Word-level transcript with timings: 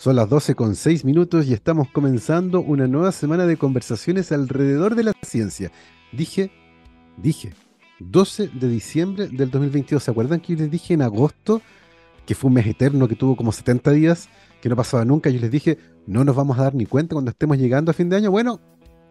Son 0.00 0.16
las 0.16 0.30
12 0.30 0.54
con 0.54 0.76
6 0.76 1.04
minutos 1.04 1.44
y 1.46 1.52
estamos 1.52 1.90
comenzando 1.90 2.62
una 2.62 2.86
nueva 2.86 3.12
semana 3.12 3.44
de 3.44 3.58
conversaciones 3.58 4.32
alrededor 4.32 4.94
de 4.94 5.04
la 5.04 5.12
ciencia. 5.20 5.70
Dije, 6.10 6.50
dije, 7.18 7.52
12 7.98 8.48
de 8.48 8.68
diciembre 8.68 9.28
del 9.28 9.50
2022. 9.50 10.02
¿Se 10.02 10.10
acuerdan 10.10 10.40
que 10.40 10.54
yo 10.54 10.60
les 10.60 10.70
dije 10.70 10.94
en 10.94 11.02
agosto, 11.02 11.60
que 12.24 12.34
fue 12.34 12.48
un 12.48 12.54
mes 12.54 12.66
eterno, 12.66 13.08
que 13.08 13.14
tuvo 13.14 13.36
como 13.36 13.52
70 13.52 13.90
días, 13.90 14.30
que 14.62 14.70
no 14.70 14.76
pasaba 14.76 15.04
nunca? 15.04 15.28
Yo 15.28 15.38
les 15.38 15.50
dije, 15.50 15.76
no 16.06 16.24
nos 16.24 16.34
vamos 16.34 16.58
a 16.58 16.62
dar 16.62 16.74
ni 16.74 16.86
cuenta 16.86 17.14
cuando 17.14 17.32
estemos 17.32 17.58
llegando 17.58 17.90
a 17.90 17.92
fin 17.92 18.08
de 18.08 18.16
año. 18.16 18.30
Bueno, 18.30 18.58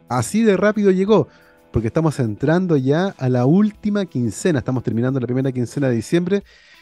así 0.09 0.41
de 0.41 0.57
rápido 0.57 0.89
llegó, 0.89 1.27
porque 1.71 1.89
estamos 1.89 2.19
entrando 2.19 2.77
ya 2.77 3.13
a 3.19 3.29
la 3.29 3.45
última 3.45 4.07
quincena. 4.07 4.57
Estamos 4.57 4.81
terminando 4.81 5.19
la 5.19 5.27
primera 5.27 5.51
quincena 5.51 5.87
de 5.87 5.97
diciembre 5.97 6.41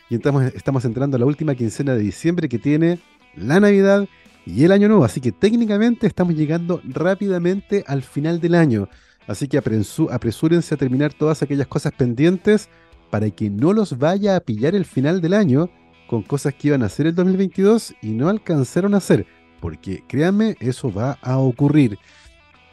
y 0.09 0.15
estamos, 0.15 0.45
estamos 0.55 0.85
entrando 0.85 1.17
a 1.17 1.19
la 1.19 1.25
última 1.25 1.55
quincena 1.55 1.93
de 1.93 1.99
diciembre 1.99 2.47
que 2.47 2.57
tiene 2.57 3.01
la 3.37 3.59
Navidad 3.59 4.07
y 4.45 4.63
el 4.63 4.71
Año 4.71 4.87
Nuevo. 4.87 5.05
Así 5.05 5.21
que 5.21 5.31
técnicamente 5.31 6.07
estamos 6.07 6.35
llegando 6.35 6.81
rápidamente 6.83 7.83
al 7.87 8.03
final 8.03 8.39
del 8.39 8.55
año. 8.55 8.89
Así 9.27 9.47
que 9.47 9.57
apresúrense 9.57 10.73
a 10.73 10.77
terminar 10.77 11.13
todas 11.13 11.41
aquellas 11.41 11.67
cosas 11.67 11.93
pendientes 11.93 12.69
para 13.09 13.29
que 13.29 13.49
no 13.49 13.73
los 13.73 13.97
vaya 13.97 14.35
a 14.35 14.39
pillar 14.39 14.75
el 14.75 14.85
final 14.85 15.21
del 15.21 15.33
año 15.33 15.69
con 16.07 16.23
cosas 16.23 16.53
que 16.53 16.69
iban 16.69 16.83
a 16.83 16.85
hacer 16.85 17.07
el 17.07 17.15
2022 17.15 17.93
y 18.01 18.11
no 18.11 18.29
alcanzaron 18.29 18.93
a 18.93 18.97
hacer. 18.97 19.25
Porque 19.59 20.03
créanme, 20.07 20.55
eso 20.59 20.91
va 20.91 21.17
a 21.21 21.37
ocurrir. 21.37 21.97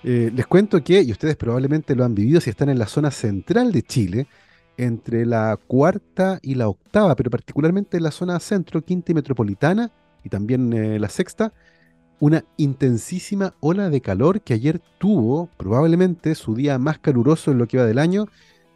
Eh, 0.04 0.30
les 0.34 0.46
cuento 0.46 0.82
que, 0.84 1.02
y 1.02 1.10
ustedes 1.10 1.34
probablemente 1.34 1.96
lo 1.96 2.04
han 2.04 2.15
vivido 2.15 2.40
si 2.40 2.51
están 2.51 2.68
en 2.68 2.78
la 2.78 2.87
zona 2.87 3.10
central 3.10 3.73
de 3.73 3.82
Chile, 3.82 4.28
entre 4.76 5.24
la 5.24 5.59
cuarta 5.66 6.38
y 6.42 6.54
la 6.56 6.68
octava, 6.68 7.15
pero 7.16 7.30
particularmente 7.30 7.96
en 7.96 8.02
la 8.02 8.10
zona 8.10 8.38
centro, 8.38 8.82
quinta 8.82 9.12
y 9.12 9.15
metropolitana, 9.15 9.90
y 10.24 10.30
también 10.30 10.73
eh, 10.73 10.98
la 10.98 11.09
sexta, 11.09 11.52
una 12.18 12.45
intensísima 12.57 13.54
ola 13.60 13.90
de 13.90 14.01
calor 14.01 14.40
que 14.40 14.54
ayer 14.54 14.80
tuvo 14.99 15.51
probablemente 15.57 16.35
su 16.35 16.54
día 16.54 16.79
más 16.79 16.99
caluroso 16.99 17.51
en 17.51 17.59
lo 17.59 17.66
que 17.66 17.79
va 17.79 17.85
del 17.85 17.99
año. 17.99 18.26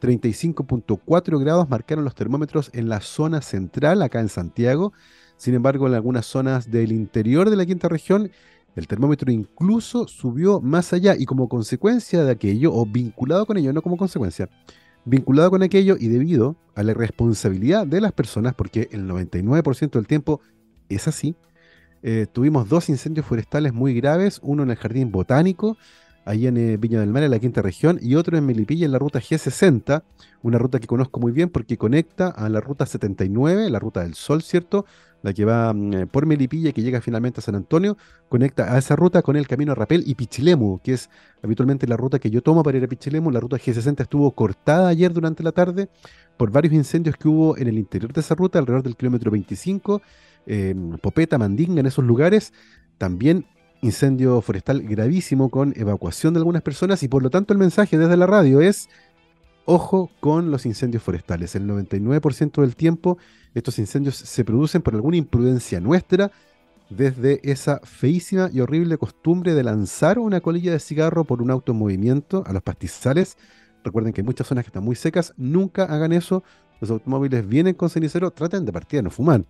35.4 0.01 1.41
grados 1.41 1.69
marcaron 1.69 2.05
los 2.05 2.15
termómetros 2.15 2.71
en 2.73 2.89
la 2.89 3.01
zona 3.01 3.41
central, 3.41 4.03
acá 4.03 4.21
en 4.21 4.29
Santiago. 4.29 4.93
Sin 5.37 5.55
embargo, 5.55 5.87
en 5.87 5.95
algunas 5.95 6.27
zonas 6.27 6.71
del 6.71 6.93
interior 6.93 7.49
de 7.49 7.57
la 7.57 7.67
quinta 7.67 7.89
región, 7.89 8.31
el 8.77 8.87
termómetro 8.87 9.33
incluso 9.33 10.07
subió 10.07 10.61
más 10.61 10.93
allá 10.93 11.17
y 11.19 11.25
como 11.25 11.49
consecuencia 11.49 12.25
de 12.25 12.31
aquello, 12.31 12.73
o 12.75 12.87
vinculado 12.87 13.47
con 13.47 13.57
ello, 13.57 13.73
no 13.73 13.83
como 13.83 13.97
consecuencia, 13.97 14.49
vinculado 15.05 15.51
con 15.51 15.63
aquello 15.63 15.97
y 15.99 16.09
debido 16.09 16.57
a 16.75 16.83
la 16.83 16.95
responsabilidad 16.95 17.87
de 17.87 18.01
las 18.01 18.13
personas, 18.13 18.55
porque 18.55 18.89
el 18.93 19.09
99% 19.09 19.91
del 19.91 20.07
tiempo 20.07 20.41
es 20.97 21.09
así. 21.09 21.37
Eh, 22.03 22.27
tuvimos 22.33 22.69
dos 22.69 22.89
incendios 22.89 23.27
forestales 23.27 23.73
muy 23.73 23.95
graves, 23.95 24.41
uno 24.43 24.63
en 24.63 24.71
el 24.71 24.77
Jardín 24.77 25.11
Botánico, 25.11 25.77
ahí 26.25 26.47
en 26.47 26.57
eh, 26.57 26.77
Viña 26.77 27.01
del 27.01 27.11
Mar, 27.11 27.23
en 27.23 27.31
la 27.31 27.39
quinta 27.39 27.63
región, 27.63 27.99
y 28.01 28.15
otro 28.15 28.37
en 28.37 28.47
Melipilla, 28.47 28.85
en 28.85 28.93
la 28.93 28.99
ruta 28.99 29.19
G60, 29.19 30.03
una 30.43 30.59
ruta 30.59 30.79
que 30.79 30.87
conozco 30.87 31.19
muy 31.19 31.33
bien 31.33 31.49
porque 31.49 31.77
conecta 31.77 32.29
a 32.29 32.49
la 32.49 32.61
ruta 32.61 32.87
79, 32.87 33.71
la 33.71 33.79
ruta 33.79 34.03
del 34.03 34.15
Sol, 34.15 34.43
¿cierto? 34.43 34.85
La 35.23 35.33
que 35.33 35.45
va 35.45 35.73
mm, 35.73 35.93
eh, 35.95 36.07
por 36.07 36.27
Melipilla 36.27 36.69
y 36.69 36.73
que 36.73 36.83
llega 36.83 37.01
finalmente 37.01 37.41
a 37.41 37.43
San 37.43 37.57
Antonio, 37.57 37.97
conecta 38.29 38.73
a 38.73 38.79
esa 38.79 38.95
ruta 38.95 39.23
con 39.23 39.37
el 39.37 39.49
camino 39.49 39.73
a 39.73 39.75
Rapel 39.75 40.05
y 40.07 40.15
Pichilemu, 40.15 40.79
que 40.81 40.93
es 40.93 41.11
habitualmente 41.43 41.89
la 41.89 41.97
ruta 41.97 42.21
que 42.21 42.31
yo 42.31 42.43
tomo 42.43 42.63
para 42.63 42.79
ir 42.79 42.85
a 42.85 42.89
Pichilemu. 42.89 43.31
La 43.33 43.41
ruta 43.41 43.57
G60 43.57 44.03
estuvo 44.03 44.31
cortada 44.31 44.89
ayer 44.89 45.13
durante 45.13 45.43
la 45.43 45.51
tarde 45.51 45.89
por 46.37 46.53
varios 46.53 46.75
incendios 46.75 47.17
que 47.17 47.27
hubo 47.27 47.57
en 47.57 47.67
el 47.67 47.79
interior 47.79 48.13
de 48.13 48.21
esa 48.21 48.37
ruta, 48.37 48.61
alrededor 48.61 48.85
del 48.85 48.97
kilómetro 48.97 49.31
25 49.33 50.01
Popeta, 51.03 51.39
Mandinga, 51.39 51.81
en 51.81 51.87
esos 51.87 52.05
lugares, 52.05 52.53
también 52.97 53.47
incendio 53.81 54.41
forestal 54.41 54.83
gravísimo 54.83 55.51
con 55.51 55.73
evacuación 55.77 56.35
de 56.35 56.39
algunas 56.39 56.63
personas 56.63 57.03
y 57.03 57.09
por 57.09 57.23
lo 57.23 57.31
tanto 57.31 57.53
el 57.53 57.59
mensaje 57.59 57.97
desde 57.97 58.17
la 58.17 58.27
radio 58.27 58.61
es 58.61 58.89
ojo 59.67 60.11
con 60.21 60.51
los 60.51 60.67
incendios 60.67 61.03
forestales. 61.03 61.55
El 61.55 61.69
99% 61.69 62.61
del 62.63 62.75
tiempo 62.75 63.19
estos 63.55 63.79
incendios 63.79 64.17
se 64.17 64.45
producen 64.45 64.83
por 64.83 64.95
alguna 64.95 65.17
imprudencia 65.17 65.81
nuestra 65.81 66.31
desde 66.91 67.41
esa 67.43 67.81
feísima 67.85 68.49
y 68.53 68.61
horrible 68.61 68.97
costumbre 68.97 69.55
de 69.55 69.63
lanzar 69.63 70.19
una 70.19 70.41
colilla 70.41 70.73
de 70.73 70.81
cigarro 70.81 71.25
por 71.25 71.43
un 71.43 71.51
auto 71.51 71.73
en 71.73 71.79
movimiento 71.79 72.43
a 72.47 72.53
los 72.53 72.63
pastizales. 72.63 73.37
Recuerden 73.85 74.13
que 74.13 74.23
en 74.23 74.27
muchas 74.27 74.47
zonas 74.47 74.65
que 74.65 74.69
están 74.69 74.85
muy 74.85 74.97
secas, 74.97 75.35
nunca 75.37 75.85
hagan 75.85 76.13
eso. 76.13 76.43
Los 76.81 76.91
automóviles 76.91 77.47
vienen 77.47 77.75
con 77.75 77.91
cenicero, 77.91 78.31
traten 78.31 78.65
de 78.65 78.73
partir 78.73 79.01
a 79.01 79.03
no 79.03 79.11
fumar. 79.11 79.45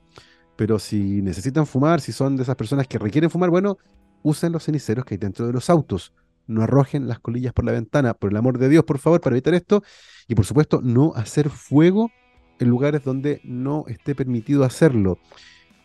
Pero 0.59 0.81
si 0.81 1.23
necesitan 1.23 1.69
fumar, 1.69 2.01
si 2.01 2.11
son 2.11 2.35
de 2.35 2.43
esas 2.43 2.57
personas 2.57 2.89
que 2.89 2.99
requieren 2.99 3.31
fumar, 3.31 3.49
bueno, 3.49 3.79
usen 4.25 4.51
los 4.51 4.65
ceniceros 4.65 5.05
que 5.05 5.15
hay 5.15 5.19
dentro 5.19 5.47
de 5.47 5.53
los 5.53 5.71
autos. 5.71 6.13
No 6.49 6.63
arrojen 6.63 7.07
las 7.07 7.21
colillas 7.21 7.53
por 7.53 7.65
la 7.65 7.71
ventana, 7.71 8.13
por 8.13 8.33
el 8.33 8.37
amor 8.37 8.59
de 8.59 8.69
Dios, 8.69 8.83
por 8.83 8.99
favor, 8.99 9.21
para 9.21 9.37
evitar 9.37 9.55
esto. 9.55 9.85
Y 10.27 10.35
por 10.35 10.45
supuesto, 10.45 10.81
no 10.83 11.13
hacer 11.15 11.49
fuego 11.49 12.11
en 12.59 12.69
lugares 12.71 13.05
donde 13.05 13.41
no 13.45 13.85
esté 13.87 14.17
permitido 14.17 14.65
hacerlo. 14.65 15.21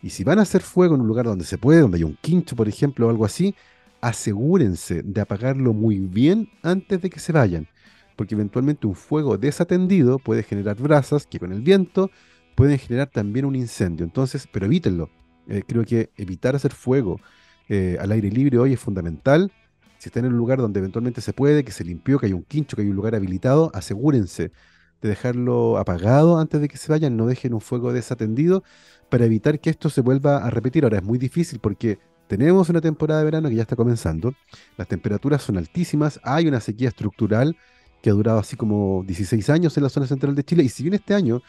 Y 0.02 0.10
si 0.10 0.24
van 0.24 0.40
a 0.40 0.42
hacer 0.42 0.60
fuego 0.60 0.96
en 0.96 1.02
un 1.02 1.06
lugar 1.06 1.26
donde 1.26 1.44
se 1.44 1.56
puede, 1.56 1.82
donde 1.82 1.98
hay 1.98 2.02
un 2.02 2.18
quincho, 2.20 2.56
por 2.56 2.66
ejemplo, 2.66 3.06
o 3.06 3.10
algo 3.10 3.24
así, 3.24 3.54
asegúrense 4.00 5.02
de 5.04 5.20
apagarlo 5.20 5.72
muy 5.72 6.00
bien 6.00 6.48
antes 6.64 7.00
de 7.00 7.10
que 7.10 7.20
se 7.20 7.30
vayan. 7.30 7.68
Porque 8.16 8.34
eventualmente 8.34 8.88
un 8.88 8.96
fuego 8.96 9.38
desatendido 9.38 10.18
puede 10.18 10.42
generar 10.42 10.74
brasas 10.82 11.28
que 11.28 11.38
con 11.38 11.52
el 11.52 11.60
viento 11.60 12.10
pueden 12.54 12.78
generar 12.78 13.08
también 13.08 13.44
un 13.44 13.56
incendio. 13.56 14.04
Entonces, 14.04 14.48
pero 14.50 14.66
evítenlo. 14.66 15.10
Eh, 15.48 15.62
creo 15.66 15.84
que 15.84 16.10
evitar 16.16 16.56
hacer 16.56 16.72
fuego 16.72 17.20
eh, 17.68 17.96
al 18.00 18.12
aire 18.12 18.30
libre 18.30 18.58
hoy 18.58 18.72
es 18.72 18.80
fundamental. 18.80 19.52
Si 19.98 20.08
están 20.08 20.24
en 20.24 20.32
un 20.32 20.38
lugar 20.38 20.58
donde 20.58 20.80
eventualmente 20.80 21.20
se 21.20 21.32
puede, 21.32 21.64
que 21.64 21.72
se 21.72 21.84
limpió, 21.84 22.18
que 22.18 22.26
hay 22.26 22.32
un 22.32 22.42
quincho, 22.42 22.76
que 22.76 22.82
hay 22.82 22.88
un 22.88 22.96
lugar 22.96 23.14
habilitado, 23.14 23.70
asegúrense 23.74 24.52
de 25.00 25.08
dejarlo 25.08 25.78
apagado 25.78 26.38
antes 26.38 26.60
de 26.60 26.68
que 26.68 26.76
se 26.76 26.90
vayan. 26.90 27.16
No 27.16 27.26
dejen 27.26 27.54
un 27.54 27.60
fuego 27.60 27.92
desatendido 27.92 28.64
para 29.10 29.24
evitar 29.24 29.60
que 29.60 29.70
esto 29.70 29.90
se 29.90 30.00
vuelva 30.00 30.38
a 30.38 30.50
repetir. 30.50 30.84
Ahora 30.84 30.98
es 30.98 31.04
muy 31.04 31.18
difícil 31.18 31.58
porque 31.60 31.98
tenemos 32.26 32.68
una 32.68 32.80
temporada 32.80 33.20
de 33.20 33.24
verano 33.26 33.48
que 33.48 33.54
ya 33.54 33.62
está 33.62 33.76
comenzando. 33.76 34.34
Las 34.76 34.88
temperaturas 34.88 35.42
son 35.42 35.58
altísimas. 35.58 36.20
Hay 36.22 36.46
una 36.46 36.60
sequía 36.60 36.88
estructural 36.88 37.56
que 38.02 38.10
ha 38.10 38.12
durado 38.12 38.38
así 38.38 38.56
como 38.56 39.02
16 39.06 39.48
años 39.50 39.76
en 39.76 39.82
la 39.82 39.88
zona 39.88 40.06
central 40.06 40.34
de 40.34 40.44
Chile. 40.44 40.62
Y 40.62 40.68
si 40.68 40.82
bien 40.82 40.94
este 40.94 41.14
año 41.14 41.42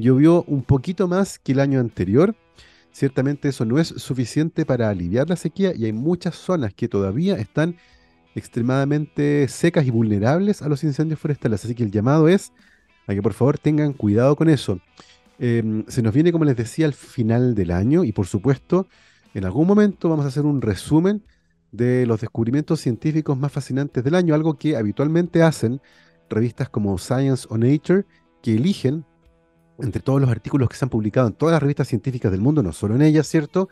llovió 0.00 0.44
un 0.44 0.62
poquito 0.62 1.08
más 1.08 1.38
que 1.38 1.52
el 1.52 1.60
año 1.60 1.80
anterior. 1.80 2.34
Ciertamente 2.92 3.48
eso 3.48 3.64
no 3.64 3.78
es 3.78 3.88
suficiente 3.88 4.66
para 4.66 4.90
aliviar 4.90 5.28
la 5.28 5.36
sequía 5.36 5.72
y 5.74 5.84
hay 5.84 5.92
muchas 5.92 6.34
zonas 6.34 6.74
que 6.74 6.88
todavía 6.88 7.36
están 7.36 7.76
extremadamente 8.34 9.46
secas 9.48 9.86
y 9.86 9.90
vulnerables 9.90 10.62
a 10.62 10.68
los 10.68 10.84
incendios 10.84 11.20
forestales. 11.20 11.64
Así 11.64 11.74
que 11.74 11.84
el 11.84 11.90
llamado 11.90 12.28
es 12.28 12.52
a 13.06 13.14
que 13.14 13.22
por 13.22 13.32
favor 13.32 13.58
tengan 13.58 13.92
cuidado 13.92 14.36
con 14.36 14.48
eso. 14.48 14.80
Em, 15.38 15.84
se 15.88 16.02
nos 16.02 16.12
viene, 16.12 16.32
como 16.32 16.44
les 16.44 16.56
decía, 16.56 16.86
al 16.86 16.94
final 16.94 17.54
del 17.54 17.70
año 17.70 18.04
y 18.04 18.12
por 18.12 18.26
supuesto, 18.26 18.88
en 19.34 19.44
algún 19.44 19.66
momento 19.66 20.08
vamos 20.08 20.24
a 20.24 20.28
hacer 20.28 20.44
un 20.44 20.60
resumen 20.60 21.22
de 21.72 22.04
los 22.06 22.20
descubrimientos 22.20 22.80
científicos 22.80 23.38
más 23.38 23.52
fascinantes 23.52 24.02
del 24.04 24.16
año, 24.16 24.34
algo 24.34 24.58
que 24.58 24.76
habitualmente 24.76 25.42
hacen 25.42 25.80
revistas 26.28 26.68
como 26.68 26.98
Science 26.98 27.46
o 27.48 27.58
Nature, 27.58 28.04
que 28.42 28.54
eligen 28.54 29.04
entre 29.82 30.02
todos 30.02 30.20
los 30.20 30.30
artículos 30.30 30.68
que 30.68 30.76
se 30.76 30.84
han 30.84 30.88
publicado 30.88 31.28
en 31.28 31.34
todas 31.34 31.52
las 31.52 31.62
revistas 31.62 31.88
científicas 31.88 32.32
del 32.32 32.40
mundo, 32.40 32.62
no 32.62 32.72
solo 32.72 32.94
en 32.94 33.02
ellas, 33.02 33.26
¿cierto? 33.26 33.68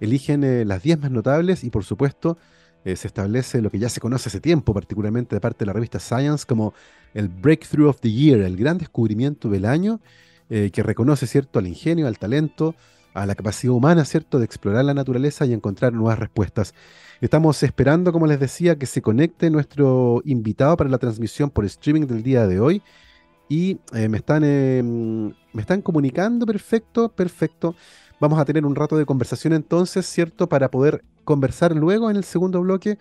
Eligen 0.00 0.44
eh, 0.44 0.64
las 0.64 0.82
10 0.82 1.00
más 1.00 1.10
notables 1.10 1.64
y 1.64 1.70
por 1.70 1.84
supuesto 1.84 2.38
eh, 2.84 2.96
se 2.96 3.08
establece 3.08 3.60
lo 3.60 3.70
que 3.70 3.78
ya 3.78 3.88
se 3.88 4.00
conoce 4.00 4.28
hace 4.28 4.40
tiempo, 4.40 4.72
particularmente 4.72 5.34
de 5.34 5.40
parte 5.40 5.60
de 5.60 5.66
la 5.66 5.72
revista 5.72 5.98
Science, 5.98 6.46
como 6.46 6.74
el 7.14 7.28
Breakthrough 7.28 7.88
of 7.88 8.00
the 8.00 8.10
Year, 8.10 8.40
el 8.40 8.56
gran 8.56 8.78
descubrimiento 8.78 9.48
del 9.48 9.64
año, 9.64 10.00
eh, 10.48 10.70
que 10.72 10.82
reconoce, 10.82 11.26
¿cierto?, 11.26 11.58
al 11.58 11.66
ingenio, 11.66 12.06
al 12.06 12.18
talento, 12.18 12.74
a 13.14 13.26
la 13.26 13.34
capacidad 13.34 13.74
humana, 13.74 14.04
¿cierto?, 14.04 14.38
de 14.38 14.44
explorar 14.44 14.84
la 14.84 14.94
naturaleza 14.94 15.44
y 15.44 15.52
encontrar 15.52 15.92
nuevas 15.92 16.18
respuestas. 16.18 16.72
Estamos 17.20 17.62
esperando, 17.62 18.12
como 18.12 18.26
les 18.26 18.38
decía, 18.38 18.76
que 18.76 18.86
se 18.86 19.02
conecte 19.02 19.50
nuestro 19.50 20.22
invitado 20.24 20.76
para 20.76 20.88
la 20.88 20.98
transmisión 20.98 21.50
por 21.50 21.64
streaming 21.64 22.06
del 22.06 22.22
día 22.22 22.46
de 22.46 22.60
hoy 22.60 22.82
y 23.48 23.78
eh, 23.94 24.08
me, 24.08 24.18
están, 24.18 24.44
em, 24.44 25.32
me 25.52 25.60
están 25.60 25.82
comunicando, 25.82 26.46
perfecto, 26.46 27.08
perfecto. 27.08 27.74
Vamos 28.20 28.38
a 28.38 28.44
tener 28.44 28.66
un 28.66 28.74
rato 28.74 28.96
de 28.96 29.06
conversación 29.06 29.52
entonces, 29.52 30.06
¿cierto? 30.06 30.48
Para 30.48 30.70
poder 30.70 31.04
conversar 31.24 31.74
luego 31.74 32.10
en 32.10 32.16
el 32.16 32.24
segundo 32.24 32.60
bloque 32.60 32.98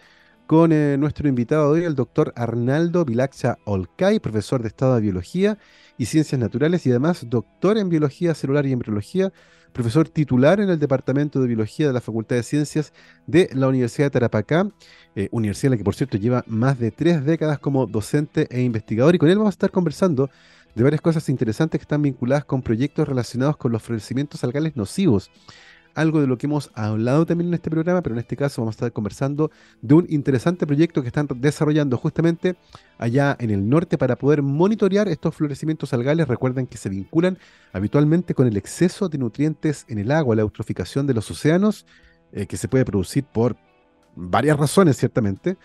con 0.47 0.71
eh, 0.71 0.95
nuestro 0.97 1.27
invitado 1.27 1.73
de 1.73 1.81
hoy, 1.81 1.85
el 1.85 1.95
doctor 1.95 2.33
Arnaldo 2.35 3.03
Vilaxa 3.03 3.57
Olcay, 3.65 4.19
profesor 4.19 4.61
de 4.61 4.69
Estado 4.69 4.95
de 4.95 5.01
Biología 5.01 5.57
y 5.97 6.05
Ciencias 6.05 6.39
Naturales 6.39 6.85
y 6.85 6.91
además 6.91 7.25
doctor 7.29 7.77
en 7.77 7.89
Biología 7.89 8.33
Celular 8.33 8.65
y 8.65 8.71
Embriología, 8.71 9.33
profesor 9.77 10.09
titular 10.09 10.59
en 10.59 10.69
el 10.69 10.79
Departamento 10.79 11.39
de 11.39 11.47
Biología 11.47 11.85
de 11.85 11.94
la 11.94 12.01
Facultad 12.01 12.35
de 12.35 12.41
Ciencias 12.41 12.94
de 13.27 13.47
la 13.53 13.68
Universidad 13.68 14.07
de 14.07 14.09
Tarapacá, 14.09 14.68
eh, 15.15 15.29
universidad 15.31 15.68
en 15.68 15.71
la 15.71 15.77
que 15.77 15.83
por 15.83 15.94
cierto 15.94 16.18
lleva 16.18 16.44
más 16.47 16.79
de 16.79 16.89
tres 16.89 17.24
décadas 17.24 17.59
como 17.59 17.85
docente 17.85 18.47
e 18.50 18.62
investigador 18.63 19.13
y 19.13 19.19
con 19.19 19.29
él 19.29 19.38
vamos 19.38 19.51
a 19.51 19.56
estar 19.56 19.69
conversando 19.69 20.31
de 20.74 20.83
varias 20.83 21.00
cosas 21.00 21.29
interesantes 21.29 21.79
que 21.79 21.83
están 21.83 22.01
vinculadas 22.01 22.44
con 22.44 22.63
proyectos 22.63 23.07
relacionados 23.07 23.56
con 23.57 23.71
los 23.71 23.83
florecimientos 23.83 24.44
algales 24.44 24.75
nocivos. 24.75 25.29
Algo 25.97 26.21
de 26.21 26.27
lo 26.27 26.38
que 26.38 26.45
hemos 26.45 26.69
hablado 26.75 27.25
también 27.25 27.47
en 27.47 27.55
este 27.55 27.71
programa, 27.71 28.01
pero 28.03 28.13
en 28.13 28.19
este 28.19 28.38
caso 28.38 28.61
vamos 28.61 28.75
a 28.75 28.77
estar 28.77 28.94
conversando 28.94 29.49
de 29.81 29.95
un 29.95 30.05
interesante 30.09 30.67
proyecto 30.67 31.01
que 31.01 31.07
están 31.07 31.27
desarrollando 31.38 31.97
justamente 31.97 32.55
allá 32.99 33.35
en 33.39 33.49
el 33.49 33.67
norte 33.67 33.97
para 33.97 34.15
poder 34.15 34.44
monitorear 34.44 35.07
estos 35.07 35.35
florecimientos 35.35 35.94
algales. 35.94 36.27
Recuerden 36.27 36.67
que 36.67 36.77
se 36.77 36.89
vinculan 36.89 37.39
habitualmente 37.73 38.35
con 38.35 38.45
el 38.47 38.57
exceso 38.57 39.09
de 39.09 39.17
nutrientes 39.17 39.85
en 39.88 39.97
el 39.97 40.11
agua, 40.11 40.35
la 40.35 40.44
eutroficación 40.44 41.07
de 41.07 41.15
los 41.15 41.31
océanos, 41.31 41.88
eh, 42.31 42.45
que 42.45 42.57
se 42.57 42.67
puede 42.67 42.85
producir 42.85 43.23
por 43.23 43.57
varias 44.15 44.57
razones, 44.57 44.97
ciertamente. 44.97 45.57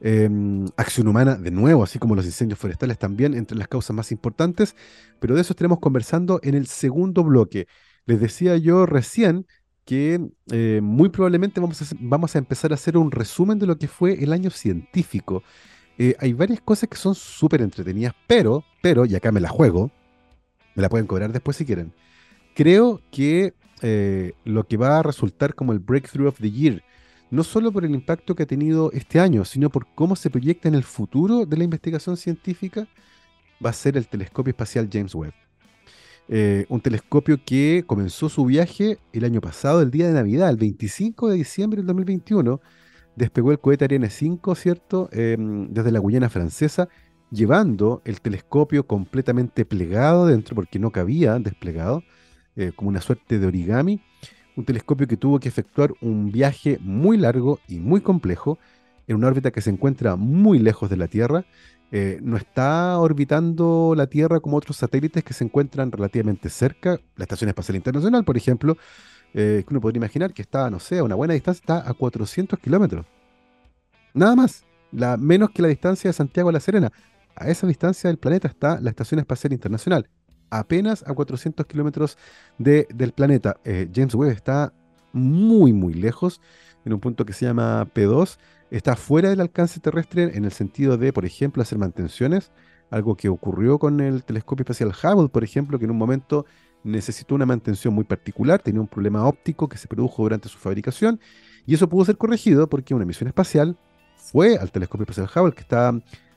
Em, 0.00 0.66
acción 0.76 1.06
humana, 1.08 1.36
de 1.36 1.50
nuevo, 1.50 1.82
así 1.82 1.98
como 1.98 2.14
los 2.14 2.24
incendios 2.24 2.58
forestales 2.58 2.98
también, 2.98 3.34
entre 3.34 3.56
las 3.56 3.68
causas 3.68 3.94
más 3.94 4.10
importantes, 4.10 4.74
pero 5.20 5.34
de 5.34 5.40
eso 5.40 5.52
estaremos 5.52 5.78
conversando 5.78 6.40
en 6.42 6.54
el 6.54 6.66
segundo 6.66 7.22
bloque. 7.22 7.66
Les 8.04 8.20
decía 8.20 8.56
yo 8.56 8.86
recién 8.86 9.46
que 9.84 10.20
eh, 10.50 10.80
muy 10.82 11.08
probablemente 11.08 11.60
vamos 11.60 11.80
a, 11.82 11.96
vamos 12.00 12.34
a 12.34 12.38
empezar 12.38 12.72
a 12.72 12.74
hacer 12.74 12.96
un 12.96 13.10
resumen 13.10 13.58
de 13.58 13.66
lo 13.66 13.78
que 13.78 13.88
fue 13.88 14.22
el 14.22 14.32
año 14.32 14.50
científico. 14.50 15.42
Eh, 15.98 16.14
hay 16.18 16.32
varias 16.32 16.60
cosas 16.60 16.88
que 16.88 16.96
son 16.96 17.14
súper 17.14 17.62
entretenidas, 17.62 18.14
pero, 18.26 18.64
pero, 18.80 19.04
y 19.04 19.14
acá 19.14 19.32
me 19.32 19.40
la 19.40 19.48
juego, 19.48 19.90
me 20.74 20.82
la 20.82 20.88
pueden 20.88 21.06
cobrar 21.06 21.32
después 21.32 21.56
si 21.56 21.64
quieren. 21.64 21.92
Creo 22.54 23.00
que 23.10 23.54
eh, 23.82 24.32
lo 24.44 24.64
que 24.64 24.76
va 24.76 24.98
a 24.98 25.02
resultar 25.02 25.54
como 25.54 25.72
el 25.72 25.80
Breakthrough 25.80 26.28
of 26.28 26.38
the 26.38 26.50
Year 26.50 26.82
no 27.32 27.44
solo 27.44 27.72
por 27.72 27.86
el 27.86 27.94
impacto 27.94 28.34
que 28.34 28.42
ha 28.42 28.46
tenido 28.46 28.92
este 28.92 29.18
año, 29.18 29.46
sino 29.46 29.70
por 29.70 29.86
cómo 29.94 30.16
se 30.16 30.28
proyecta 30.28 30.68
en 30.68 30.74
el 30.74 30.84
futuro 30.84 31.46
de 31.46 31.56
la 31.56 31.64
investigación 31.64 32.18
científica, 32.18 32.86
va 33.64 33.70
a 33.70 33.72
ser 33.72 33.96
el 33.96 34.06
telescopio 34.06 34.50
espacial 34.50 34.90
James 34.92 35.14
Webb. 35.14 35.32
Eh, 36.34 36.64
un 36.70 36.80
telescopio 36.80 37.38
que 37.44 37.84
comenzó 37.86 38.30
su 38.30 38.46
viaje 38.46 38.98
el 39.12 39.24
año 39.24 39.42
pasado, 39.42 39.82
el 39.82 39.90
día 39.90 40.06
de 40.06 40.14
Navidad, 40.14 40.48
el 40.48 40.56
25 40.56 41.28
de 41.28 41.36
diciembre 41.36 41.78
del 41.78 41.86
2021. 41.88 42.58
Despegó 43.16 43.52
el 43.52 43.60
cohete 43.60 43.84
Ariane 43.84 44.08
5, 44.08 44.54
¿cierto? 44.54 45.10
Em, 45.12 45.68
desde 45.68 45.92
la 45.92 45.98
Guyana 45.98 46.30
francesa, 46.30 46.88
llevando 47.30 48.00
el 48.06 48.22
telescopio 48.22 48.86
completamente 48.86 49.66
plegado 49.66 50.26
dentro, 50.26 50.54
porque 50.54 50.78
no 50.78 50.90
cabía 50.90 51.38
desplegado, 51.38 52.02
eh, 52.56 52.72
como 52.74 52.88
una 52.88 53.02
suerte 53.02 53.38
de 53.38 53.46
origami 53.46 54.00
un 54.56 54.64
telescopio 54.64 55.06
que 55.06 55.16
tuvo 55.16 55.40
que 55.40 55.48
efectuar 55.48 55.92
un 56.00 56.30
viaje 56.30 56.78
muy 56.80 57.16
largo 57.16 57.60
y 57.68 57.78
muy 57.78 58.00
complejo 58.00 58.58
en 59.06 59.16
una 59.16 59.28
órbita 59.28 59.50
que 59.50 59.60
se 59.60 59.70
encuentra 59.70 60.16
muy 60.16 60.58
lejos 60.58 60.90
de 60.90 60.96
la 60.96 61.08
Tierra. 61.08 61.44
Eh, 61.92 62.18
no 62.22 62.36
está 62.36 62.98
orbitando 62.98 63.94
la 63.96 64.06
Tierra 64.08 64.40
como 64.40 64.56
otros 64.56 64.78
satélites 64.78 65.22
que 65.22 65.34
se 65.34 65.44
encuentran 65.44 65.92
relativamente 65.92 66.48
cerca. 66.48 66.98
La 67.16 67.24
Estación 67.24 67.48
Espacial 67.48 67.76
Internacional, 67.76 68.24
por 68.24 68.36
ejemplo, 68.36 68.76
eh, 69.34 69.62
que 69.66 69.72
uno 69.72 69.80
podría 69.80 69.98
imaginar 69.98 70.32
que 70.32 70.42
está, 70.42 70.70
no 70.70 70.80
sé, 70.80 70.98
a 70.98 71.04
una 71.04 71.14
buena 71.14 71.34
distancia, 71.34 71.60
está 71.60 71.88
a 71.88 71.94
400 71.94 72.58
kilómetros. 72.58 73.06
Nada 74.14 74.34
más, 74.34 74.64
menos 75.18 75.50
que 75.50 75.62
la 75.62 75.68
distancia 75.68 76.08
de 76.08 76.14
Santiago 76.14 76.48
a 76.48 76.52
La 76.52 76.60
Serena. 76.60 76.90
A 77.36 77.48
esa 77.48 77.66
distancia 77.66 78.08
del 78.08 78.18
planeta 78.18 78.48
está 78.48 78.80
la 78.80 78.90
Estación 78.90 79.20
Espacial 79.20 79.52
Internacional 79.52 80.08
apenas 80.52 81.02
a 81.06 81.14
400 81.14 81.66
kilómetros 81.66 82.18
del 82.58 83.12
planeta. 83.12 83.56
Eh, 83.64 83.88
James 83.92 84.14
Webb 84.14 84.32
está 84.32 84.72
muy, 85.12 85.72
muy 85.72 85.94
lejos, 85.94 86.40
en 86.84 86.92
un 86.92 87.00
punto 87.00 87.24
que 87.24 87.32
se 87.32 87.46
llama 87.46 87.88
P2. 87.94 88.38
Está 88.72 88.96
fuera 88.96 89.28
del 89.28 89.42
alcance 89.42 89.80
terrestre 89.80 90.30
en 90.34 90.46
el 90.46 90.50
sentido 90.50 90.96
de, 90.96 91.12
por 91.12 91.26
ejemplo, 91.26 91.62
hacer 91.62 91.76
mantenciones. 91.76 92.52
Algo 92.90 93.18
que 93.18 93.28
ocurrió 93.28 93.78
con 93.78 94.00
el 94.00 94.24
telescopio 94.24 94.62
espacial 94.62 94.92
Hubble, 94.92 95.28
por 95.28 95.44
ejemplo, 95.44 95.78
que 95.78 95.84
en 95.84 95.90
un 95.90 95.98
momento 95.98 96.46
necesitó 96.82 97.34
una 97.34 97.44
mantención 97.44 97.92
muy 97.92 98.04
particular, 98.04 98.62
tenía 98.62 98.80
un 98.80 98.88
problema 98.88 99.26
óptico 99.26 99.68
que 99.68 99.76
se 99.76 99.88
produjo 99.88 100.22
durante 100.22 100.48
su 100.48 100.56
fabricación, 100.56 101.20
y 101.66 101.74
eso 101.74 101.86
pudo 101.86 102.06
ser 102.06 102.16
corregido 102.16 102.66
porque 102.66 102.94
una 102.94 103.04
misión 103.04 103.28
espacial 103.28 103.76
fue 104.16 104.56
al 104.56 104.72
telescopio 104.72 105.02
espacial 105.02 105.28
Hubble, 105.36 105.54
que 105.54 105.60
está 105.60 105.92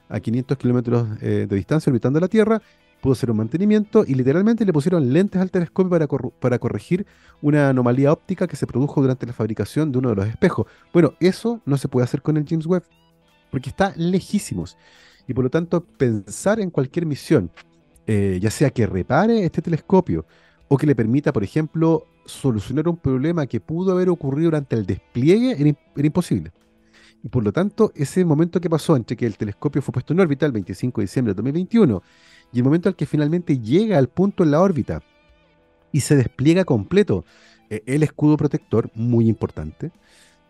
a 0.10 0.20
500 0.20 0.58
kilómetros 0.58 1.08
eh, 1.22 1.48
de 1.48 1.56
distancia 1.56 1.90
orbitando 1.90 2.20
la 2.20 2.28
Tierra, 2.28 2.62
pudo 3.06 3.14
hacer 3.14 3.30
un 3.30 3.38
mantenimiento 3.38 4.04
y 4.08 4.16
literalmente 4.16 4.66
le 4.66 4.74
pusieron 4.74 5.14
lentes 5.14 5.40
al 5.40 5.52
telescopio 5.52 5.92
para, 5.92 6.08
para 6.08 6.58
corregir 6.58 7.06
una 7.40 7.70
anomalía 7.70 8.12
óptica 8.12 8.48
que 8.48 8.56
se 8.56 8.66
produjo 8.66 9.00
durante 9.00 9.28
la 9.28 9.34
fabricación 9.34 9.92
de 9.92 10.00
uno 10.00 10.10
de 10.10 10.16
los 10.16 10.26
espejos. 10.26 10.66
Bueno, 10.92 11.14
eso 11.20 11.62
no 11.68 11.78
se 11.78 11.88
puede 11.88 12.06
hacer 12.06 12.24
con 12.24 12.36
el 12.36 12.48
James 12.48 12.66
Webb, 12.66 12.82
porque 13.52 13.70
está 13.70 13.94
lejísimos. 13.96 14.76
Y 15.28 15.36
por 15.36 15.44
lo 15.44 15.52
tanto, 15.52 15.84
pensar 15.84 16.60
en 16.60 16.72
cualquier 16.72 17.06
misión, 17.06 17.52
eh, 18.08 18.40
ya 18.42 18.50
sea 18.50 18.72
que 18.72 18.88
repare 18.88 19.46
este 19.46 19.62
telescopio 19.62 20.26
o 20.68 20.76
que 20.76 20.88
le 20.88 20.96
permita, 20.96 21.32
por 21.32 21.44
ejemplo, 21.44 22.08
solucionar 22.26 22.88
un 22.88 22.98
problema 22.98 23.46
que 23.46 23.60
pudo 23.60 23.92
haber 23.92 24.10
ocurrido 24.10 24.46
durante 24.46 24.76
el 24.76 24.88
despliegue, 24.88 25.52
era, 25.52 26.08
imposible. 26.08 26.52
Y 27.24 27.30
por 27.30 27.44
lo 27.44 27.52
tanto, 27.52 27.92
ese 27.94 28.26
momento 28.26 28.60
que 28.60 28.70
pasó 28.70 28.96
entre 28.96 29.16
que 29.16 29.28
el 29.28 29.38
telescopio 29.38 29.84
fue 29.84 29.94
puesto 29.94 30.14
en 30.14 30.22
órbita 30.22 30.48
el 30.48 30.54
25 30.54 31.02
de 31.02 31.04
diciembre 31.04 31.34
de 31.34 31.36
2021 31.36 32.02
y 32.52 32.60
el 32.60 32.64
momento 32.64 32.90
al 32.90 32.96
que 32.96 33.06
finalmente 33.06 33.60
llega 33.60 33.98
al 33.98 34.10
punto 34.10 34.44
en 34.44 34.52
la 34.52 34.62
órbita 34.62 35.02
y 35.92 36.02
se 36.02 36.16
despliega 36.16 36.66
completo 36.66 37.26
eh, 37.70 37.84
el 37.86 38.04
escudo 38.04 38.38
protector, 38.38 38.90
muy 38.94 39.28
importante, 39.28 39.92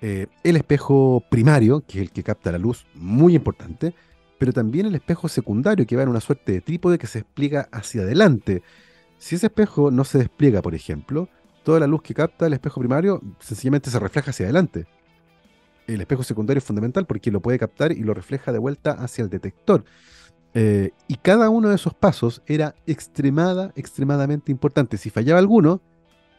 eh, 0.02 0.28
el 0.44 0.56
espejo 0.56 1.24
primario, 1.30 1.84
que 1.88 2.00
es 2.00 2.08
el 2.08 2.12
que 2.12 2.24
capta 2.24 2.52
la 2.52 2.58
luz, 2.58 2.86
muy 2.94 3.36
importante, 3.36 3.94
pero 4.38 4.54
también 4.54 4.86
el 4.86 4.96
espejo 4.96 5.30
secundario, 5.30 5.88
que 5.88 5.96
va 5.96 6.04
en 6.04 6.10
una 6.10 6.20
suerte 6.20 6.52
de 6.52 6.62
trípode 6.62 6.98
que 6.98 7.08
se 7.08 7.20
despliega 7.20 7.70
hacia 7.72 8.02
adelante. 8.02 8.62
Si 9.18 9.36
ese 9.36 9.48
espejo 9.48 9.92
no 9.92 10.04
se 10.04 10.18
despliega, 10.18 10.62
por 10.62 10.76
ejemplo, 10.76 11.30
toda 11.64 11.80
la 11.80 11.88
luz 11.88 12.02
que 12.02 12.14
capta 12.14 12.46
el 12.48 12.54
espejo 12.54 12.80
primario 12.80 13.22
sencillamente 13.40 13.90
se 13.90 14.00
refleja 14.00 14.32
hacia 14.32 14.46
adelante. 14.46 14.86
El 15.88 16.02
espejo 16.02 16.24
secundario 16.24 16.60
es 16.60 16.64
fundamental 16.64 17.06
porque 17.06 17.32
lo 17.32 17.42
puede 17.42 17.60
captar 17.60 17.92
y 17.92 18.02
lo 18.02 18.14
refleja 18.14 18.52
de 18.52 18.60
vuelta 18.60 18.92
hacia 18.92 19.24
el 19.24 19.30
detector. 19.30 19.86
Eh, 20.58 20.92
y 21.10 21.16
cada 21.18 21.50
uno 21.50 21.68
de 21.68 21.76
esos 21.76 21.94
pasos 21.94 22.42
era 22.48 22.76
extremada, 22.88 23.74
extremadamente 23.76 24.54
importante. 24.54 24.98
Si 24.98 25.10
fallaba 25.10 25.38
alguno, 25.38 25.82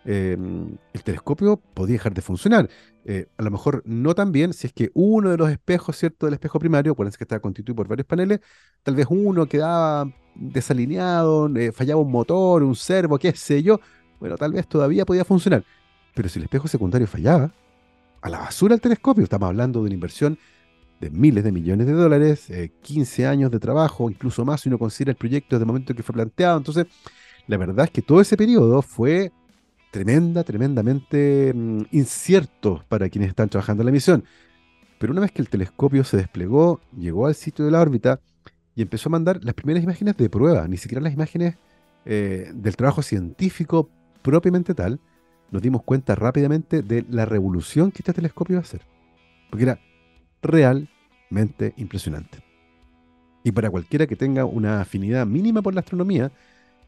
em, 0.07 0.79
el 0.95 1.03
telescopio 1.03 1.59
podía 1.59 1.95
dejar 1.95 2.15
de 2.15 2.23
funcionar. 2.23 2.71
Eh, 3.05 3.27
a 3.37 3.43
lo 3.43 3.51
mejor 3.51 3.83
no 3.85 4.15
tan 4.15 4.33
bien 4.33 4.55
si 4.55 4.69
es 4.69 4.73
que 4.73 4.91
uno 4.95 5.31
de 5.31 5.37
los 5.37 5.51
espejos, 5.51 5.99
¿cierto? 5.99 6.27
Del 6.27 6.35
espejo 6.35 6.59
primario, 6.59 6.93
acuérdense 6.93 7.19
que 7.19 7.25
está 7.25 7.41
constituido 7.41 7.77
por 7.77 7.89
varios 7.89 8.07
paneles, 8.07 8.41
tal 8.83 8.95
vez 8.95 9.07
uno 9.11 9.47
quedaba 9.47 10.11
desalineado, 10.35 11.55
eh, 11.55 11.71
fallaba 11.71 12.01
un 12.01 12.11
motor, 12.11 12.63
un 12.63 12.75
servo, 12.75 13.19
qué 13.19 13.33
sé 13.33 13.63
yo. 13.63 13.81
Bueno, 14.19 14.39
tal 14.39 14.53
vez 14.53 14.67
todavía 14.67 15.05
podía 15.05 15.27
funcionar. 15.27 15.63
Pero 16.15 16.31
si 16.31 16.39
el 16.39 16.45
espejo 16.45 16.69
secundario 16.69 17.07
fallaba, 17.07 17.53
a 18.23 18.31
la 18.31 18.39
basura 18.39 18.75
el 18.75 18.81
telescopio. 18.81 19.25
Estamos 19.25 19.49
hablando 19.49 19.81
de 19.81 19.87
una 19.87 19.95
inversión 19.95 20.39
de 21.01 21.11
miles 21.11 21.45
de 21.45 21.53
millones 21.53 21.87
de 21.87 21.93
dólares, 21.93 22.51
15 22.83 23.23
eh, 23.23 23.27
años 23.27 23.51
de 23.51 23.59
trabajo, 23.59 24.11
incluso 24.11 24.45
más 24.45 24.63
si 24.63 24.69
uno 24.69 24.79
considera 24.79 25.11
el 25.11 25.17
proyecto 25.17 25.57
desde 25.57 25.65
el 25.65 25.67
momento 25.67 25.95
que 25.95 26.03
fue 26.03 26.15
planteado. 26.15 26.59
Entonces, 26.59 26.87
la 27.47 27.57
verdad 27.57 27.87
es 27.87 27.91
que 27.91 28.03
todo 28.03 28.21
ese 28.21 28.37
periodo 28.37 28.83
fue 28.83 29.33
tremenda, 29.91 30.45
tremendamente 30.45 31.53
mm, 31.55 31.83
incierto 31.93 32.85
para 32.89 33.09
quienes 33.09 33.31
están 33.31 33.49
trabajando 33.49 33.83
en 33.83 33.87
la 33.87 33.93
misión. 33.93 34.25
Pero 34.99 35.13
una 35.13 35.21
vez 35.21 35.33
que 35.33 35.43
el 35.43 35.49
telescopio 35.49 36.05
se 36.05 36.17
desplegó, 36.17 36.81
llegó 36.97 37.27
al 37.27 37.35
sitio 37.35 37.65
de 37.65 37.71
la 37.71 37.81
órbita 37.81 38.21
y 38.75 38.83
empezó 38.83 39.09
a 39.09 39.13
mandar 39.13 39.41
las 39.43 39.55
primeras 39.55 39.83
imágenes 39.83 40.17
de 40.17 40.31
prueba, 40.31 40.67
ni 40.69 40.77
siquiera 40.77 41.03
las 41.03 41.13
imágenes 41.13 41.57
eh, 42.05 42.51
del 42.55 42.77
trabajo 42.77 43.03
científico 43.03 43.91
propiamente 44.23 44.75
tal, 44.75 45.01
nos 45.51 45.63
dimos 45.63 45.83
cuenta 45.83 46.15
rápidamente 46.15 46.83
de 46.83 47.05
la 47.09 47.25
revolución 47.25 47.91
que 47.91 47.99
este 47.99 48.13
telescopio 48.13 48.55
iba 48.55 48.61
a 48.61 48.65
hacer. 48.65 48.83
Porque 49.51 49.65
era 49.65 49.81
realmente 50.43 51.75
impresionante. 51.77 52.47
Y 53.47 53.53
para 53.53 53.71
cualquiera 53.71 54.09
que 54.09 54.17
tenga 54.17 54.45
una 54.45 54.81
afinidad 54.81 55.25
mínima 55.25 55.63
por 55.63 55.73
la 55.73 55.81
astronomía, 55.81 56.33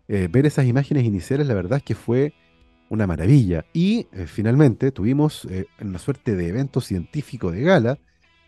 eh, 0.09 0.27
ver 0.29 0.45
esas 0.45 0.67
imágenes 0.67 1.05
iniciales, 1.05 1.47
la 1.47 1.55
verdad 1.55 1.79
es 1.79 1.85
que 1.85 1.95
fue 1.95 2.33
una 2.89 3.07
maravilla. 3.07 3.65
Y 3.73 4.09
eh, 4.13 4.27
finalmente 4.27 4.91
tuvimos 4.91 5.45
eh, 5.45 5.67
una 5.81 6.01
suerte 6.01 6.35
de 6.35 6.49
evento 6.49 6.81
científico 6.81 7.53
de 7.53 7.61
gala, 7.63 7.99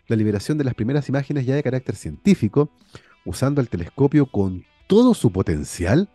la 0.07 0.15
liberación 0.17 0.57
de 0.57 0.65
las 0.65 0.73
primeras 0.73 1.07
imágenes 1.07 1.45
ya 1.45 1.55
de 1.55 1.63
carácter 1.63 1.95
científico, 1.95 2.69
usando 3.23 3.61
el 3.61 3.69
telescopio 3.69 4.25
con 4.25 4.65
todo 4.87 5.13
su 5.13 5.31
potencial. 5.31 6.09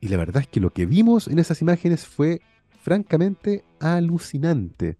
Y 0.00 0.08
la 0.08 0.16
verdad 0.16 0.42
es 0.42 0.48
que 0.48 0.58
lo 0.58 0.72
que 0.72 0.86
vimos 0.86 1.28
en 1.28 1.38
esas 1.38 1.62
imágenes 1.62 2.04
fue 2.04 2.40
francamente 2.82 3.62
alucinante 3.78 4.96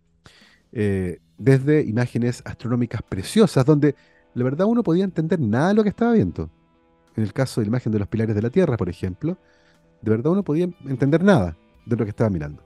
desde 1.38 1.82
imágenes 1.82 2.42
astronómicas 2.44 3.00
preciosas, 3.02 3.64
donde 3.64 3.94
la 4.34 4.44
verdad 4.44 4.66
uno 4.66 4.82
podía 4.82 5.04
entender 5.04 5.40
nada 5.40 5.68
de 5.68 5.74
lo 5.74 5.82
que 5.82 5.88
estaba 5.88 6.12
viendo. 6.12 6.50
En 7.16 7.22
el 7.22 7.32
caso 7.32 7.60
de 7.60 7.66
la 7.66 7.68
imagen 7.68 7.92
de 7.92 7.98
los 7.98 8.08
pilares 8.08 8.34
de 8.34 8.42
la 8.42 8.50
Tierra, 8.50 8.76
por 8.76 8.88
ejemplo, 8.88 9.38
de 10.02 10.10
verdad 10.10 10.32
uno 10.32 10.42
podía 10.42 10.68
entender 10.86 11.22
nada 11.24 11.56
de 11.86 11.96
lo 11.96 12.04
que 12.04 12.10
estaba 12.10 12.30
mirando. 12.30 12.62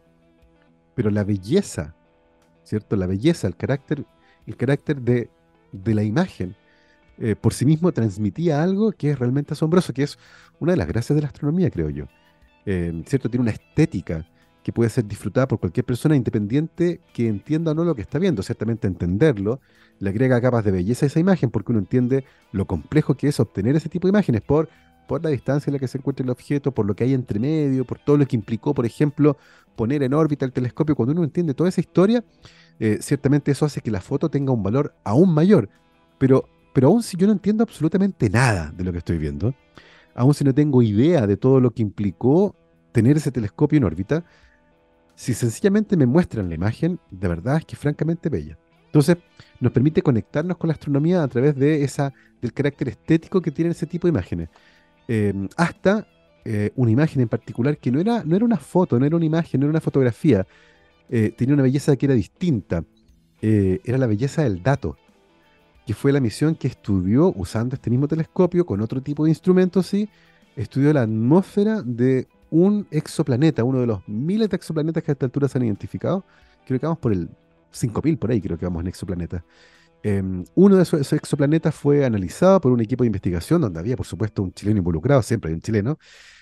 Pero 0.94 1.10
la 1.10 1.24
belleza, 1.24 1.94
¿cierto? 2.64 2.96
La 2.96 3.06
belleza, 3.06 3.46
el 3.46 3.56
carácter, 3.56 4.04
el 4.46 4.56
carácter 4.56 5.00
de, 5.00 5.30
la 5.72 6.02
imagen, 6.02 6.54
eh, 7.18 7.36
por 7.36 7.54
sí 7.54 7.64
mismo 7.64 7.92
transmitía 7.92 8.62
algo 8.62 8.92
que 8.92 9.10
es 9.10 9.18
realmente 9.18 9.54
asombroso, 9.54 9.92
que 9.92 10.02
es 10.02 10.18
una 10.60 10.72
de 10.72 10.78
las 10.78 10.88
gracias 10.88 11.14
de 11.14 11.22
la 11.22 11.28
astronomía, 11.28 11.70
creo 11.70 11.88
yo. 11.90 12.06
Eh, 12.66 13.02
¿Cierto? 13.06 13.28
Tiene 13.28 13.42
una 13.42 13.52
estética 13.52 14.26
que 14.62 14.72
puede 14.72 14.90
ser 14.90 15.06
disfrutada 15.06 15.48
por 15.48 15.58
cualquier 15.58 15.84
persona 15.84 16.16
independiente 16.16 17.00
que 17.12 17.28
entienda 17.28 17.72
o 17.72 17.74
no 17.74 17.84
lo 17.84 17.94
que 17.94 18.02
está 18.02 18.18
viendo. 18.18 18.42
Ciertamente 18.42 18.86
entenderlo 18.86 19.60
le 19.98 20.10
agrega 20.10 20.40
capas 20.40 20.64
de 20.64 20.70
belleza 20.70 21.06
a 21.06 21.08
esa 21.08 21.20
imagen 21.20 21.50
porque 21.50 21.72
uno 21.72 21.78
entiende 21.78 22.24
lo 22.52 22.66
complejo 22.66 23.14
que 23.14 23.28
es 23.28 23.40
obtener 23.40 23.76
ese 23.76 23.88
tipo 23.88 24.06
de 24.06 24.10
imágenes 24.10 24.40
por, 24.42 24.68
por 25.08 25.22
la 25.22 25.30
distancia 25.30 25.70
en 25.70 25.74
la 25.74 25.78
que 25.78 25.88
se 25.88 25.98
encuentra 25.98 26.24
el 26.24 26.30
objeto, 26.30 26.72
por 26.72 26.86
lo 26.86 26.94
que 26.94 27.04
hay 27.04 27.14
entre 27.14 27.38
medio, 27.38 27.84
por 27.84 27.98
todo 27.98 28.16
lo 28.16 28.26
que 28.26 28.36
implicó, 28.36 28.74
por 28.74 28.86
ejemplo, 28.86 29.36
poner 29.76 30.02
en 30.02 30.14
órbita 30.14 30.44
el 30.44 30.52
telescopio. 30.52 30.94
Cuando 30.94 31.12
uno 31.12 31.24
entiende 31.24 31.54
toda 31.54 31.68
esa 31.68 31.80
historia, 31.80 32.24
eh, 32.78 32.98
ciertamente 33.00 33.50
eso 33.50 33.64
hace 33.64 33.80
que 33.80 33.90
la 33.90 34.00
foto 34.00 34.28
tenga 34.28 34.52
un 34.52 34.62
valor 34.62 34.94
aún 35.04 35.34
mayor. 35.34 35.68
Pero, 36.18 36.48
pero 36.72 36.88
aún 36.88 37.02
si 37.02 37.16
yo 37.16 37.26
no 37.26 37.32
entiendo 37.32 37.62
absolutamente 37.62 38.30
nada 38.30 38.72
de 38.76 38.84
lo 38.84 38.92
que 38.92 38.98
estoy 38.98 39.18
viendo, 39.18 39.54
aún 40.14 40.34
si 40.34 40.44
no 40.44 40.54
tengo 40.54 40.82
idea 40.82 41.26
de 41.26 41.36
todo 41.36 41.60
lo 41.60 41.72
que 41.72 41.82
implicó 41.82 42.54
tener 42.92 43.16
ese 43.16 43.32
telescopio 43.32 43.78
en 43.78 43.84
órbita, 43.84 44.24
si 45.14 45.34
sencillamente 45.34 45.96
me 45.96 46.06
muestran 46.06 46.48
la 46.48 46.54
imagen, 46.54 46.98
de 47.10 47.28
verdad 47.28 47.58
es 47.58 47.64
que 47.64 47.74
es 47.74 47.78
francamente 47.78 48.28
bella. 48.28 48.58
Entonces, 48.86 49.16
nos 49.60 49.72
permite 49.72 50.02
conectarnos 50.02 50.56
con 50.56 50.68
la 50.68 50.74
astronomía 50.74 51.22
a 51.22 51.28
través 51.28 51.56
de 51.56 51.82
esa, 51.82 52.12
del 52.40 52.52
carácter 52.52 52.88
estético 52.88 53.40
que 53.40 53.50
tienen 53.50 53.72
ese 53.72 53.86
tipo 53.86 54.06
de 54.06 54.10
imágenes. 54.10 54.50
Em, 55.08 55.48
hasta 55.56 56.06
eh, 56.44 56.72
una 56.76 56.90
imagen 56.90 57.22
en 57.22 57.28
particular 57.28 57.78
que 57.78 57.90
no 57.90 58.00
era, 58.00 58.22
no 58.24 58.36
era 58.36 58.44
una 58.44 58.58
foto, 58.58 58.98
no 58.98 59.06
era 59.06 59.16
una 59.16 59.24
imagen, 59.24 59.60
no 59.60 59.66
era 59.66 59.70
una 59.70 59.80
fotografía. 59.80 60.46
Eh, 61.08 61.32
tenía 61.36 61.54
una 61.54 61.62
belleza 61.62 61.96
que 61.96 62.06
era 62.06 62.14
distinta. 62.14 62.84
Eh, 63.40 63.80
era 63.84 63.98
la 63.98 64.06
belleza 64.06 64.42
del 64.42 64.62
dato, 64.62 64.96
que 65.86 65.94
fue 65.94 66.12
la 66.12 66.20
misión 66.20 66.54
que 66.54 66.68
estudió 66.68 67.32
usando 67.36 67.74
este 67.74 67.90
mismo 67.90 68.08
telescopio 68.08 68.66
con 68.66 68.80
otro 68.80 69.00
tipo 69.02 69.24
de 69.24 69.30
instrumentos, 69.30 69.86
sí, 69.86 70.08
estudió 70.54 70.92
la 70.92 71.02
atmósfera 71.02 71.82
de 71.82 72.28
un 72.52 72.86
exoplaneta, 72.90 73.64
uno 73.64 73.80
de 73.80 73.86
los 73.86 74.06
miles 74.06 74.50
de 74.50 74.56
exoplanetas 74.56 75.02
que 75.02 75.10
a 75.10 75.14
esta 75.14 75.24
altura 75.24 75.48
se 75.48 75.56
han 75.56 75.64
identificado. 75.64 76.22
Creo 76.66 76.78
que 76.78 76.86
vamos 76.86 76.98
por 76.98 77.12
el 77.12 77.30
5000 77.70 78.18
por 78.18 78.30
ahí, 78.30 78.42
creo 78.42 78.58
que 78.58 78.66
vamos 78.66 78.82
en 78.82 78.88
exoplaneta. 78.88 79.42
Em, 80.02 80.44
uno 80.54 80.76
de 80.76 80.82
esos, 80.82 81.12
exoplanetas 81.14 81.74
fue 81.74 82.04
analizado 82.04 82.60
por 82.60 82.70
un 82.70 82.80
equipo 82.82 83.04
de 83.04 83.06
investigación 83.06 83.62
donde 83.62 83.80
había, 83.80 83.96
por 83.96 84.04
supuesto, 84.04 84.42
un 84.42 84.52
chileno 84.52 84.78
involucrado, 84.78 85.22
siempre 85.22 85.48
hay 85.48 85.54
un 85.54 85.62
chileno, 85.62 85.98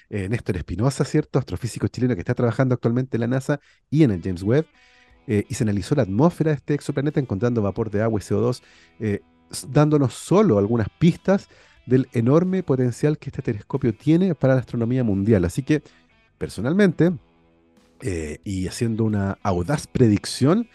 eh, 0.08 0.28
Néstor 0.28 0.56
Espinosa, 0.56 1.04
¿cierto? 1.04 1.38
Astrofísico 1.38 1.86
chileno 1.86 2.14
que 2.14 2.20
está 2.22 2.34
trabajando 2.34 2.74
actualmente 2.74 3.16
en 3.16 3.20
la 3.20 3.26
NASA 3.28 3.60
y 3.88 4.02
en 4.02 4.10
el 4.10 4.20
James 4.20 4.42
Webb. 4.42 4.66
Eh, 5.28 5.44
y 5.48 5.54
se 5.54 5.62
analizó 5.62 5.94
la 5.94 6.02
atmósfera 6.02 6.50
de 6.50 6.56
este 6.56 6.74
exoplaneta 6.74 7.20
encontrando 7.20 7.62
vapor 7.62 7.88
de 7.88 8.02
agua 8.02 8.18
y 8.18 8.24
CO2, 8.24 8.62
eh, 8.98 9.20
dándonos 9.68 10.14
solo 10.14 10.58
algunas 10.58 10.88
pistas 10.98 11.48
del 11.86 12.08
enorme 12.12 12.62
potencial 12.62 13.18
que 13.18 13.30
este 13.30 13.42
telescopio 13.42 13.94
tiene 13.94 14.34
para 14.34 14.54
la 14.54 14.60
astronomía 14.60 15.04
mundial. 15.04 15.44
Así 15.44 15.62
que 15.62 15.82
personalmente, 16.40 17.12
eh, 18.00 18.38
y 18.44 18.66
haciendo 18.66 19.04
una 19.04 19.36
audaz 19.42 19.86
predicción, 19.86 20.68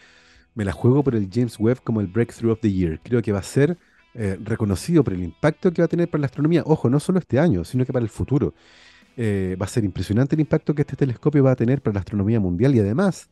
me 0.53 0.63
la 0.63 0.71
juego 0.71 1.03
por 1.03 1.15
el 1.15 1.27
James 1.33 1.59
Webb 1.59 1.81
como 1.83 2.01
el 2.01 2.07
Breakthrough 2.07 2.51
of 2.51 2.59
the 2.61 2.71
Year. 2.71 3.01
Creo 3.03 3.19
que 3.23 3.31
va 3.31 3.39
a 3.39 3.43
ser 3.43 3.75
eh, 4.13 4.37
reconocido 4.43 5.03
por 5.03 5.13
el 5.13 5.23
impacto 5.23 5.73
que 5.73 5.81
va 5.81 5.87
a 5.87 5.89
tener 5.89 6.07
para 6.07 6.21
la 6.21 6.27
astronomía. 6.27 6.61
Ojo, 6.67 6.87
no 6.87 6.99
solo 6.99 7.17
este 7.17 7.39
año, 7.39 7.65
sino 7.65 7.83
que 7.83 7.91
para 7.91 8.03
el 8.03 8.09
futuro. 8.09 8.53
Eh, 9.17 9.57
va 9.59 9.65
a 9.65 9.69
ser 9.69 9.83
impresionante 9.85 10.35
el 10.35 10.41
impacto 10.41 10.75
que 10.75 10.83
este 10.83 10.95
telescopio 10.95 11.43
va 11.43 11.51
a 11.51 11.55
tener 11.55 11.81
para 11.81 11.95
la 11.95 12.01
astronomía 12.01 12.39
mundial 12.39 12.75
y 12.75 12.79
además 12.79 13.29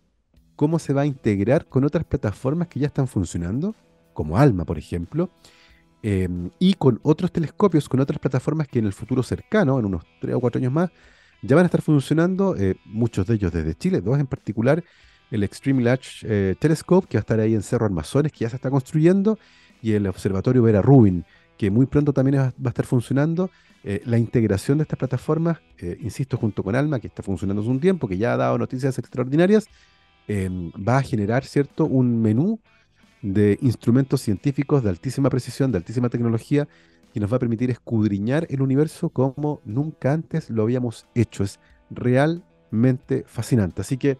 cómo 0.55 0.79
se 0.79 0.91
va 0.93 1.01
a 1.01 1.05
integrar 1.05 1.67
con 1.67 1.83
otras 1.83 2.03
plataformas 2.03 2.67
que 2.67 2.79
ya 2.79 2.87
están 2.87 3.07
funcionando, 3.07 3.75
como 4.13 4.39
ALMA, 4.39 4.65
por 4.65 4.79
ejemplo, 4.79 5.29
y 6.01 6.73
con 6.75 6.99
otros 7.03 7.31
telescopios, 7.31 7.87
con 7.87 7.99
otras 7.99 8.19
plataformas 8.19 8.67
que 8.67 8.79
en 8.79 8.85
el 8.85 8.93
futuro 8.93 9.23
cercano, 9.23 9.79
en 9.79 9.85
unos 9.85 10.03
3 10.19 10.35
o 10.35 10.39
4 10.39 10.59
años 10.59 10.71
más, 10.71 10.91
ya 11.43 11.55
van 11.55 11.65
a 11.65 11.67
estar 11.67 11.81
funcionando, 11.81 12.55
eh, 12.57 12.75
muchos 12.85 13.27
de 13.27 13.35
ellos 13.35 13.51
desde 13.51 13.75
Chile, 13.75 14.01
dos 14.01 14.17
en 14.17 14.27
particular, 14.27 14.83
el 15.29 15.43
Extreme 15.43 15.83
Large 15.83 16.25
eh, 16.27 16.55
Telescope, 16.57 17.07
que 17.07 17.17
va 17.17 17.19
a 17.19 17.21
estar 17.21 17.39
ahí 17.39 17.53
en 17.53 17.61
Cerro 17.61 17.85
Armazones, 17.85 18.31
que 18.31 18.39
ya 18.39 18.49
se 18.49 18.55
está 18.55 18.69
construyendo, 18.69 19.37
y 19.81 19.91
el 19.91 20.07
Observatorio 20.07 20.63
Vera 20.63 20.81
Rubin, 20.81 21.25
que 21.57 21.69
muy 21.69 21.85
pronto 21.85 22.13
también 22.13 22.37
va 22.37 22.53
a 22.65 22.69
estar 22.69 22.85
funcionando. 22.85 23.51
Eh, 23.83 24.01
la 24.05 24.17
integración 24.17 24.77
de 24.77 24.83
estas 24.83 24.97
plataformas, 24.97 25.59
insisto, 25.99 26.37
junto 26.37 26.63
con 26.63 26.73
Alma, 26.73 27.01
que 27.01 27.07
está 27.07 27.21
funcionando 27.21 27.61
hace 27.61 27.69
un 27.69 27.81
tiempo, 27.81 28.07
que 28.07 28.17
ya 28.17 28.33
ha 28.33 28.37
dado 28.37 28.57
noticias 28.57 28.97
extraordinarias, 28.97 29.67
em, 30.29 30.71
va 30.71 30.99
a 30.99 31.03
generar, 31.03 31.43
¿cierto?, 31.43 31.85
un 31.85 32.21
menú 32.21 32.61
de 33.21 33.57
instrumentos 33.61 34.21
científicos 34.21 34.83
de 34.83 34.89
altísima 34.89 35.29
precisión, 35.29 35.71
de 35.73 35.79
altísima 35.79 36.07
tecnología, 36.07 36.69
y 37.13 37.19
nos 37.19 37.31
va 37.31 37.37
a 37.37 37.39
permitir 37.39 37.69
escudriñar 37.69 38.47
el 38.49 38.61
universo 38.61 39.09
como 39.09 39.61
nunca 39.65 40.13
antes 40.13 40.49
lo 40.49 40.63
habíamos 40.63 41.07
hecho. 41.13 41.43
Es 41.43 41.59
realmente 41.89 43.23
fascinante. 43.27 43.81
Así 43.81 43.97
que, 43.97 44.17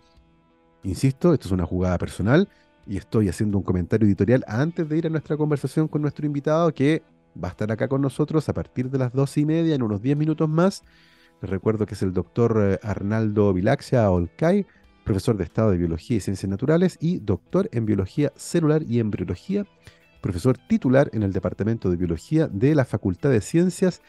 insisto, 0.84 1.34
esto 1.34 1.48
es 1.48 1.52
una 1.52 1.66
jugada 1.66 1.98
personal 1.98 2.48
y 2.86 2.98
estoy 2.98 3.30
haciendo 3.30 3.58
un 3.58 3.64
comentario 3.64 4.08
editorial 4.08 4.44
antes 4.48 4.88
de 4.88 4.98
ir 4.98 5.08
a 5.08 5.10
nuestra 5.10 5.38
conversación 5.38 5.88
con 5.88 6.02
nuestro 6.02 6.26
invitado 6.26 6.74
que 6.74 7.02
va 7.42 7.48
a 7.48 7.52
estar 7.52 7.72
acá 7.72 7.88
con 7.88 8.02
nosotros 8.02 8.48
a 8.50 8.54
partir 8.54 8.90
de 8.90 9.00
las 9.00 9.12
dos 9.14 9.38
y 9.38 9.46
media, 9.46 9.74
en 9.74 9.82
unos 9.82 10.02
diez 10.02 10.16
minutos 10.16 10.48
más. 10.48 10.84
Les 11.42 11.50
recuerdo 11.50 11.86
que 11.86 11.96
es 11.96 12.02
el 12.04 12.14
doctor 12.14 12.58
eh, 12.62 12.80
Arnaldo 12.84 13.54
Vilaxia 13.54 14.10
Olcay, 14.10 14.68
profesor 15.04 15.36
de 15.36 15.44
Estado 15.44 15.72
de 15.72 15.78
Biología 15.78 16.18
y 16.18 16.20
Ciencias 16.20 16.50
Naturales 16.50 16.98
y 17.02 17.20
doctor 17.20 17.70
en 17.72 17.86
Biología 17.86 18.32
Celular 18.36 18.84
y 18.84 19.00
Embriología 19.00 19.66
profesor 20.24 20.58
titular 20.58 21.10
en 21.14 21.22
el 21.22 21.34
Departamento 21.34 21.92
de 21.92 21.98
Biología 21.98 22.48
de 22.48 22.74
la 22.74 22.86
Facultad 22.86 23.30
de 23.30 23.42
Ciencias 23.42 24.02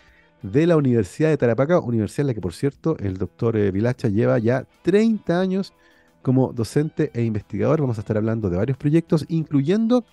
de 0.43 0.67
la 0.67 0.77
Universidad 0.77 1.29
de 1.29 1.37
Tarapacá, 1.37 1.81
universidad 1.81 2.21
en 2.21 2.27
la 2.29 2.35
que, 2.35 2.41
por 2.41 2.55
cierto, 2.55 2.97
el 3.01 3.19
doctor 3.19 3.57
eh, 3.57 3.73
Vilacha 3.73 4.09
lleva 4.09 4.39
ya 4.39 4.65
30 4.83 5.41
años 5.41 5.75
como 6.23 6.53
docente 6.53 7.11
e 7.15 7.23
investigador. 7.23 7.81
Vamos 7.81 7.99
a 7.99 8.03
estar 8.03 8.17
hablando 8.17 8.49
de 8.49 8.57
varios 8.57 8.79
proyectos, 8.79 9.27
incluyendo 9.29 10.05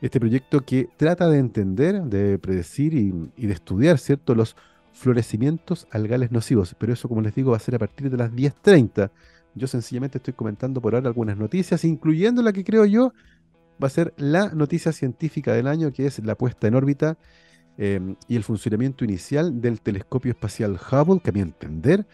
este 0.00 0.18
proyecto 0.18 0.62
que 0.62 0.88
trata 0.96 1.28
de 1.28 1.38
entender, 1.38 2.02
de 2.02 2.38
predecir 2.38 2.94
y, 2.94 3.46
de 3.46 3.52
estudiar, 3.52 3.98
¿cierto?, 3.98 4.34
los 4.34 4.56
florecimientos 4.92 5.86
algales 5.92 6.32
nocivos. 6.32 6.74
Pero 6.76 6.92
eso, 6.92 7.08
como 7.08 7.20
les 7.20 7.34
digo, 7.36 7.52
va 7.52 7.58
a 7.58 7.60
ser 7.60 7.76
a 7.76 7.78
partir 7.78 8.10
de 8.10 8.16
las 8.16 8.32
10.30. 8.32 9.10
Yo 9.54 9.66
sencillamente 9.68 10.18
estoy 10.18 10.34
comentando 10.34 10.80
por 10.80 10.94
ahora 10.94 11.08
algunas 11.08 11.36
noticias, 11.36 11.84
incluyendo 11.84 12.42
la 12.42 12.52
que 12.52 12.64
creo 12.64 12.84
yo 12.84 13.12
va 13.82 13.86
a 13.86 13.90
ser 13.90 14.14
la 14.16 14.50
noticia 14.50 14.92
científica 14.92 15.52
del 15.52 15.66
año, 15.66 15.92
que 15.92 16.06
es 16.06 16.18
la 16.24 16.34
puesta 16.34 16.68
en 16.68 16.74
órbita 16.74 17.16
em, 17.78 18.16
y 18.28 18.36
el 18.36 18.44
funcionamiento 18.44 19.04
inicial 19.04 19.60
del 19.60 19.80
telescopio 19.80 20.32
espacial 20.32 20.78
Hubble, 20.90 21.20
que 21.20 21.30
a 21.30 21.32
mi 21.32 21.40
entender 21.40 22.06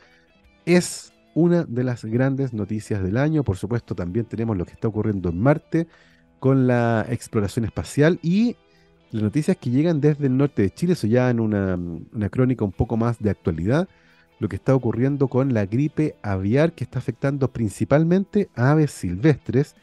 es 0.65 1.13
una 1.35 1.65
de 1.65 1.85
las 1.85 2.05
grandes 2.05 2.53
noticias 2.53 3.03
del 3.03 3.17
año. 3.17 3.45
Por 3.45 3.57
supuesto, 3.57 3.95
también 3.95 4.27
tenemos 4.27 4.57
lo 4.57 4.65
que 4.65 4.73
está 4.73 4.89
ocurriendo 4.89 5.29
en 5.29 5.41
Marte 5.41 5.87
con 6.39 6.67
la 6.67 7.07
exploración 7.09 7.65
espacial 7.65 8.19
y 8.23 8.57
las 9.11 9.23
noticias 9.23 9.57
que 9.57 9.71
llegan 9.71 10.01
desde 10.01 10.27
el 10.27 10.37
norte 10.37 10.63
de 10.63 10.71
Chile, 10.71 10.93
eso 10.95 11.07
ya 11.07 11.31
en 11.31 11.41
una, 11.41 11.77
una 11.77 12.29
crónica 12.29 12.65
un 12.65 12.73
poco 12.73 12.97
más 12.97 13.19
de 13.19 13.31
actualidad, 13.31 13.89
lo 14.39 14.49
que 14.49 14.57
está 14.57 14.75
ocurriendo 14.75 15.29
con 15.29 15.55
la 15.55 15.65
gripe 15.67 16.17
aviar 16.23 16.73
que 16.73 16.85
está 16.85 16.99
afectando 16.99 17.51
principalmente 17.53 18.51
a 18.55 18.73
aves 18.73 18.91
silvestres 18.91 19.75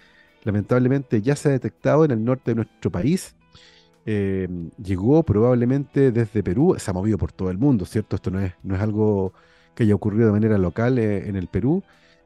lamentablemente 0.43 1.21
ya 1.21 1.35
se 1.35 1.49
ha 1.49 1.51
detectado 1.51 2.05
en 2.05 2.11
el 2.11 2.23
norte 2.23 2.51
de 2.51 2.55
nuestro 2.55 2.91
país. 2.91 3.35
Eh, 4.05 4.47
llegó 4.83 5.23
probablemente 5.23 6.11
desde 6.11 6.43
Perú, 6.43 6.75
se 6.77 6.91
ha 6.91 6.93
movido 6.93 7.17
por 7.17 7.31
todo 7.31 7.49
el 7.49 7.57
mundo, 7.57 7.85
¿cierto? 7.85 8.15
Esto 8.17 8.31
no 8.31 8.39
es, 8.39 8.53
no 8.63 8.75
es 8.75 8.81
algo 8.81 9.33
que 9.75 9.83
haya 9.83 9.95
ocurrido 9.95 10.27
de 10.27 10.33
manera 10.33 10.57
local 10.57 10.99
eh, 10.99 11.27
en 11.27 11.35
el 11.35 11.47
Perú, 11.47 11.83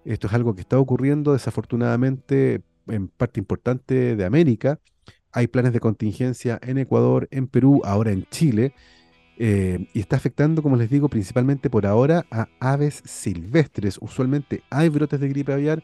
esto 0.08 0.28
es 0.28 0.34
algo 0.34 0.56
que 0.56 0.62
está 0.62 0.80
ocurriendo 0.80 1.34
desafortunadamente 1.34 2.62
en 2.88 3.10
parte 3.10 3.42
importante 3.42 4.16
de 4.16 4.26
América. 4.26 4.80
Hay 5.34 5.48
planes 5.48 5.74
de 5.74 5.82
contingencia 5.82 6.58
en 6.64 6.78
Ecuador, 6.78 7.28
en 7.30 7.48
Perú, 7.48 7.82
ahora 7.84 8.12
en 8.12 8.26
Chile, 8.32 8.74
eh, 9.38 9.90
y 9.94 10.00
está 10.00 10.16
afectando, 10.16 10.64
como 10.64 10.78
les 10.78 10.90
digo, 10.90 11.10
principalmente 11.10 11.70
por 11.70 11.86
ahora 11.86 12.26
a 12.32 12.48
aves 12.62 13.04
silvestres. 13.04 13.98
Usualmente 14.02 14.64
hay 14.70 14.88
brotes 14.88 15.20
de 15.20 15.28
gripe 15.28 15.52
aviar, 15.52 15.84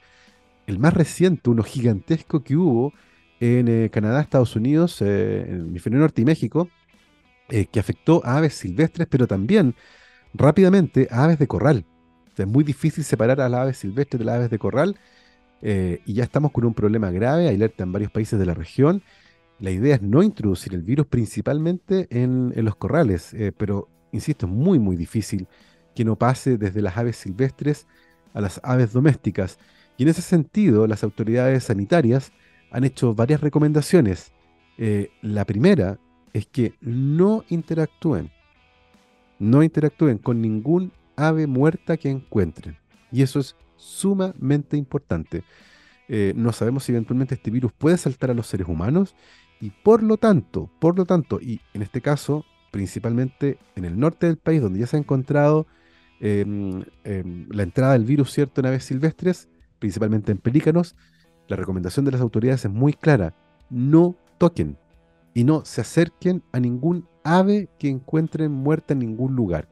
el 0.67 0.79
más 0.79 0.93
reciente, 0.93 1.49
uno 1.49 1.63
gigantesco 1.63 2.43
que 2.43 2.55
hubo 2.55 2.93
en 3.39 3.67
eh, 3.67 3.89
Canadá, 3.91 4.21
Estados 4.21 4.55
Unidos, 4.55 5.01
eh, 5.01 5.45
en 5.47 5.55
el 5.55 5.61
hemisferio 5.67 5.99
norte 5.99 6.21
y 6.21 6.25
México, 6.25 6.69
eh, 7.49 7.65
que 7.65 7.79
afectó 7.79 8.21
a 8.25 8.37
aves 8.37 8.53
silvestres, 8.53 9.07
pero 9.09 9.27
también 9.27 9.75
rápidamente 10.33 11.07
a 11.11 11.25
aves 11.25 11.39
de 11.39 11.47
corral. 11.47 11.85
es 12.37 12.47
muy 12.47 12.63
difícil 12.63 13.03
separar 13.03 13.41
a 13.41 13.49
las 13.49 13.61
aves 13.61 13.77
silvestres 13.77 14.19
de 14.19 14.25
las 14.25 14.35
aves 14.35 14.49
de 14.49 14.59
corral 14.59 14.97
y 15.61 16.13
ya 16.13 16.25
estamos 16.25 16.51
con 16.51 16.65
un 16.65 16.73
problema 16.73 17.09
grave, 17.09 17.47
hay 17.47 17.55
alerta 17.55 17.83
en 17.83 17.93
varios 17.93 18.11
países 18.11 18.37
de 18.37 18.45
la 18.45 18.53
región. 18.53 19.01
La 19.59 19.71
idea 19.71 19.95
es 19.95 20.01
no 20.01 20.21
introducir 20.21 20.73
el 20.73 20.83
virus 20.83 21.07
principalmente 21.07 22.07
en, 22.09 22.51
en 22.53 22.65
los 22.65 22.75
corrales, 22.75 23.33
pero 23.57 23.87
insisto, 24.11 24.45
es 24.45 24.51
muy, 24.51 24.77
muy 24.77 24.97
difícil 24.97 25.47
que 25.95 26.03
no 26.03 26.17
pase 26.17 26.57
desde 26.57 26.81
las 26.81 26.97
aves 26.97 27.15
silvestres 27.15 27.87
a 28.33 28.41
las 28.41 28.59
aves 28.63 28.91
domésticas. 28.91 29.57
Y 29.97 30.03
en 30.03 30.09
ese 30.09 30.21
sentido, 30.21 30.87
las 30.87 31.03
autoridades 31.03 31.65
sanitarias 31.65 32.31
han 32.71 32.83
hecho 32.83 33.13
varias 33.13 33.41
recomendaciones. 33.41 34.31
Eh, 34.77 35.11
la 35.21 35.45
primera 35.45 35.99
es 36.33 36.47
que 36.47 36.73
no 36.81 37.45
interactúen, 37.49 38.31
no 39.39 39.61
interactúen 39.61 40.17
con 40.17 40.41
ningún 40.41 40.91
ave 41.15 41.47
muerta 41.47 41.97
que 41.97 42.09
encuentren. 42.09 42.77
Y 43.11 43.21
eso 43.21 43.39
es 43.39 43.55
sumamente 43.75 44.77
importante. 44.77 45.43
Eh, 46.07 46.33
no 46.35 46.51
sabemos 46.51 46.83
si 46.83 46.91
eventualmente 46.91 47.35
este 47.35 47.51
virus 47.51 47.71
puede 47.71 47.97
saltar 47.97 48.31
a 48.31 48.33
los 48.33 48.47
seres 48.47 48.67
humanos 48.67 49.15
y 49.61 49.69
por 49.69 50.03
lo 50.03 50.17
tanto, 50.17 50.69
por 50.79 50.97
lo 50.97 51.05
tanto, 51.05 51.39
y 51.39 51.61
en 51.73 51.83
este 51.83 52.01
caso, 52.01 52.43
principalmente 52.71 53.57
en 53.75 53.85
el 53.85 53.97
norte 53.97 54.27
del 54.27 54.37
país, 54.37 54.61
donde 54.61 54.79
ya 54.79 54.87
se 54.87 54.97
ha 54.97 54.99
encontrado 54.99 55.67
em, 56.19 56.83
em, 57.03 57.47
la 57.49 57.63
entrada 57.63 57.93
del 57.93 58.05
virus, 58.05 58.31
¿cierto?, 58.31 58.61
en 58.61 58.67
aves 58.67 58.85
silvestres, 58.85 59.47
principalmente 59.83 60.31
en 60.31 60.37
pelícanos, 60.37 60.95
la 61.49 61.57
recomendación 61.57 62.05
de 62.05 62.11
las 62.11 62.21
autoridades 62.21 62.63
es 62.63 62.71
muy 62.71 62.93
clara, 62.93 63.35
no 63.69 64.15
toquen 64.37 64.77
y 65.33 65.43
no 65.43 65.65
se 65.65 65.81
acerquen 65.81 66.41
a 66.53 66.61
ningún 66.61 67.05
ave 67.25 67.67
que 67.77 67.89
encuentren 67.89 68.49
muerta 68.49 68.93
en 68.93 68.99
ningún 68.99 69.35
lugar. 69.35 69.67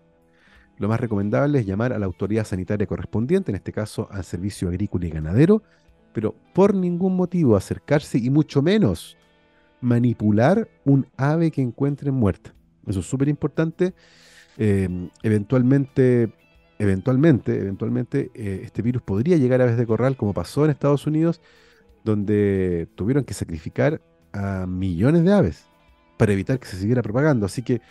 Lo 0.78 0.90
más 0.90 1.00
recomendable 1.00 1.60
es 1.60 1.66
llamar 1.66 1.94
a 1.94 2.00
la 2.00 2.08
autoridad 2.08 2.44
sanitaria 2.44 2.88
correspondiente, 2.88 3.52
en 3.52 3.56
este 3.56 3.72
caso 3.72 4.10
al 4.12 4.26
Servicio 4.26 4.68
Agrícola 4.68 5.06
y 5.06 5.12
Ganadero, 5.12 5.64
pero 6.12 6.36
por 6.54 6.76
ningún 6.76 7.16
motivo 7.16 7.56
acercarse 7.56 8.18
y 8.18 8.30
mucho 8.30 8.62
menos 8.62 9.16
manipular 9.80 10.68
un 10.84 11.08
ave 11.16 11.52
que 11.52 11.62
encuentren 11.62 12.16
muerta. 12.16 12.54
Eso 12.86 13.00
es 13.00 13.06
súper 13.06 13.30
importante. 13.30 13.94
Em, 14.58 15.10
eventualmente, 15.24 16.34
eventualmente, 16.82 17.56
eventualmente, 17.60 18.32
eh, 18.34 18.62
este 18.64 18.82
virus 18.82 19.04
podría 19.04 19.38
llegar 19.38 19.62
a 19.62 19.66
aves 19.66 19.78
de 19.78 19.86
corral, 19.86 20.18
como 20.18 20.34
pasó 20.34 20.66
en 20.66 20.72
Estados 20.72 21.06
Unidos, 21.06 21.40
donde 22.04 22.88
tuvieron 22.96 23.24
que 23.24 23.36
sacrificar 23.36 24.02
a 24.34 24.66
millones 24.66 25.24
de 25.24 25.32
aves 25.32 25.66
para 26.18 26.34
evitar 26.34 26.60
que 26.60 26.66
se 26.66 26.78
siguiera 26.78 27.04
propagando. 27.04 27.46
Así 27.46 27.62
que 27.62 27.82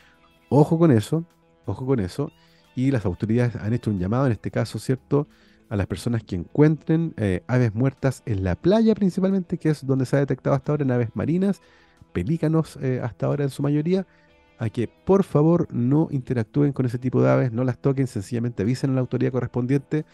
ojo 0.48 0.76
con 0.76 0.90
eso, 0.90 1.24
ojo 1.66 1.86
con 1.86 2.00
eso. 2.00 2.32
Y 2.74 2.90
las 2.90 3.04
autoridades 3.04 3.54
han 3.54 3.72
hecho 3.72 3.90
un 3.90 4.00
llamado, 4.00 4.26
en 4.26 4.32
este 4.32 4.50
caso, 4.50 4.80
¿cierto?, 4.80 5.28
a 5.68 5.76
las 5.76 5.86
personas 5.86 6.24
que 6.24 6.34
encuentren 6.34 7.14
eh, 7.16 7.44
aves 7.46 7.72
muertas 7.72 8.24
en 8.26 8.42
la 8.42 8.56
playa 8.56 8.96
principalmente, 8.96 9.56
que 9.56 9.70
es 9.70 9.86
donde 9.86 10.04
se 10.04 10.16
ha 10.16 10.18
detectado 10.18 10.56
hasta 10.56 10.72
ahora 10.72 10.82
en 10.82 10.90
aves 10.90 11.10
marinas, 11.14 11.62
pelícanos 12.12 12.76
eh, 12.82 13.00
hasta 13.00 13.26
ahora 13.26 13.44
en 13.44 13.50
su 13.50 13.62
mayoría, 13.62 14.04
a 14.60 14.70
que 14.70 14.86
por 14.86 15.24
favor 15.24 15.66
no 15.72 16.06
interactúen 16.12 16.72
con 16.72 16.86
ese 16.86 16.98
tipo 16.98 17.20
de 17.20 17.30
aves, 17.30 17.50
no 17.50 17.64
las 17.64 17.78
toquen, 17.78 18.06
sencillamente 18.06 18.62
avisen 18.62 18.90
a 18.90 18.94
la 18.94 19.00
autoridad 19.00 19.32
correspondiente. 19.32 20.04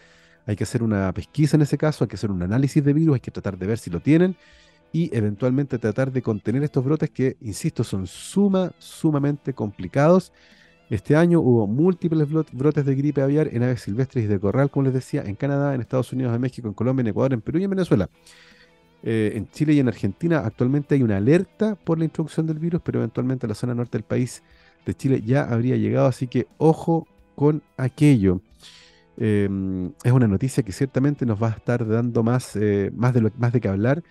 Hay 0.47 0.55
que 0.55 0.63
hacer 0.63 0.81
una 0.81 1.13
pesquisa 1.13 1.55
en 1.57 1.61
ese 1.61 1.77
caso, 1.77 2.03
hay 2.03 2.07
que 2.07 2.15
hacer 2.15 2.31
un 2.31 2.41
análisis 2.41 2.83
de 2.83 2.93
virus, 2.93 3.15
hay 3.15 3.19
que 3.19 3.29
tratar 3.29 3.59
de 3.59 3.67
ver 3.67 3.77
si 3.77 3.91
lo 3.91 3.99
tienen 3.99 4.35
y 4.91 5.15
eventualmente 5.15 5.77
tratar 5.77 6.11
de 6.11 6.23
contener 6.23 6.63
estos 6.63 6.83
brotes 6.83 7.11
que, 7.11 7.37
insisto, 7.41 7.83
son 7.83 8.07
suma, 8.07 8.71
sumamente 8.79 9.53
complicados 9.53 10.31
este 10.89 11.17
año 11.17 11.41
hubo 11.41 11.67
múltiples 11.67 12.29
brotes 12.53 12.85
de 12.85 12.95
gripe 12.95 13.21
aviar 13.21 13.49
en 13.51 13.61
aves 13.63 13.81
silvestres 13.81 14.23
y 14.23 14.27
de 14.27 14.39
corral, 14.39 14.69
como 14.69 14.85
les 14.85 14.93
decía, 14.93 15.21
en 15.25 15.35
Canadá, 15.35 15.75
en 15.75 15.81
Estados 15.81 16.13
Unidos, 16.13 16.33
en 16.33 16.39
México, 16.39 16.67
en 16.69 16.73
Colombia, 16.73 17.01
en 17.01 17.07
Ecuador, 17.07 17.33
en 17.33 17.41
Perú 17.41 17.59
y 17.59 17.65
en 17.65 17.69
Venezuela. 17.71 18.09
Eh, 19.03 19.33
en 19.35 19.49
Chile 19.51 19.73
y 19.73 19.79
en 19.79 19.87
Argentina 19.87 20.39
actualmente 20.39 20.95
hay 20.95 21.03
una 21.03 21.17
alerta 21.17 21.75
por 21.75 21.99
la 21.99 22.05
introducción 22.05 22.47
del 22.47 22.59
virus, 22.59 22.81
pero 22.83 22.99
eventualmente 22.99 23.47
la 23.47 23.53
zona 23.53 23.75
norte 23.75 23.97
del 23.97 24.03
país 24.03 24.43
de 24.85 24.93
Chile 24.93 25.21
ya 25.25 25.43
habría 25.43 25.75
llegado, 25.77 26.07
así 26.07 26.27
que 26.27 26.47
ojo 26.57 27.07
con 27.35 27.61
aquello. 27.77 28.41
Em, 29.17 29.93
es 30.03 30.11
una 30.11 30.27
noticia 30.27 30.63
que 30.63 30.71
ciertamente 30.71 31.25
nos 31.25 31.41
va 31.41 31.47
a 31.47 31.51
estar 31.51 31.87
dando 31.87 32.23
más, 32.23 32.55
eh, 32.55 32.91
más, 32.95 33.13
de 33.13 33.21
lo, 33.21 33.31
más 33.37 33.53
de 33.53 33.61
que 33.61 33.67
hablar 33.67 34.03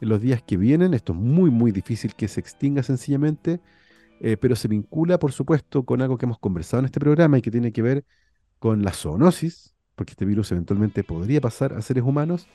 en 0.00 0.08
los 0.08 0.20
días 0.20 0.42
que 0.42 0.56
vienen. 0.56 0.94
Esto 0.94 1.12
es 1.12 1.18
muy, 1.18 1.50
muy 1.50 1.72
difícil 1.72 2.14
que 2.14 2.28
se 2.28 2.40
extinga 2.40 2.82
sencillamente. 2.82 3.60
Eh, 4.24 4.36
pero 4.36 4.54
se 4.54 4.68
vincula, 4.68 5.18
por 5.18 5.32
supuesto, 5.32 5.84
con 5.84 6.00
algo 6.00 6.16
que 6.16 6.26
hemos 6.26 6.38
conversado 6.38 6.78
en 6.80 6.84
este 6.86 7.00
programa 7.00 7.38
y 7.38 7.42
que 7.42 7.50
tiene 7.50 7.72
que 7.72 7.82
ver 7.82 8.04
con 8.60 8.84
la 8.84 8.92
zoonosis, 8.92 9.74
porque 9.96 10.12
este 10.12 10.24
virus 10.24 10.52
eventualmente 10.52 11.02
podría 11.02 11.40
pasar 11.40 11.72
a 11.72 11.82
seres 11.82 12.04
humanos. 12.04 12.46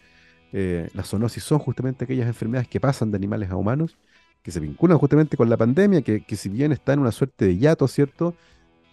Eh, 0.53 0.89
las 0.93 1.09
zoonosis 1.09 1.43
son 1.43 1.59
justamente 1.59 2.05
aquellas 2.05 2.27
enfermedades 2.27 2.67
que 2.67 2.79
pasan 2.79 3.11
de 3.11 3.17
animales 3.17 3.49
a 3.49 3.55
humanos, 3.55 3.97
que 4.41 4.51
se 4.51 4.59
vinculan 4.59 4.97
justamente 4.97 5.35
con 5.35 5.49
la 5.49 5.57
pandemia, 5.57 6.01
que, 6.01 6.23
si 6.35 6.49
bien 6.49 6.71
está 6.71 6.93
en 6.93 6.99
una 6.99 7.11
suerte 7.11 7.45
de 7.45 7.57
hiato, 7.57 7.87
¿cierto? 7.87 8.33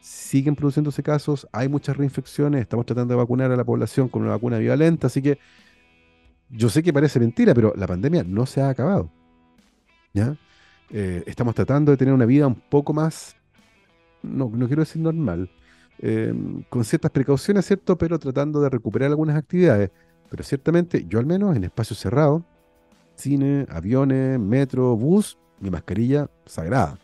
Siguen 0.00 0.56
produciéndose 0.56 1.02
casos, 1.02 1.48
hay 1.52 1.68
muchas 1.68 1.96
reinfecciones, 1.96 2.60
estamos 2.60 2.86
tratando 2.86 3.14
de 3.14 3.18
vacunar 3.18 3.52
a 3.52 3.56
la 3.56 3.64
población 3.64 4.08
con 4.08 4.22
una 4.22 4.32
vacuna 4.32 4.58
violenta, 4.58 5.06
así 5.06 5.22
que 5.22 5.38
yo 6.50 6.68
sé 6.68 6.82
que 6.82 6.92
parece 6.92 7.20
mentira, 7.20 7.54
pero 7.54 7.72
la 7.76 7.86
pandemia 7.86 8.24
no 8.24 8.46
se 8.46 8.60
ha 8.60 8.68
acabado. 8.68 9.10
¿Ya? 10.12 10.36
Eh, 10.90 11.24
estamos 11.26 11.54
tratando 11.54 11.90
de 11.92 11.96
tener 11.96 12.14
una 12.14 12.26
vida 12.26 12.46
un 12.46 12.54
poco 12.54 12.92
más, 12.92 13.36
no, 14.22 14.50
no 14.52 14.66
quiero 14.66 14.82
decir 14.82 15.02
normal, 15.02 15.50
em, 15.98 16.62
con 16.68 16.84
ciertas 16.84 17.10
precauciones, 17.10 17.66
¿cierto? 17.66 17.96
Pero 17.96 18.18
tratando 18.18 18.60
de 18.60 18.70
recuperar 18.70 19.10
algunas 19.10 19.36
actividades. 19.36 19.90
Pero 20.34 20.42
ciertamente, 20.42 21.06
yo 21.08 21.20
al 21.20 21.26
menos 21.26 21.54
en 21.54 21.62
espacios 21.62 22.00
cerrados, 22.00 22.42
cine, 23.14 23.66
aviones, 23.70 24.40
metro, 24.40 24.96
bus, 24.96 25.38
mi 25.60 25.70
mascarilla 25.70 26.28
sagrada. 26.44 26.98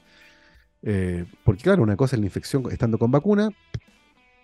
Eh, 0.83 1.25
porque 1.45 1.63
claro, 1.63 1.85
una 1.85 1.95
cosa 1.97 2.17
es 2.17 2.21
la 2.21 2.27
infección 2.27 2.65
estando 2.73 2.99
con 2.99 3.13
vacuna, 3.13 3.51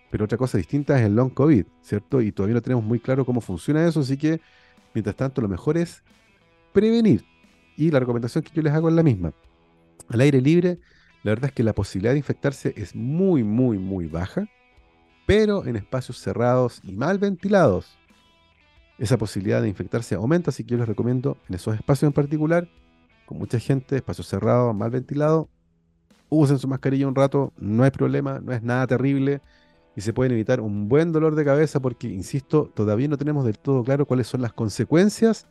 pero 0.09 0.25
otra 0.25 0.39
cosa 0.39 0.57
distinta 0.57 0.97
es 1.01 1.05
el 1.05 1.17
long 1.17 1.31
COVID, 1.31 1.67
¿cierto? 1.83 2.21
Y 2.21 2.31
todavía 2.31 2.55
no 2.55 2.63
tenemos 2.63 2.85
muy 2.85 3.01
claro 3.01 3.27
cómo 3.27 3.41
funciona 3.41 3.85
eso, 3.85 3.99
así 3.99 4.17
que 4.17 4.41
mientras 4.95 5.17
tanto 5.17 5.41
lo 5.41 5.49
mejor 5.49 5.77
es 5.77 6.05
prevenir, 6.73 7.25
y 7.77 7.91
la 7.91 7.99
recomendación 7.99 8.45
que 8.45 8.53
yo 8.55 8.63
les 8.63 8.73
hago 8.73 8.89
es 8.89 8.95
la 8.95 9.03
misma. 9.03 9.33
Al 10.11 10.21
aire 10.21 10.41
libre, 10.41 10.79
la 11.25 11.33
verdad 11.33 11.47
es 11.47 11.57
que 11.57 11.65
la 11.65 11.73
posibilidad 11.73 12.13
de 12.13 12.19
infectarse 12.19 12.73
es 12.77 12.95
muy, 12.95 13.43
muy, 13.43 13.79
muy 13.79 14.07
baja, 14.07 14.47
pero 15.27 15.67
en 15.67 15.75
espacios 15.75 16.21
cerrados 16.21 16.81
y 16.85 16.93
mal 16.93 17.19
ventilados, 17.19 17.99
esa 18.99 19.19
posibilidad 19.19 19.63
de 19.63 19.69
infectarse 19.69 20.15
aumenta, 20.15 20.51
así 20.51 20.65
que 20.65 20.71
yo 20.71 20.79
les 20.79 20.89
recomiendo 20.89 21.37
en 21.49 21.57
esos 21.57 21.75
espacios 21.75 22.09
en 22.09 22.13
particular, 22.13 22.69
con 23.27 23.39
mucha 23.39 23.59
gente, 23.59 23.97
espacios 23.97 24.29
cerrados, 24.29 24.75
mal 24.75 24.91
ventilados, 24.91 25.49
usen 26.29 26.59
su 26.59 26.69
mascarilla 26.69 27.09
un 27.09 27.15
rato, 27.15 27.53
no 27.59 27.85
hay 27.85 27.91
problema, 27.91 28.41
no 28.41 28.53
es 28.53 28.63
nada 28.63 28.87
terrible 28.87 29.41
y 29.95 30.01
se 30.01 30.13
pueden 30.13 30.33
evitar 30.33 30.61
un 30.61 30.89
buen 30.89 31.13
dolor 31.13 31.35
de 31.35 31.45
cabeza 31.45 31.81
porque, 31.81 32.09
insisto, 32.09 32.71
todavía 32.75 33.09
no 33.09 33.17
tenemos 33.17 33.45
del 33.45 33.59
todo 33.59 33.83
claro 33.85 34.07
cuáles 34.07 34.27
son 34.27 34.43
las 34.43 34.53
consecuencias 34.53 35.47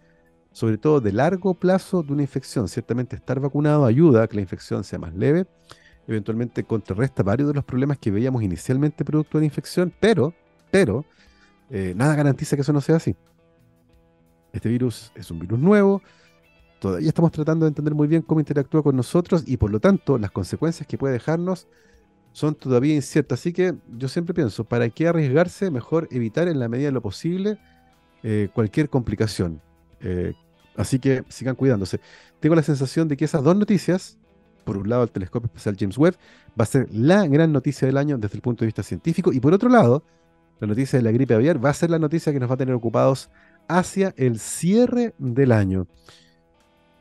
sobre 0.56 0.78
todo 0.78 1.02
de 1.02 1.12
largo 1.12 1.54
plazo 1.54 2.02
de 2.02 2.14
una 2.14 2.22
infección. 2.22 2.70
Ciertamente 2.70 3.18
estar 3.18 3.42
vacunado 3.42 3.84
ayuda 3.84 4.24
a 4.24 4.28
que 4.28 4.38
la 4.38 4.42
infección 4.42 4.86
sea 4.86 4.98
más 4.98 5.14
leve, 5.14 5.48
eventualmente 6.08 6.64
contrarresta 6.64 7.24
varios 7.24 7.50
de 7.50 7.56
los 7.56 7.66
problemas 7.66 7.98
que 7.98 8.10
veíamos 8.10 8.42
inicialmente 8.42 9.04
producto 9.04 9.38
de 9.38 9.42
la 9.42 9.46
infección, 9.48 9.94
pero, 10.00 10.34
pero, 10.72 11.04
eh, 11.70 11.94
nada 11.98 12.16
garantiza 12.16 12.56
que 12.56 12.62
eso 12.62 12.72
no 12.72 12.80
sea 12.80 12.96
así. 12.96 13.18
Este 14.56 14.70
virus 14.70 15.12
es 15.16 15.30
un 15.30 15.40
virus 15.40 15.60
nuevo, 15.60 16.02
todavía 16.80 17.10
estamos 17.10 17.32
tratando 17.32 17.66
de 17.66 17.70
entender 17.70 17.94
muy 17.94 18.08
bien 18.08 18.22
cómo 18.22 18.40
interactúa 18.40 18.82
con 18.82 18.96
nosotros 18.96 19.44
y 19.46 19.58
por 19.58 19.70
lo 19.70 19.80
tanto 19.80 20.18
las 20.18 20.32
consecuencias 20.32 20.88
que 20.88 20.98
puede 20.98 21.14
dejarnos 21.14 21.68
son 22.32 22.56
todavía 22.56 22.96
inciertas. 22.96 23.40
Así 23.40 23.54
que 23.54 23.76
yo 23.98 24.08
siempre 24.08 24.34
pienso, 24.34 24.64
¿para 24.64 24.90
qué 24.90 25.08
arriesgarse? 25.08 25.70
Mejor 25.72 26.08
evitar 26.10 26.48
en 26.48 26.60
la 26.60 26.70
medida 26.70 26.88
de 26.88 26.94
lo 26.94 27.02
posible 27.02 27.60
eh, 28.24 28.50
cualquier 28.54 28.90
complicación. 28.90 29.62
Eh, 30.00 30.34
Así 30.78 31.00
que 31.00 31.24
sigan 31.30 31.56
cuidándose. 31.56 32.00
Tengo 32.40 32.56
la 32.56 32.64
sensación 32.64 33.08
de 33.08 33.18
que 33.18 33.26
esas 33.26 33.44
dos 33.44 33.56
noticias, 33.56 34.18
por 34.64 34.78
un 34.78 34.90
lado 34.90 35.04
el 35.04 35.10
telescopio 35.10 35.48
espacial 35.48 35.76
James 35.80 35.98
Webb, 35.98 36.16
va 36.60 36.64
a 36.64 36.66
ser 36.66 36.88
la 36.92 37.26
gran 37.28 37.52
noticia 37.52 37.86
del 37.86 37.98
año 37.98 38.18
desde 38.18 38.36
el 38.36 38.42
punto 38.42 38.62
de 38.62 38.68
vista 38.68 38.84
científico, 38.84 39.32
y 39.32 39.40
por 39.40 39.54
otro 39.54 39.70
lado, 39.70 40.04
la 40.60 40.68
noticia 40.68 41.00
de 41.00 41.04
la 41.04 41.12
gripe 41.12 41.34
aviar 41.34 41.64
va 41.64 41.70
a 41.70 41.74
ser 41.74 41.90
la 41.90 42.00
noticia 42.00 42.32
que 42.34 42.40
nos 42.40 42.50
va 42.50 42.56
a 42.56 42.58
tener 42.58 42.76
ocupados 42.76 43.30
hacia 43.68 44.14
el 44.18 44.40
cierre 44.40 45.14
del 45.18 45.52
año. 45.52 45.88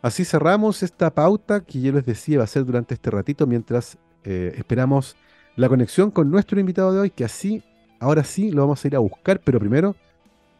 Así 0.02 0.24
cerramos 0.24 0.82
esta 0.82 1.14
pauta 1.14 1.60
que 1.60 1.80
yo 1.80 1.92
les 1.92 2.04
decía 2.04 2.38
va 2.38 2.44
a 2.44 2.48
ser 2.48 2.64
durante 2.64 2.94
este 2.94 3.10
ratito 3.10 3.46
mientras 3.46 3.98
eh, 4.24 4.54
esperamos 4.56 5.16
la 5.56 5.68
conexión 5.68 6.10
con 6.10 6.30
nuestro 6.30 6.60
invitado 6.60 6.92
de 6.92 7.00
hoy, 7.00 7.10
que 7.10 7.24
así, 7.24 7.62
ahora 8.00 8.24
sí, 8.24 8.50
lo 8.50 8.62
vamos 8.62 8.84
a 8.84 8.88
ir 8.88 8.96
a 8.96 8.98
buscar, 8.98 9.40
pero 9.40 9.58
primero 9.60 9.96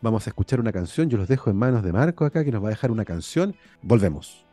Vamos 0.04 0.26
a 0.26 0.30
escuchar 0.30 0.60
una 0.60 0.70
canción. 0.70 1.08
Yo 1.08 1.16
los 1.16 1.28
dejo 1.28 1.48
en 1.48 1.56
manos 1.56 1.82
de 1.82 1.90
Marco 1.90 2.26
acá, 2.26 2.44
que 2.44 2.52
nos 2.52 2.62
va 2.62 2.66
a 2.66 2.72
dejar 2.72 2.90
una 2.90 3.06
canción. 3.06 3.56
Volvemos. 3.80 4.44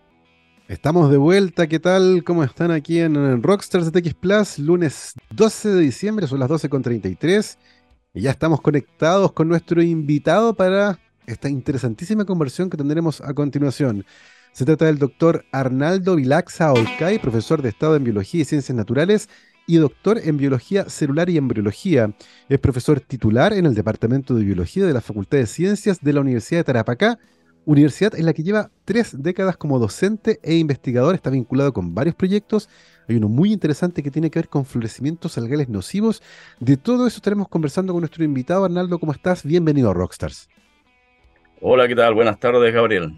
Estamos 0.70 1.12
de 1.12 1.18
vuelta. 1.18 1.68
¿Qué 1.68 1.78
tal? 1.78 2.24
¿Cómo 2.24 2.46
están 2.46 2.72
aquí 2.72 3.02
en 3.02 3.44
Rockstars 3.44 3.92
de 3.92 4.02
TX 4.02 4.14
Plus? 4.14 4.60
Lunes 4.60 5.14
12 5.32 5.68
de 5.68 5.82
diciembre, 5.82 6.26
son 6.26 6.40
las 6.40 6.50
12.33. 6.50 7.58
Y 8.14 8.22
ya 8.22 8.32
estamos 8.32 8.62
conectados 8.62 9.34
con 9.34 9.50
nuestro 9.50 9.84
invitado 9.84 10.54
para 10.54 11.00
esta 11.34 11.50
interesantísima 11.50 12.26
conversión 12.26 12.70
que 12.70 12.78
tendremos 12.78 13.22
a 13.22 13.34
continuación. 13.34 14.06
Se 14.52 14.65
trata 14.65 14.86
del 14.86 14.98
doctor 14.98 15.46
Arnaldo 15.52 16.15
Vilaxa 16.15 16.74
Olcay, 16.74 17.20
profesor 17.20 17.62
de 17.62 17.70
Estado 17.70 17.96
en 17.96 18.04
Biología 18.04 18.41
y 18.41 18.46
Ciencias 18.46 18.76
Naturales 18.76 19.30
y 19.65 19.78
doctor 19.78 20.20
en 20.22 20.38
Biología 20.38 20.89
Celular 20.89 21.30
y 21.30 21.38
Embriología. 21.38 22.13
Es 22.50 22.60
profesor 22.60 23.00
titular 23.00 23.54
en 23.54 23.65
el 23.65 23.74
Departamento 23.74 24.36
de 24.36 24.44
Biología 24.44 24.86
de 24.86 24.94
la 24.94 25.02
Facultad 25.02 25.38
de 25.38 25.46
Ciencias 25.46 26.02
de 26.02 26.13
la 26.13 26.22
Universidad 26.22 26.60
de 26.60 26.63
Tarapacá, 26.65 27.20
universidad 27.65 28.15
en 28.15 28.26
la 28.26 28.34
que 28.34 28.44
lleva 28.44 28.72
tres 28.86 29.15
décadas 29.22 29.56
como 29.56 29.80
docente 29.80 30.39
e 30.44 30.56
investigador. 30.56 31.15
Está 31.15 31.30
vinculado 31.30 31.72
con 31.72 31.96
varios 31.96 32.15
proyectos. 32.15 32.67
Hay 33.08 33.15
uno 33.15 33.30
muy 33.30 33.54
interesante 33.54 34.04
que 34.04 34.12
tiene 34.12 34.30
que 34.30 34.39
ver 34.39 34.50
con 34.50 34.65
florecimientos 34.65 35.38
algales 35.38 35.70
nocivos. 35.70 36.22
De 36.60 36.76
todo 36.76 37.08
eso 37.08 37.17
estaremos 37.17 37.48
conversando 37.48 37.94
con 37.94 38.02
nuestro 38.02 38.24
invitado. 38.24 38.65
Arnaldo, 38.65 39.00
¿cómo 39.00 39.13
estás? 39.13 39.44
Bienvenido 39.44 39.89
a 39.89 39.94
Rockstars. 39.94 40.50
Hola, 41.63 41.88
¿qué 41.88 41.95
tal? 41.95 42.15
Buenas 42.15 42.39
tardes, 42.39 42.74
Gabriel. 42.74 43.13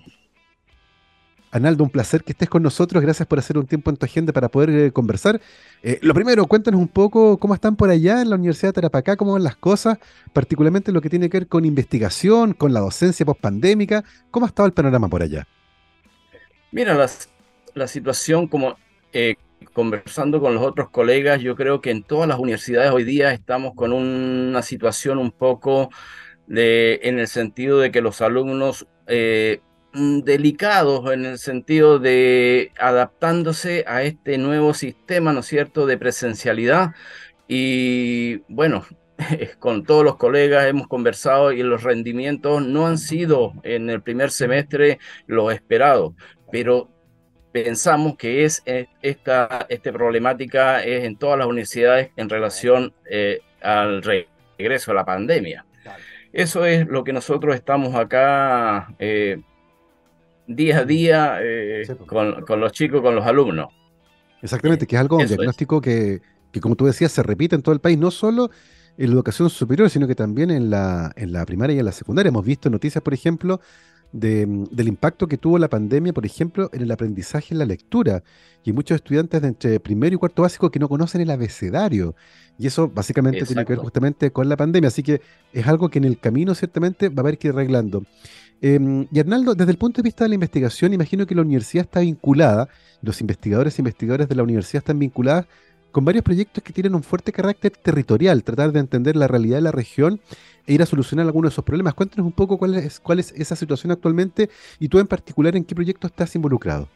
Analdo, 1.50 1.86
un 1.86 1.90
placer 1.90 2.26
que 2.26 2.34
estés 2.34 2.50
con 2.50 2.62
nosotros. 2.62 3.02
Gracias 3.02 3.26
por 3.26 3.40
hacer 3.40 3.58
un 3.58 3.66
tiempo 3.66 3.90
en 3.90 3.96
tu 3.96 4.06
agenda 4.06 4.34
para 4.34 4.50
poder 4.50 4.70
eh, 4.70 4.92
conversar. 4.92 5.40
Eh, 5.82 5.98
lo 6.02 6.14
primero, 6.14 6.46
cuéntanos 6.46 6.82
un 6.82 6.90
poco 6.90 7.38
cómo 7.38 7.54
están 7.54 7.78
por 7.78 7.90
allá 7.90 8.22
en 8.22 8.30
la 8.30 8.36
Universidad 8.36 8.70
de 8.70 8.74
Tarapacá, 8.74 9.16
cómo 9.16 9.32
van 9.32 9.46
las 9.46 9.56
cosas, 9.56 9.98
particularmente 10.34 10.92
lo 10.92 11.00
que 11.00 11.10
tiene 11.10 11.30
que 11.30 11.40
ver 11.40 11.48
con 11.48 11.64
investigación, 11.64 12.52
con 12.54 12.74
la 12.74 12.82
docencia 12.82 13.26
pospandémica. 13.26 14.04
¿Cómo 14.30 14.46
ha 14.46 14.50
estado 14.50 14.68
el 14.68 14.74
panorama 14.74 15.08
por 15.08 15.22
allá? 15.22 15.48
Mira, 16.74 16.96
la, 16.96 17.10
la 17.76 17.88
situación, 17.88 18.48
como 18.48 18.76
eh, 19.14 19.36
conversando 19.72 20.42
con 20.42 20.54
los 20.54 20.64
otros 20.64 20.90
colegas, 20.90 21.40
yo 21.40 21.56
creo 21.56 21.80
que 21.80 21.92
en 21.92 22.04
todas 22.04 22.28
las 22.28 22.40
universidades 22.40 22.92
hoy 22.92 23.06
día 23.06 23.32
estamos 23.32 23.74
con 23.74 23.94
una 23.94 24.62
situación 24.64 25.18
un 25.18 25.32
poco 25.32 25.92
de, 26.48 27.00
en 27.04 27.20
el 27.20 27.28
sentido 27.28 27.80
de 27.80 27.92
que 27.92 28.02
los 28.02 28.22
alumnos 28.22 28.88
Mm, 29.96 30.22
delicados 30.22 31.12
en 31.14 31.26
el 31.26 31.38
sentido 31.38 32.00
de 32.00 32.72
adaptándose 32.80 33.86
a 33.88 34.02
este 34.02 34.40
nuevo 34.40 34.74
sistema, 34.74 35.34
¿no 35.34 35.42
es 35.42 35.46
cierto?, 35.46 35.86
de 35.86 36.00
presencialidad. 36.00 36.94
Y 37.48 38.38
bueno, 38.52 38.86
con 39.60 39.84
todos 39.84 40.04
los 40.04 40.18
colegas 40.18 40.66
hemos 40.66 40.88
conversado 40.88 41.52
y 41.52 41.62
los 41.62 41.84
rendimientos 41.84 42.66
no 42.66 42.88
han 42.88 42.98
sido 42.98 43.54
en 43.64 43.90
el 43.92 44.02
primer 44.02 44.32
semestre 44.32 44.98
lo 45.28 45.52
esperado, 45.52 46.16
pero 46.52 46.90
pensamos 47.52 48.18
que 48.18 48.46
es 48.46 48.64
eh, 48.66 48.88
esta, 49.04 49.68
esta 49.70 49.92
problemática 49.92 50.84
es 50.84 51.04
en 51.04 51.18
todas 51.18 51.38
las 51.38 51.48
universidades 51.48 52.10
en 52.16 52.30
relación 52.30 52.94
eh, 53.10 53.42
al 53.62 54.02
regreso 54.02 54.92
a 54.92 54.96
la 54.96 55.06
pandemia. 55.06 55.66
Eso 56.34 56.66
es 56.66 56.88
lo 56.88 57.04
que 57.04 57.14
nosotros 57.14 57.54
estamos 57.56 57.94
acá 57.94 58.96
eh, 58.98 59.40
día 60.48 60.80
a 60.80 60.84
día 60.84 61.38
eh, 61.42 61.86
con, 62.08 62.60
los 62.60 62.72
chicos, 62.72 63.02
con 63.02 63.16
los 63.16 63.26
alumnos. 63.26 63.68
Exactamente, 64.42 64.88
que 64.88 64.96
es 64.96 65.00
algo, 65.00 65.18
un 65.18 65.28
diagnóstico 65.28 65.80
que, 65.80 66.22
como 66.60 66.76
tú 66.76 66.86
decías, 66.86 67.12
se 67.12 67.22
repite 67.22 67.56
en 67.56 67.62
todo 67.62 67.74
el 67.74 67.82
país, 67.82 68.00
no 68.00 68.10
solo 68.10 68.50
en 68.98 69.10
la 69.10 69.14
educación 69.14 69.52
superior, 69.52 69.92
sino 69.92 70.08
que 70.08 70.16
también 70.16 70.50
en 70.50 70.72
la, 70.72 71.12
en 71.16 71.32
la 71.32 71.46
primaria 71.46 71.76
y 71.76 71.80
en 71.80 71.86
la 71.86 71.92
secundaria. 71.92 72.30
Hemos 72.30 72.46
visto 72.46 72.68
noticias, 72.68 73.04
por 73.04 73.14
ejemplo, 73.14 73.62
del 74.14 74.88
impacto 74.88 75.28
que 75.28 75.38
tuvo 75.38 75.58
la 75.58 75.68
pandemia, 75.68 76.14
por 76.14 76.26
ejemplo, 76.26 76.70
en 76.72 76.84
el 76.84 76.92
aprendizaje 76.92 77.54
en 77.54 77.58
la 77.60 77.66
lectura. 77.66 78.24
Y 78.64 78.72
muchos 78.72 78.96
estudiantes 78.96 79.42
de 79.42 79.48
entre 79.50 79.80
primero 79.80 80.16
y 80.16 80.18
cuarto 80.18 80.44
básico 80.44 80.72
que 80.72 80.80
no 80.80 80.88
conocen 80.88 81.20
el 81.20 81.32
abecedario. 81.32 82.16
Y 82.58 82.68
eso 82.68 82.88
básicamente 82.88 83.44
tiene 83.46 83.66
que 83.66 83.74
ver 83.74 83.80
justamente 83.80 84.32
con 84.32 84.48
la 84.48 84.56
pandemia. 84.56 84.88
Así 84.88 85.04
que 85.04 85.20
es 85.52 85.68
algo 85.68 85.90
que 85.90 85.98
en 85.98 86.06
el 86.06 86.20
camino 86.20 86.56
ciertamente 86.56 87.10
va 87.10 87.16
a 87.18 87.22
haber 87.22 87.38
que 87.38 87.50
ir 87.50 87.54
arreglando. 87.54 88.04
Em, 88.62 89.08
y 89.12 89.20
Arnaldo, 89.20 89.56
desde 89.56 89.72
el 89.72 89.78
punto 89.78 90.02
de 90.02 90.04
vista 90.04 90.24
de 90.24 90.30
la 90.30 90.36
investigación, 90.36 90.94
imagino 90.94 91.26
que 91.26 91.36
la 91.36 91.42
universidad 91.42 91.84
está 91.84 92.00
vinculada, 92.00 92.70
los 93.02 93.20
investigadores 93.20 93.78
e 93.78 93.82
investigadores 93.82 94.30
de 94.30 94.36
la 94.36 94.44
universidad 94.44 94.82
están 94.84 95.00
vinculadas 95.00 95.48
con 95.94 96.04
varios 96.04 96.24
proyectos 96.24 96.64
que 96.64 96.74
tienen 96.74 96.96
un 96.96 97.04
fuerte 97.04 97.32
carácter 97.32 97.72
territorial, 97.72 98.44
tratar 98.44 98.72
de 98.72 98.80
entender 98.80 99.16
la 99.16 99.28
realidad 99.28 99.58
de 99.58 99.62
la 99.62 99.72
región 99.72 100.20
e 100.66 100.74
ir 100.74 100.82
a 100.82 100.88
solucionar 100.88 101.28
algunos 101.28 101.52
de 101.52 101.54
esos 101.54 101.64
problemas. 101.64 101.94
Cuéntanos 101.94 102.26
un 102.26 102.34
poco 102.34 102.58
cuál 102.58 102.74
es, 102.76 103.00
cuál 103.00 103.20
es 103.20 103.32
esa 103.34 103.56
situación 103.56 103.92
actualmente 103.92 104.50
y 104.80 104.90
tú 104.90 104.98
en 104.98 105.06
particular 105.06 105.56
en 105.56 105.64
qué 105.64 105.76
proyecto 105.76 106.08
estás 106.08 106.36
involucrado. 106.36 106.90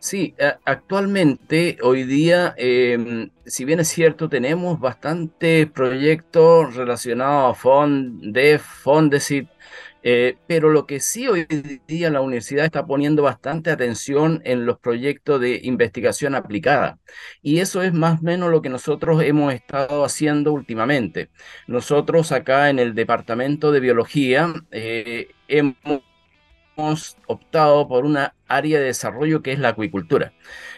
Sí, 0.00 0.34
actualmente, 0.64 1.78
hoy 1.82 2.02
día, 2.02 2.52
em, 2.58 3.30
si 3.46 3.64
bien 3.64 3.80
es 3.80 3.88
cierto, 3.88 4.28
tenemos 4.28 4.78
bastantes 4.78 5.70
proyectos 5.70 6.74
relacionados 6.74 7.56
a 7.56 7.60
FONDEF, 7.60 8.62
FONDESIT, 8.82 9.48
eh, 10.06 10.36
pero 10.46 10.68
lo 10.70 10.86
que 10.86 11.00
sí 11.00 11.26
hoy 11.28 11.46
día 11.88 12.10
la 12.10 12.20
universidad 12.20 12.66
está 12.66 12.86
poniendo 12.86 13.22
bastante 13.22 13.70
atención 13.70 14.42
en 14.44 14.66
los 14.66 14.78
proyectos 14.78 15.40
de 15.40 15.60
investigación 15.62 16.34
aplicada. 16.34 16.98
Y 17.42 17.60
eso 17.60 17.82
es 17.82 17.94
más 17.94 18.20
o 18.20 18.22
menos 18.22 18.50
lo 18.50 18.60
que 18.60 18.68
nosotros 18.68 19.22
hemos 19.22 19.54
estado 19.54 20.04
haciendo 20.04 20.52
últimamente. 20.52 21.30
Nosotros 21.66 22.32
acá 22.32 22.68
en 22.68 22.78
el 22.78 22.94
Departamento 22.94 23.72
de 23.72 23.80
Biología 23.80 24.52
eh, 24.70 25.28
hemos 25.48 26.02
optado 27.26 27.88
por 27.88 28.04
una 28.04 28.34
área 28.48 28.78
de 28.78 28.86
desarrollo 28.86 29.42
que 29.42 29.52
es 29.52 29.58
la 29.58 29.70
acuicultura. 29.70 30.32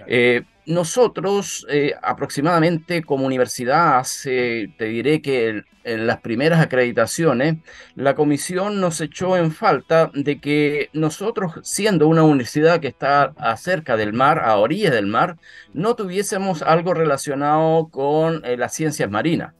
Eh, 0.06 0.42
nosotros 0.66 1.66
eh, 1.70 1.94
aproximadamente 2.02 3.02
como 3.02 3.26
universidad 3.26 3.98
hace, 3.98 4.72
te 4.78 4.86
diré 4.86 5.22
que 5.22 5.62
en 5.84 6.06
las 6.08 6.18
primeras 6.18 6.60
acreditaciones, 6.60 7.58
la 7.94 8.16
comisión 8.16 8.80
nos 8.80 9.00
echó 9.00 9.36
en 9.36 9.52
falta 9.52 10.10
de 10.14 10.40
que 10.40 10.90
nosotros, 10.92 11.60
siendo 11.62 12.08
una 12.08 12.24
universidad 12.24 12.80
que 12.80 12.88
está 12.88 13.32
acerca 13.36 13.96
del 13.96 14.12
mar, 14.12 14.40
a 14.40 14.56
orillas 14.56 14.92
del 14.92 15.06
mar, 15.06 15.36
no 15.72 15.94
tuviésemos 15.94 16.62
algo 16.62 16.92
relacionado 16.92 17.88
con 17.88 18.44
eh, 18.44 18.56
las 18.56 18.74
ciencias 18.74 19.08
marinas. 19.08 19.54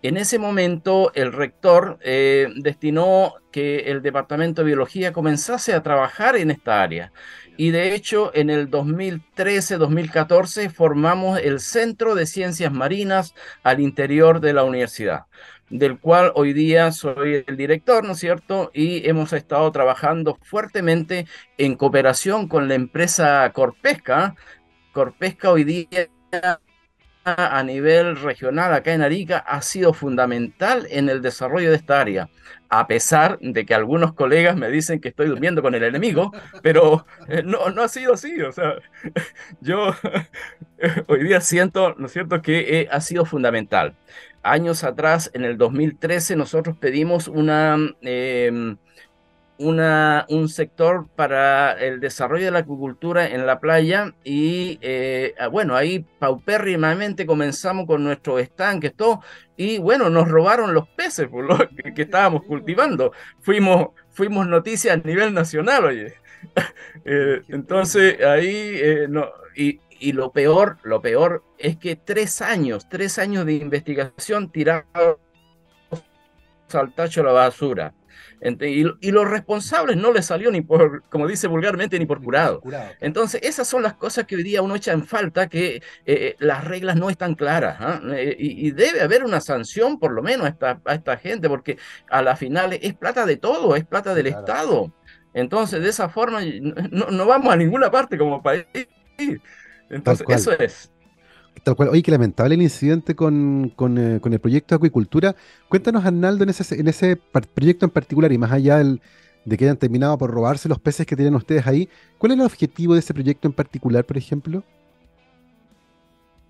En 0.00 0.16
ese 0.16 0.38
momento, 0.38 1.10
el 1.14 1.32
rector 1.32 1.98
eh, 2.02 2.46
destinó 2.56 3.34
que 3.50 3.90
el 3.90 4.00
Departamento 4.00 4.62
de 4.62 4.66
Biología 4.66 5.12
comenzase 5.12 5.74
a 5.74 5.82
trabajar 5.82 6.36
en 6.36 6.52
esta 6.52 6.82
área. 6.82 7.12
Y 7.56 7.72
de 7.72 7.94
hecho, 7.94 8.30
en 8.32 8.50
el 8.50 8.70
2013-2014 8.70 10.70
formamos 10.70 11.40
el 11.40 11.58
Centro 11.58 12.14
de 12.14 12.26
Ciencias 12.26 12.72
Marinas 12.72 13.34
al 13.64 13.80
interior 13.80 14.38
de 14.38 14.52
la 14.52 14.62
universidad, 14.62 15.24
del 15.68 15.98
cual 15.98 16.30
hoy 16.36 16.52
día 16.52 16.92
soy 16.92 17.42
el 17.44 17.56
director, 17.56 18.04
¿no 18.04 18.12
es 18.12 18.20
cierto? 18.20 18.70
Y 18.72 19.08
hemos 19.08 19.32
estado 19.32 19.72
trabajando 19.72 20.38
fuertemente 20.42 21.26
en 21.56 21.74
cooperación 21.74 22.46
con 22.46 22.68
la 22.68 22.74
empresa 22.74 23.50
Corpesca. 23.52 24.36
Corpesca 24.92 25.50
hoy 25.50 25.64
día 25.64 26.08
a 27.34 27.62
nivel 27.62 28.16
regional 28.16 28.72
acá 28.72 28.92
en 28.92 29.02
Arica 29.02 29.38
ha 29.38 29.62
sido 29.62 29.92
fundamental 29.92 30.86
en 30.90 31.08
el 31.08 31.22
desarrollo 31.22 31.70
de 31.70 31.76
esta 31.76 32.00
área, 32.00 32.28
a 32.68 32.86
pesar 32.86 33.38
de 33.40 33.64
que 33.64 33.74
algunos 33.74 34.12
colegas 34.12 34.56
me 34.56 34.68
dicen 34.70 35.00
que 35.00 35.08
estoy 35.08 35.28
durmiendo 35.28 35.62
con 35.62 35.74
el 35.74 35.82
enemigo, 35.82 36.32
pero 36.62 37.06
eh, 37.28 37.42
no, 37.44 37.70
no 37.70 37.82
ha 37.82 37.88
sido 37.88 38.14
así, 38.14 38.40
o 38.42 38.52
sea, 38.52 38.74
yo 39.60 39.94
hoy 41.06 41.24
día 41.24 41.40
siento, 41.40 41.94
¿no 41.98 42.06
es 42.06 42.12
cierto?, 42.12 42.42
que 42.42 42.80
eh, 42.80 42.88
ha 42.90 43.00
sido 43.00 43.24
fundamental. 43.24 43.96
Años 44.42 44.84
atrás, 44.84 45.30
en 45.34 45.44
el 45.44 45.58
2013, 45.58 46.36
nosotros 46.36 46.76
pedimos 46.78 47.28
una... 47.28 47.76
Em, 48.02 48.76
una, 49.58 50.24
un 50.28 50.48
sector 50.48 51.08
para 51.16 51.72
el 51.72 52.00
desarrollo 52.00 52.44
de 52.46 52.50
la 52.52 52.60
acuicultura 52.60 53.26
en 53.26 53.44
la 53.44 53.58
playa 53.58 54.14
y 54.24 54.78
eh, 54.80 55.34
ah, 55.38 55.48
bueno, 55.48 55.74
ahí 55.74 56.06
paupérrimamente 56.18 57.26
comenzamos 57.26 57.86
con 57.86 58.04
nuestros 58.04 58.40
estanques, 58.40 58.94
todo, 58.94 59.20
y 59.56 59.78
bueno, 59.78 60.08
nos 60.10 60.28
robaron 60.28 60.74
los 60.74 60.88
peces 60.88 61.26
por 61.28 61.44
lo 61.44 61.58
que, 61.94 62.02
estábamos 62.02 62.44
cultivando. 62.44 63.12
Fuimos, 63.40 63.88
fuimos 64.10 64.46
noticia 64.46 64.92
a 64.92 64.96
nivel 64.96 65.34
nacional, 65.34 65.84
oye. 65.84 66.14
Eh, 67.04 67.42
entonces 67.48 68.22
ahí, 68.22 68.72
eh, 68.74 69.06
no, 69.08 69.26
y, 69.56 69.80
y 69.98 70.12
lo 70.12 70.30
peor, 70.30 70.78
lo 70.82 71.00
peor 71.00 71.42
es 71.56 71.76
que 71.76 71.96
tres 71.96 72.42
años, 72.42 72.88
tres 72.88 73.18
años 73.18 73.46
de 73.46 73.54
investigación 73.54 74.50
tirados 74.50 75.18
al 76.72 76.92
tacho 76.92 77.22
la 77.22 77.32
basura. 77.32 77.94
Y, 78.40 79.10
los 79.10 79.28
responsables 79.28 79.96
no 79.96 80.12
les 80.12 80.26
salió 80.26 80.50
ni 80.50 80.60
por, 80.60 81.02
como 81.04 81.26
dice 81.26 81.48
vulgarmente, 81.48 81.98
ni 81.98 82.06
por 82.06 82.22
curado. 82.22 82.62
Entonces, 83.00 83.40
esas 83.42 83.66
son 83.66 83.82
las 83.82 83.94
cosas 83.94 84.26
que 84.26 84.36
hoy 84.36 84.42
día 84.42 84.62
uno 84.62 84.76
echa 84.76 84.92
en 84.92 85.04
falta, 85.04 85.48
que 85.48 85.76
eh, 85.76 85.82
eh, 86.06 86.36
las 86.38 86.64
reglas 86.64 86.96
no 86.96 87.10
están 87.10 87.34
claras. 87.34 87.76
¿ah? 87.80 88.00
Eh, 88.12 88.36
y, 88.38 88.70
debe 88.70 89.00
haber 89.00 89.24
una 89.24 89.40
sanción, 89.40 89.98
por 89.98 90.12
lo 90.12 90.22
menos, 90.22 90.46
a 90.46 90.50
esta, 90.50 90.80
a 90.84 90.94
esta 90.94 91.16
gente, 91.16 91.48
porque 91.48 91.78
a 92.10 92.22
la 92.22 92.36
final 92.36 92.72
es 92.74 92.94
plata 92.94 93.26
de 93.26 93.36
todo, 93.36 93.74
es 93.76 93.84
plata 93.84 94.14
del 94.14 94.28
Estado. 94.28 94.92
Entonces, 95.34 95.82
de 95.82 95.88
esa 95.88 96.08
forma, 96.08 96.40
no, 96.90 97.26
vamos 97.26 97.52
a 97.52 97.56
ninguna 97.56 97.90
parte 97.90 98.16
como 98.16 98.42
país. 98.42 98.66
Entonces, 99.90 100.26
eso 100.28 100.52
es. 100.52 100.90
Tal 101.62 101.76
cual. 101.76 101.88
Oye, 101.90 102.02
qué 102.02 102.10
lamentable 102.10 102.54
el 102.54 102.62
incidente 102.62 103.14
con, 103.14 103.72
eh, 103.98 104.20
el 104.22 104.40
proyecto 104.40 104.74
de 104.74 104.76
acuicultura. 104.76 105.36
Cuéntanos, 105.68 106.04
Arnaldo, 106.04 106.44
en 106.44 106.50
ese, 106.50 106.80
en 106.80 106.88
ese 106.88 107.16
proyecto 107.16 107.84
en 107.86 107.90
particular 107.90 108.32
y 108.32 108.38
más 108.38 108.52
allá 108.52 108.78
de 108.78 109.56
que 109.56 109.64
hayan 109.64 109.76
terminado 109.76 110.16
por 110.18 110.30
robarse 110.30 110.68
los 110.68 110.78
peces 110.78 111.06
que 111.06 111.16
tienen 111.16 111.34
ustedes 111.34 111.66
ahí, 111.66 111.88
¿cuál 112.18 112.32
es 112.32 112.38
el 112.38 112.44
objetivo 112.44 112.94
de 112.94 113.00
ese 113.00 113.14
proyecto 113.14 113.48
en 113.48 113.54
particular, 113.54 114.04
por 114.04 114.18
ejemplo? 114.18 114.62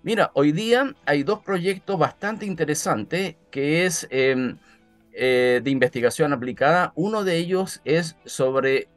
Mira, 0.03 0.31
hoy 0.33 0.51
día 0.51 0.95
hay 1.05 1.23
dos 1.23 1.39
proyectos 1.39 1.99
bastante 1.99 2.45
interesantes 2.45 3.35
que 3.51 3.85
es 3.85 4.07
em, 4.09 4.57
eh, 5.13 5.59
de 5.63 5.71
investigación 5.71 6.31
aplicada. 6.31 6.93
Uno 6.95 7.23
de 7.23 7.37
ellos 7.37 7.81
es 7.83 8.15
sobre 8.25 8.87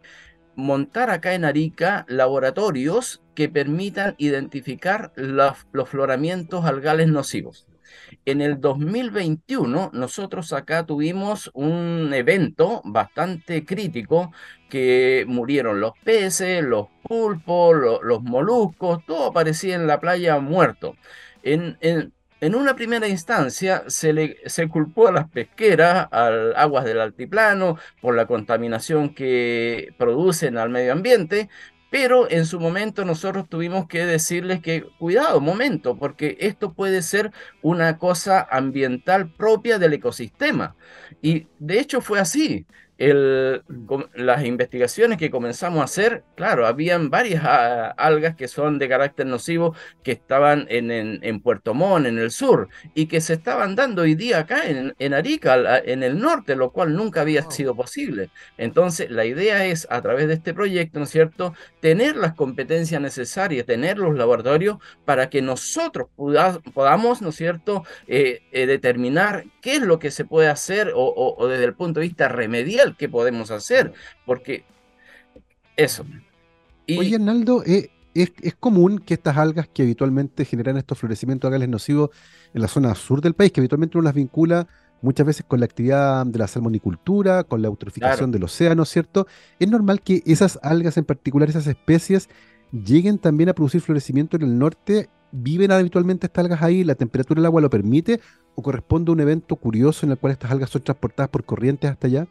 montar 0.55 1.11
acá 1.11 1.35
en 1.35 1.44
Arica 1.44 2.05
laboratorios 2.09 3.21
que 3.34 3.48
permitan 3.48 4.14
identificar 4.18 5.12
los 5.16 5.88
floramientos 5.88 6.64
algales 6.64 7.08
nocivos. 7.08 7.66
En 8.24 8.40
el 8.40 8.60
2021 8.60 9.90
nosotros 9.92 10.52
acá 10.52 10.86
tuvimos 10.86 11.50
un 11.54 12.12
evento 12.14 12.80
bastante 12.84 13.64
crítico 13.64 14.32
que 14.68 15.24
murieron 15.26 15.80
los 15.80 15.92
peces, 16.04 16.62
los 16.62 16.88
pulpos, 17.02 17.74
los 18.02 18.22
moluscos, 18.22 19.04
todo 19.06 19.26
aparecía 19.26 19.74
en 19.74 19.86
la 19.86 20.00
playa 20.00 20.38
muerto. 20.38 20.96
En, 21.42 21.76
en, 21.80 22.12
una 22.54 22.74
primera 22.74 23.06
instancia 23.06 23.84
se, 23.86 24.12
le, 24.12 24.36
se 24.46 24.68
culpó 24.68 25.08
a 25.08 25.12
las 25.12 25.28
pesqueras, 25.28 26.08
a 26.10 26.26
aguas 26.56 26.84
del 26.84 27.00
altiplano, 27.00 27.78
por 28.00 28.16
la 28.16 28.26
contaminación 28.26 29.14
que 29.14 29.94
producen 29.96 30.58
al 30.58 30.70
medio 30.70 30.92
ambiente, 30.92 31.48
pero 31.92 32.31
en 32.31 32.46
su 32.46 32.59
momento 32.59 33.05
nosotros 33.05 33.46
tuvimos 33.50 33.87
que 33.87 34.07
decirles 34.07 34.62
que, 34.62 34.83
cuidado, 34.98 35.42
momento, 35.42 35.98
porque 35.98 36.38
esto 36.40 36.72
puede 36.72 37.02
ser 37.02 37.33
una 37.61 37.98
cosa 37.98 38.48
ambiental 38.50 39.31
propia 39.31 39.78
del 39.78 39.92
ecosistema. 39.92 40.74
Y 41.20 41.48
de 41.59 41.81
hecho 41.81 42.00
fue 42.00 42.18
así 42.18 42.66
el, 43.02 43.62
las 44.14 44.44
investigaciones 44.44 45.18
que 45.18 45.30
comenzamos 45.30 45.80
a 45.80 45.84
hacer, 45.84 46.22
claro, 46.36 46.68
habían 46.68 47.10
varias 47.10 47.42
ah, 47.44 47.88
algas 47.96 48.36
que 48.36 48.46
son 48.46 48.78
de 48.78 48.88
carácter 48.88 49.26
nocivo 49.26 49.74
que 50.04 50.12
estaban 50.12 50.66
en, 50.68 50.90
en, 50.90 51.40
Puerto 51.40 51.74
Montt, 51.74 52.06
en 52.06 52.18
el 52.18 52.30
sur, 52.30 52.68
y 52.94 53.06
que 53.06 53.20
se 53.20 53.32
estaban 53.34 53.74
dando 53.74 54.02
hoy 54.02 54.14
día 54.14 54.38
acá 54.38 54.68
en, 54.68 54.94
en 55.00 55.14
Arica, 55.14 55.80
en 55.84 56.04
el 56.04 56.20
norte, 56.20 56.54
lo 56.54 56.70
cual 56.70 56.94
nunca 56.94 57.22
había 57.22 57.50
sido 57.50 57.74
posible. 57.74 58.30
Entonces, 58.56 59.10
la 59.10 59.24
idea 59.24 59.66
es, 59.66 59.88
a 59.90 60.00
través 60.00 60.28
de 60.28 60.34
este 60.34 60.54
proyecto, 60.54 61.00
¿no 61.00 61.04
es 61.04 61.10
cierto?, 61.10 61.54
tener 61.80 62.14
las 62.14 62.34
competencias 62.34 63.00
necesarias, 63.00 63.66
tener 63.66 63.98
los 63.98 64.14
laboratorios 64.14 64.78
para 65.04 65.28
que 65.28 65.42
nosotros 65.42 66.08
podamos, 66.72 67.20
¿no 67.20 67.30
es 67.30 67.34
cierto?, 67.34 67.84
eh, 68.06 68.42
eh, 68.52 68.66
determinar 68.66 69.44
qué 69.60 69.76
es 69.76 69.82
lo 69.82 69.98
que 69.98 70.12
se 70.12 70.24
puede 70.24 70.48
hacer 70.48 70.92
o, 70.94 71.34
o 71.36 71.48
desde 71.48 71.64
el 71.64 71.74
punto 71.74 71.98
de 71.98 72.06
vista 72.06 72.28
remedial 72.28 72.91
qué 72.96 73.09
podemos 73.09 73.50
hacer, 73.50 73.92
porque 74.26 74.64
eso. 75.76 76.05
Y... 76.87 76.98
Oye, 76.98 77.14
Arnaldo, 77.16 77.62
eh, 77.64 77.90
es, 78.14 78.55
común 78.59 78.98
que 78.98 79.14
estas 79.14 79.37
algas 79.37 79.68
que 79.68 79.83
habitualmente 79.83 80.44
generan 80.44 80.76
estos 80.76 80.98
florecimientos 80.98 81.48
algales 81.48 81.68
nocivos 81.68 82.11
en 82.55 82.62
la 82.62 82.68
zona 82.68 82.94
sur 82.94 83.20
del 83.20 83.35
país, 83.35 83.52
que 83.52 83.61
habitualmente 83.61 83.98
uno 83.98 84.05
las 84.05 84.14
vincula 84.14 84.66
muchas 85.00 85.26
veces 85.26 85.44
con 85.46 85.61
la 85.61 85.66
actividad 85.66 86.24
de 86.26 86.38
la 86.38 86.46
salmonicultura, 86.46 87.44
con 87.44 87.62
la 87.62 87.68
eutroficación 87.68 88.31
del 88.31 88.44
océano, 88.44 88.85
¿cierto? 88.85 89.26
Es 89.59 89.68
normal 89.68 90.00
que 90.00 90.22
esas 90.26 90.59
algas 90.62 90.96
en 90.96 91.05
particular, 91.05 91.48
esas 91.48 91.66
especies, 91.66 92.28
lleguen 92.72 93.18
también 93.18 93.48
a 93.48 93.55
producir 93.55 93.81
florecimiento 93.81 94.37
en 94.37 94.42
el 94.42 94.59
norte. 94.59 95.09
¿Viven 95.33 95.72
habitualmente 95.72 96.26
estas 96.26 96.44
algas 96.44 96.62
ahí? 96.62 96.85
¿La 96.85 96.94
temperatura 96.94 97.40
del 97.40 97.46
agua 97.46 97.61
lo 97.61 97.70
permite? 97.70 98.20
¿O 98.55 98.62
corresponde 98.62 99.11
a 99.11 99.14
un 99.14 99.20
evento 99.20 99.57
curioso 99.57 100.07
en 100.07 100.12
el 100.12 100.18
cual 100.18 100.33
estas 100.33 100.50
algas 100.50 100.70
son 100.70 100.83
transportadas 100.83 101.31
por 101.31 101.44
corrientes 101.44 101.90
hasta 101.90 102.07
allá? 102.07 102.28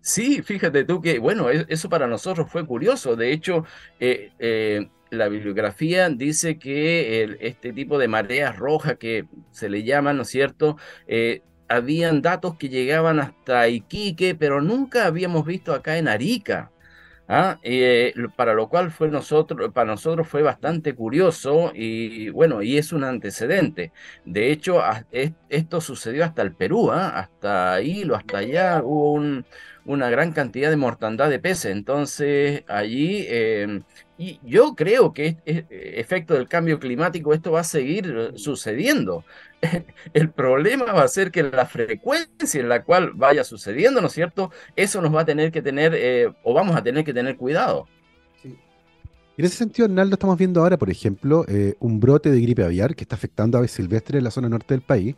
Sí, 0.00 0.42
fíjate 0.42 0.84
tú 0.84 1.00
que, 1.00 1.18
bueno, 1.18 1.50
e, 1.50 1.66
eso 1.68 1.88
para 1.88 2.06
nosotros 2.06 2.50
fue 2.50 2.66
curioso. 2.66 3.16
De 3.16 3.32
hecho, 3.32 3.64
eh, 3.98 4.32
eh, 4.38 4.90
la 5.10 5.28
bibliografía 5.28 6.08
dice 6.10 6.58
que 6.58 7.36
este 7.40 7.72
tipo 7.72 7.98
de 7.98 8.08
mareas 8.08 8.56
rojas 8.56 8.96
que 8.98 9.26
se 9.50 9.68
le 9.68 9.82
llaman, 9.84 10.16
¿no 10.16 10.22
es 10.22 10.28
cierto? 10.28 10.76
Eh, 11.06 11.42
habían 11.68 12.22
datos 12.22 12.56
que 12.56 12.68
llegaban 12.68 13.18
hasta 13.20 13.68
Iquique, 13.68 14.34
pero 14.34 14.60
nunca 14.60 15.06
habíamos 15.06 15.44
visto 15.44 15.72
acá 15.74 15.98
en 15.98 16.08
Arica. 16.08 16.72
¿Ah? 17.28 17.58
Eh, 17.62 18.12
para 18.36 18.54
lo 18.54 18.68
cual 18.68 18.90
fue 18.90 19.08
nosotros, 19.08 19.72
para 19.72 19.90
nosotros 19.92 20.28
fue 20.28 20.42
bastante 20.42 20.94
curioso 20.94 21.72
y 21.74 22.30
bueno, 22.30 22.62
y 22.62 22.78
es 22.78 22.92
un 22.92 23.04
antecedente. 23.04 23.92
De 24.24 24.50
hecho, 24.52 24.82
esto 25.48 25.80
sucedió 25.80 26.24
hasta 26.24 26.42
el 26.42 26.54
Perú, 26.54 26.90
¿ah? 26.92 27.18
hasta 27.18 27.80
Hilo, 27.82 28.16
hasta 28.16 28.38
allá 28.38 28.82
hubo 28.84 29.20
una 29.84 30.10
gran 30.10 30.32
cantidad 30.32 30.70
de 30.70 30.76
mortandad 30.76 31.30
de 31.30 31.38
peces. 31.38 31.72
Entonces, 31.72 32.64
allí 32.68 33.24
em, 33.28 33.82
y 34.18 34.40
yo 34.42 34.74
creo 34.74 35.12
que 35.12 35.36
efecto 35.44 36.34
del 36.34 36.48
cambio 36.48 36.78
climático 36.78 37.34
esto 37.34 37.52
va 37.52 37.60
a 37.60 37.64
seguir 37.64 38.32
sucediendo. 38.36 39.24
El 40.12 40.30
problema 40.30 40.92
va 40.92 41.02
a 41.02 41.08
ser 41.08 41.30
que 41.30 41.42
la 41.42 41.66
frecuencia 41.66 42.60
en 42.60 42.68
la 42.68 42.82
cual 42.84 43.12
vaya 43.14 43.44
sucediendo, 43.44 44.00
¿no 44.00 44.06
es 44.08 44.12
cierto? 44.12 44.50
Eso 44.74 45.00
nos 45.00 45.14
va 45.14 45.22
a 45.22 45.24
tener 45.24 45.52
que 45.52 45.62
tener, 45.62 45.94
eh, 45.94 46.32
o 46.42 46.54
vamos 46.54 46.76
a 46.76 46.82
tener 46.82 47.04
que 47.04 47.12
tener 47.12 47.36
cuidado. 47.36 47.86
En 49.38 49.44
ese 49.44 49.56
sentido, 49.56 49.84
Arnaldo, 49.84 50.14
estamos 50.14 50.38
viendo 50.38 50.62
ahora, 50.62 50.78
por 50.78 50.88
ejemplo, 50.88 51.44
eh, 51.46 51.74
un 51.80 52.00
brote 52.00 52.30
de 52.30 52.40
gripe 52.40 52.64
aviar 52.64 52.94
que 52.94 53.04
está 53.04 53.16
afectando 53.16 53.58
a 53.58 53.60
aves 53.60 53.72
silvestres 53.72 54.18
en 54.18 54.24
la 54.24 54.30
zona 54.30 54.48
norte 54.48 54.72
del 54.72 54.80
país. 54.80 55.14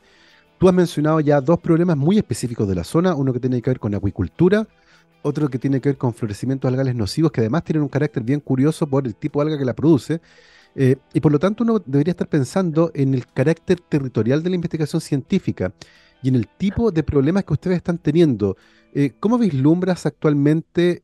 Tú 0.59 0.69
has 0.69 0.75
mencionado 0.75 1.21
ya 1.21 1.41
dos 1.41 1.61
problemas 1.61 1.97
muy 1.97 2.19
específicos 2.19 2.67
de 2.69 2.75
la 2.75 2.83
zona, 2.83 3.15
uno 3.15 3.33
que 3.33 3.39
tiene 3.39 3.63
que 3.63 3.71
ver 3.71 3.79
con 3.79 3.95
acuicultura 3.95 4.67
otro 5.23 5.49
que 5.49 5.59
tiene 5.59 5.81
que 5.81 5.91
ver 5.91 5.99
con 5.99 6.15
florecimientos 6.15 6.69
algales 6.69 6.95
nocivos, 6.95 7.33
que 7.33 7.41
además 7.41 7.65
tienen 7.65 7.83
un 7.83 7.89
carácter 7.89 8.23
bien 8.23 8.41
curioso 8.41 8.87
por 8.87 9.07
el 9.07 9.15
tipo 9.15 9.41
de 9.41 9.47
alga 9.47 9.59
que 9.59 9.65
la 9.65 9.75
produce. 9.75 10.21
Eh, 10.81 10.95
y 11.13 11.19
por 11.19 11.33
lo 11.33 11.41
tanto 11.41 11.65
uno 11.65 11.83
debería 11.85 12.13
estar 12.13 12.29
pensando 12.29 12.93
en 12.95 13.13
el 13.13 13.27
carácter 13.27 13.81
territorial 13.81 14.45
de 14.45 14.51
la 14.51 14.55
investigación 14.55 15.01
científica 15.01 15.73
y 16.23 16.29
en 16.29 16.37
el 16.37 16.47
tipo 16.47 16.93
de 16.93 17.03
problemas 17.03 17.43
que 17.43 17.53
ustedes 17.53 17.79
están 17.79 17.99
teniendo. 17.99 18.57
Eh, 18.95 19.11
¿Cómo 19.19 19.39
vislumbras 19.39 20.07
actualmente 20.07 21.03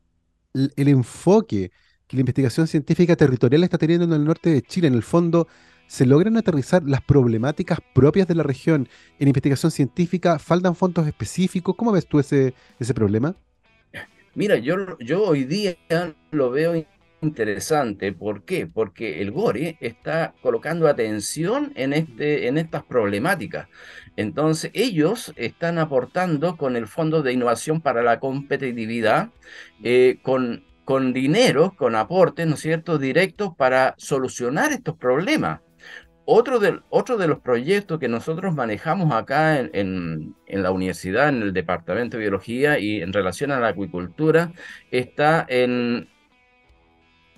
el, 0.53 0.87
enfoque 0.87 1.71
que 2.07 2.15
la 2.15 2.21
investigación 2.21 2.67
científica 2.67 3.17
territorial 3.17 3.65
está 3.65 3.77
teniendo 3.77 4.05
en 4.05 4.13
el 4.13 4.23
norte 4.23 4.49
de 4.49 4.61
Chile? 4.61 4.87
En 4.87 4.93
el 4.93 5.03
fondo, 5.03 5.49
¿se 5.87 6.05
logran 6.05 6.37
aterrizar 6.37 6.81
las 6.83 7.01
problemáticas 7.01 7.79
propias 7.93 8.29
de 8.29 8.35
la 8.35 8.43
región 8.43 8.87
en 9.19 9.27
investigación 9.27 9.71
científica? 9.71 10.39
¿Faltan 10.39 10.77
fondos 10.77 11.05
específicos? 11.05 11.75
¿Cómo 11.75 11.91
ves 11.91 12.07
tú 12.07 12.19
ese, 12.19 12.53
ese 12.79 12.93
problema? 12.93 13.35
Mira, 14.35 14.55
yo, 14.57 14.97
yo 14.99 15.23
hoy 15.23 15.43
día 15.43 15.75
lo 16.31 16.51
veo 16.51 16.85
interesante. 17.21 18.13
¿Por 18.13 18.43
qué? 18.43 18.67
Porque 18.67 19.21
el 19.21 19.31
GORE 19.31 19.77
está 19.79 20.33
colocando 20.41 20.87
atención 20.87 21.71
en, 21.75 21.93
este, 21.93 22.47
en 22.47 22.57
estas 22.57 22.83
problemáticas. 22.83 23.67
Entonces, 24.15 24.71
ellos 24.73 25.33
están 25.35 25.77
aportando 25.77 26.57
con 26.57 26.75
el 26.75 26.87
Fondo 26.87 27.21
de 27.21 27.33
Innovación 27.33 27.81
para 27.81 28.01
la 28.01 28.19
Competitividad, 28.19 29.29
eh, 29.83 30.19
con, 30.21 30.63
con 30.85 31.13
dinero, 31.13 31.73
con 31.77 31.95
aportes, 31.95 32.47
¿no 32.47 32.55
es 32.55 32.61
cierto?, 32.61 32.97
directos 32.97 33.53
para 33.57 33.95
solucionar 33.97 34.71
estos 34.71 34.95
problemas. 34.95 35.59
Otro 36.27 36.57
de, 36.57 36.79
otro 36.89 37.17
de 37.17 37.27
los 37.27 37.39
proyectos 37.39 37.99
que 37.99 38.07
nosotros 38.07 38.55
manejamos 38.55 39.13
acá 39.13 39.59
en, 39.59 40.35
la 40.47 40.71
universidad, 40.71 41.29
en 41.29 41.43
el 41.43 41.53
departamento 41.53 42.17
de 42.17 42.23
biología 42.23 42.79
y 42.79 43.01
en 43.01 43.13
relación 43.13 43.51
a 43.51 43.59
la 43.59 43.67
acuicultura, 43.69 44.51
está 44.89 45.45
en 45.47 46.09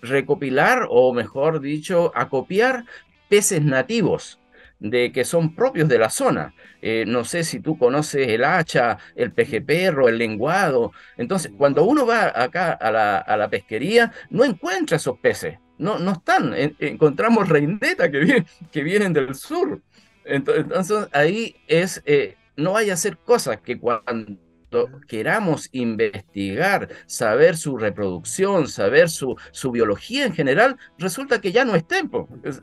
recopilar 0.09 0.87
o 0.89 1.13
mejor 1.13 1.61
dicho, 1.61 2.11
acopiar 2.15 2.85
peces 3.29 3.61
nativos 3.61 4.39
de 4.79 5.11
que 5.11 5.25
son 5.25 5.55
propios 5.55 5.89
de 5.89 5.97
la 5.99 6.09
zona. 6.09 6.53
Eh, 6.81 7.05
no 7.07 7.25
sé 7.25 7.43
si 7.43 7.59
tú 7.59 7.77
conoces 7.77 8.27
el 8.27 8.43
hacha, 8.43 8.97
el 9.15 9.31
peje 9.31 9.61
perro, 9.61 10.07
el 10.07 10.17
lenguado. 10.17 10.91
Entonces, 11.17 11.51
cuando 11.57 11.83
uno 11.83 12.05
va 12.05 12.31
acá 12.35 12.73
a 12.73 12.91
la, 12.91 13.17
a 13.17 13.37
la 13.37 13.49
pesquería, 13.49 14.11
no 14.29 14.43
encuentra 14.43 14.97
esos 14.97 15.17
peces 15.19 15.57
no, 15.77 15.99
no 15.99 16.13
están. 16.13 16.53
encontramos 16.79 17.49
reineta 17.49 18.09
que, 18.11 18.45
que 18.71 18.83
vienen 18.83 19.13
del 19.13 19.35
sur. 19.35 19.81
Entonces, 20.25 21.07
ahí 21.13 21.55
es, 21.67 22.01
eh, 22.05 22.35
no 22.55 22.75
hay 22.75 22.89
hacer 22.89 23.17
cosas 23.17 23.61
que 23.61 23.79
cuando 23.79 24.37
queramos 25.07 25.69
investigar, 25.71 26.89
saber 27.05 27.57
su 27.57 27.77
reproducción, 27.77 28.67
saber 28.67 29.09
su, 29.09 29.35
su 29.51 29.71
biología 29.71 30.25
en 30.25 30.33
general, 30.33 30.77
resulta 30.97 31.41
que 31.41 31.51
ya 31.51 31.65
no 31.65 31.75
estén, 31.75 32.09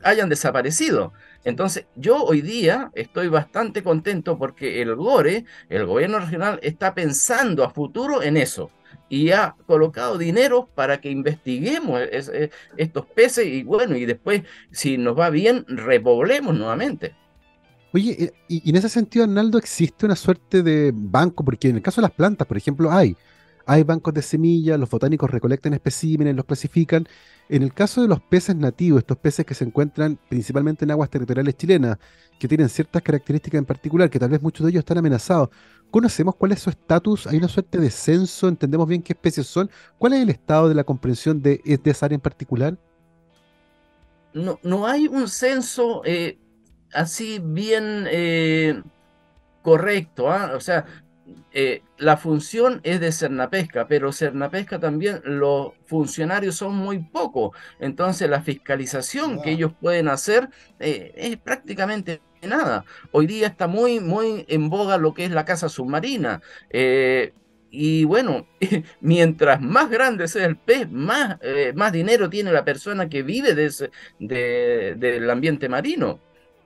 hayan 0.03 0.29
desaparecido. 0.29 1.13
Entonces, 1.43 1.85
yo 1.95 2.23
hoy 2.23 2.41
día 2.41 2.91
estoy 2.95 3.27
bastante 3.27 3.83
contento 3.83 4.37
porque 4.37 4.81
el 4.81 4.95
GORE, 4.95 5.45
el 5.69 5.85
gobierno 5.85 6.19
regional, 6.19 6.59
está 6.63 6.93
pensando 6.93 7.63
a 7.63 7.69
futuro 7.69 8.23
en 8.23 8.37
eso 8.37 8.71
y 9.09 9.31
ha 9.31 9.55
colocado 9.67 10.17
dinero 10.17 10.69
para 10.73 10.99
que 10.99 11.09
investiguemos 11.09 12.01
estos 12.77 13.05
peces 13.07 13.45
y 13.45 13.63
bueno, 13.63 13.95
y 13.95 14.05
después, 14.05 14.43
si 14.71 14.97
nos 14.97 15.17
va 15.17 15.29
bien, 15.29 15.65
repoblemos 15.67 16.55
nuevamente. 16.55 17.15
Oye, 17.95 18.25
eh, 18.25 18.33
y, 18.49 18.69
en 18.69 18.75
ese 18.75 18.89
sentido, 18.89 19.23
Arnaldo, 19.23 19.57
existe 19.57 20.05
una 20.05 20.17
suerte 20.17 20.61
de 20.63 20.91
banco, 20.93 21.45
porque 21.45 21.69
en 21.69 21.77
el 21.77 21.81
caso 21.81 22.01
de 22.01 22.07
las 22.07 22.11
plantas, 22.11 22.45
por 22.45 22.57
ejemplo, 22.57 22.91
hay, 22.91 23.15
hay 23.65 23.83
bancos 23.83 24.13
de 24.13 24.21
semillas, 24.21 24.77
los 24.77 24.89
botánicos 24.89 25.31
recolectan 25.31 25.73
especímenes, 25.73 26.35
los 26.35 26.43
clasifican. 26.43 27.07
En 27.47 27.63
el 27.63 27.73
caso 27.73 28.01
de 28.01 28.09
los 28.09 28.19
peces 28.19 28.53
nativos, 28.57 28.99
estos 28.99 29.15
peces 29.17 29.45
que 29.45 29.53
se 29.53 29.63
encuentran 29.63 30.19
principalmente 30.27 30.83
en 30.83 30.91
aguas 30.91 31.09
territoriales 31.09 31.55
chilenas, 31.55 31.97
que 32.37 32.49
tienen 32.49 32.67
ciertas 32.67 33.01
características 33.01 33.59
en 33.59 33.65
particular, 33.65 34.09
que 34.09 34.19
tal 34.19 34.29
vez 34.29 34.41
muchos 34.41 34.65
de 34.65 34.71
ellos 34.71 34.81
están 34.81 34.97
amenazados, 34.97 35.49
¿Conocemos 35.89 36.35
cuál 36.35 36.51
es 36.51 36.59
su 36.59 36.69
estatus? 36.69 37.27
¿Hay 37.27 37.37
una 37.37 37.47
suerte 37.47 37.77
de 37.77 37.89
censo? 37.89 38.49
¿Entendemos 38.49 38.89
bien 38.89 39.01
qué 39.01 39.13
especies 39.13 39.47
son? 39.47 39.69
¿Cuál 39.97 40.13
es 40.13 40.23
el 40.23 40.29
estado 40.29 40.67
de 40.67 40.75
la 40.75 40.83
comprensión 40.83 41.41
de, 41.41 41.61
esa 41.85 42.07
área 42.07 42.15
en 42.15 42.21
particular? 42.21 42.77
No, 44.33 44.59
no 44.63 44.85
hay 44.85 45.07
un 45.07 45.29
censo. 45.29 46.01
Eh, 46.03 46.37
así 46.95 47.39
bien 47.43 48.07
eh, 48.09 48.81
correcto, 49.61 50.31
¿ah? 50.31 50.53
o 50.55 50.59
sea, 50.59 50.85
eh, 51.51 51.81
la 51.97 52.17
función 52.17 52.81
es 52.83 52.99
de 52.99 53.11
Cernapesca, 53.11 53.87
pero 53.87 54.11
Cernapesca 54.11 54.79
también 54.79 55.21
los 55.23 55.71
funcionarios 55.85 56.55
son 56.55 56.75
muy 56.75 56.99
pocos, 56.99 57.57
entonces 57.79 58.29
la 58.29 58.41
fiscalización 58.41 59.41
que 59.41 59.51
ellos 59.51 59.71
pueden 59.79 60.07
hacer 60.09 60.49
eh, 60.79 61.13
es 61.15 61.37
prácticamente 61.37 62.21
nada. 62.43 62.85
Hoy 63.11 63.25
día 63.25 63.47
está 63.47 63.67
muy, 63.67 63.99
muy 63.99 64.45
en 64.49 64.69
boga 64.69 64.97
lo 64.97 65.13
que 65.13 65.25
es 65.25 65.31
la 65.31 65.45
casa 65.45 65.67
submarina. 65.67 66.41
Eh, 66.69 67.33
y 67.71 68.03
bueno, 68.03 68.47
mientras 69.01 69.61
más 69.61 69.89
grande 69.89 70.27
sea 70.27 70.45
el 70.45 70.57
pez, 70.57 70.91
más, 70.91 71.39
más 71.73 71.91
dinero 71.91 72.29
tiene 72.29 72.51
la 72.51 72.63
persona 72.65 73.09
que 73.09 73.23
vive 73.23 73.55
de 73.55 73.65
ese, 73.65 73.91
del 74.19 75.29
ambiente 75.29 75.69
marino. 75.69 76.19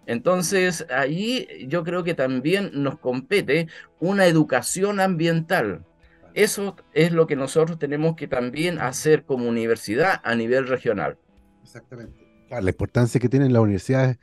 Entonces, 0.10 0.88
ahí 0.90 1.48
yo 1.68 1.84
creo 1.84 2.04
que 2.04 2.16
también 2.16 2.72
nos 2.74 2.98
compete 2.98 3.68
una 4.00 4.26
educación 4.26 5.00
ambiental. 5.00 5.86
Eso 6.34 6.76
es 6.94 7.12
lo 7.12 7.28
que 7.28 7.36
nosotros 7.36 7.78
tenemos 7.78 8.16
que 8.16 8.28
también 8.28 8.80
hacer 8.80 9.24
como 9.24 9.48
universidad 9.48 10.20
a 10.24 10.34
nivel 10.34 10.68
regional. 10.68 11.20
Exactamente. 11.62 12.26
la 12.50 12.72
importancia 12.72 13.20
que 13.20 13.30
tienen 13.30 13.54
las 13.54 13.62
universidades 13.62 14.18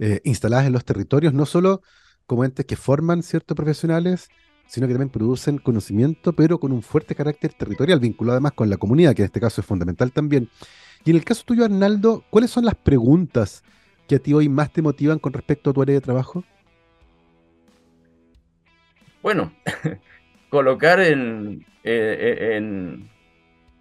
eh, 0.00 0.20
instaladas 0.24 0.66
en 0.66 0.72
los 0.72 0.84
territorios, 0.84 1.32
no 1.32 1.46
solo 1.46 1.80
como 2.26 2.44
entes 2.44 2.66
que 2.66 2.74
forman 2.74 3.22
ciertos 3.22 3.54
profesionales, 3.54 4.30
sino 4.66 4.88
que 4.88 4.94
también 4.94 5.10
producen 5.10 5.58
conocimiento, 5.58 6.32
pero 6.32 6.58
con 6.58 6.72
un 6.72 6.82
fuerte 6.82 7.14
carácter 7.14 7.52
territorial, 7.52 8.00
vinculado 8.00 8.34
además 8.34 8.54
con 8.54 8.68
la 8.68 8.78
comunidad, 8.78 9.14
que 9.14 9.22
en 9.22 9.26
este 9.26 9.38
caso 9.38 9.60
es 9.60 9.66
fundamental 9.68 10.10
también. 10.10 10.48
Y 11.04 11.10
en 11.10 11.16
el 11.18 11.24
caso 11.24 11.44
tuyo, 11.46 11.64
Arnaldo, 11.64 12.24
¿cuáles 12.30 12.50
son 12.50 12.64
las 12.64 12.74
preguntas 12.74 13.62
que 14.18 14.32
a 14.32 14.36
hoy 14.36 14.48
más 14.48 14.72
te 14.72 14.82
motivan 14.82 15.20
con 15.20 15.32
respecto 15.32 15.70
a 15.70 15.72
tu 15.72 15.82
área 15.82 15.94
de 15.94 16.00
trabajo? 16.00 16.42
Bueno, 19.22 19.52
colocar 20.50 20.98
en, 20.98 21.64
eh, 21.84 22.56
en, 22.56 23.08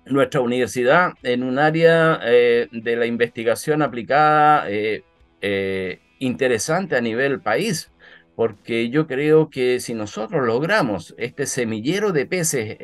nuestra 0.05 0.41
universidad 0.41 1.13
en 1.23 1.41
un 1.41 1.57
área 1.57 2.19
eh, 2.23 2.67
de 2.71 2.95
la 2.95 3.07
investigación 3.07 3.81
aplicada 3.81 4.65
eh, 4.69 5.99
interesante 6.19 6.95
a 6.95 7.01
nivel 7.01 7.41
país, 7.41 7.91
porque 8.35 8.89
yo 8.89 9.07
creo 9.07 9.49
que 9.49 9.79
si 9.79 9.95
nosotros 9.95 10.45
logramos 10.45 11.15
este 11.17 11.47
semillero 11.47 12.11
de 12.11 12.25
peces 12.27 12.77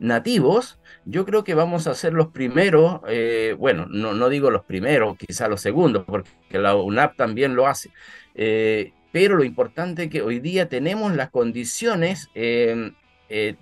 nativos, 0.00 0.79
yo 1.04 1.24
creo 1.24 1.44
que 1.44 1.54
vamos 1.54 1.86
a 1.86 1.94
ser 1.94 2.12
los 2.12 2.28
primeros, 2.28 3.00
eh, 3.08 3.54
bueno, 3.58 3.86
no, 3.88 4.14
no, 4.14 4.28
digo 4.28 4.50
los 4.50 4.64
primeros, 4.64 5.16
quizá 5.16 5.48
los 5.48 5.60
segundos, 5.60 6.04
porque 6.06 6.30
la 6.52 6.74
UNAP 6.74 7.16
también 7.16 7.54
lo 7.54 7.66
hace, 7.66 7.90
eh, 8.34 8.92
pero 9.12 9.36
lo 9.36 9.44
importante 9.44 10.04
es 10.04 10.10
que 10.10 10.22
hoy 10.22 10.38
día 10.40 10.68
tenemos 10.68 11.14
las 11.14 11.30
condiciones 11.30 12.28
eh, 12.34 12.92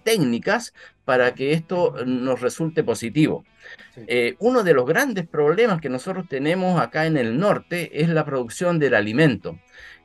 técnicas 0.03 0.75
para 1.05 1.35
que 1.35 1.53
esto 1.53 1.95
nos 2.07 2.41
resulte 2.41 2.83
positivo. 2.83 3.45
uno 4.39 4.63
de 4.63 4.75
los 4.75 4.87
grandes 4.87 5.27
problemas 5.27 5.81
que 5.81 5.89
nosotros 5.89 6.27
tenemos 6.29 6.81
acá 6.81 7.07
en 7.07 7.17
el 7.17 7.39
norte 7.39 8.03
es 8.03 8.09
la 8.09 8.25
producción 8.25 8.79
del 8.79 8.95
alimento. 8.95 9.59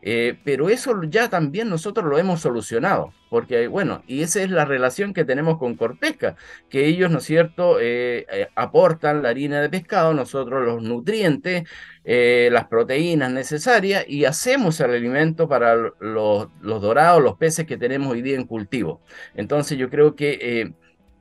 Eh, 0.05 0.37
pero 0.43 0.69
eso 0.69 1.01
ya 1.03 1.29
también 1.29 1.69
nosotros 1.69 2.05
lo 2.05 2.17
hemos 2.17 2.41
solucionado, 2.41 3.13
porque 3.29 3.67
bueno, 3.67 4.03
y 4.05 4.21
esa 4.21 4.41
es 4.43 4.49
la 4.49 4.65
relación 4.65 5.13
que 5.13 5.23
tenemos 5.23 5.57
con 5.57 5.75
Corpesca, 5.75 6.35
que 6.69 6.87
ellos, 6.87 7.09
¿no 7.09 7.19
es 7.19 7.23
cierto?, 7.23 7.79
eh, 7.79 8.25
eh, 8.29 8.49
aportan 8.53 9.23
la 9.23 9.29
harina 9.29 9.61
de 9.61 9.69
pescado, 9.69 10.13
nosotros 10.13 10.65
los 10.65 10.83
nutrientes, 10.83 11.63
las 12.03 12.67
proteínas 12.67 13.31
necesarias 13.31 14.03
y 14.05 14.25
hacemos 14.25 14.77
el 14.81 14.91
alimento 14.91 15.47
para 15.47 15.73
los, 16.01 16.49
dorados, 16.61 17.23
los 17.23 17.37
peces 17.37 17.65
que 17.65 17.77
tenemos 17.77 18.11
hoy 18.11 18.21
día 18.21 18.35
en 18.35 18.45
cultivo. 18.45 19.01
Entonces 19.35 19.77
yo 19.77 19.89
creo 19.89 20.13
que 20.15 20.73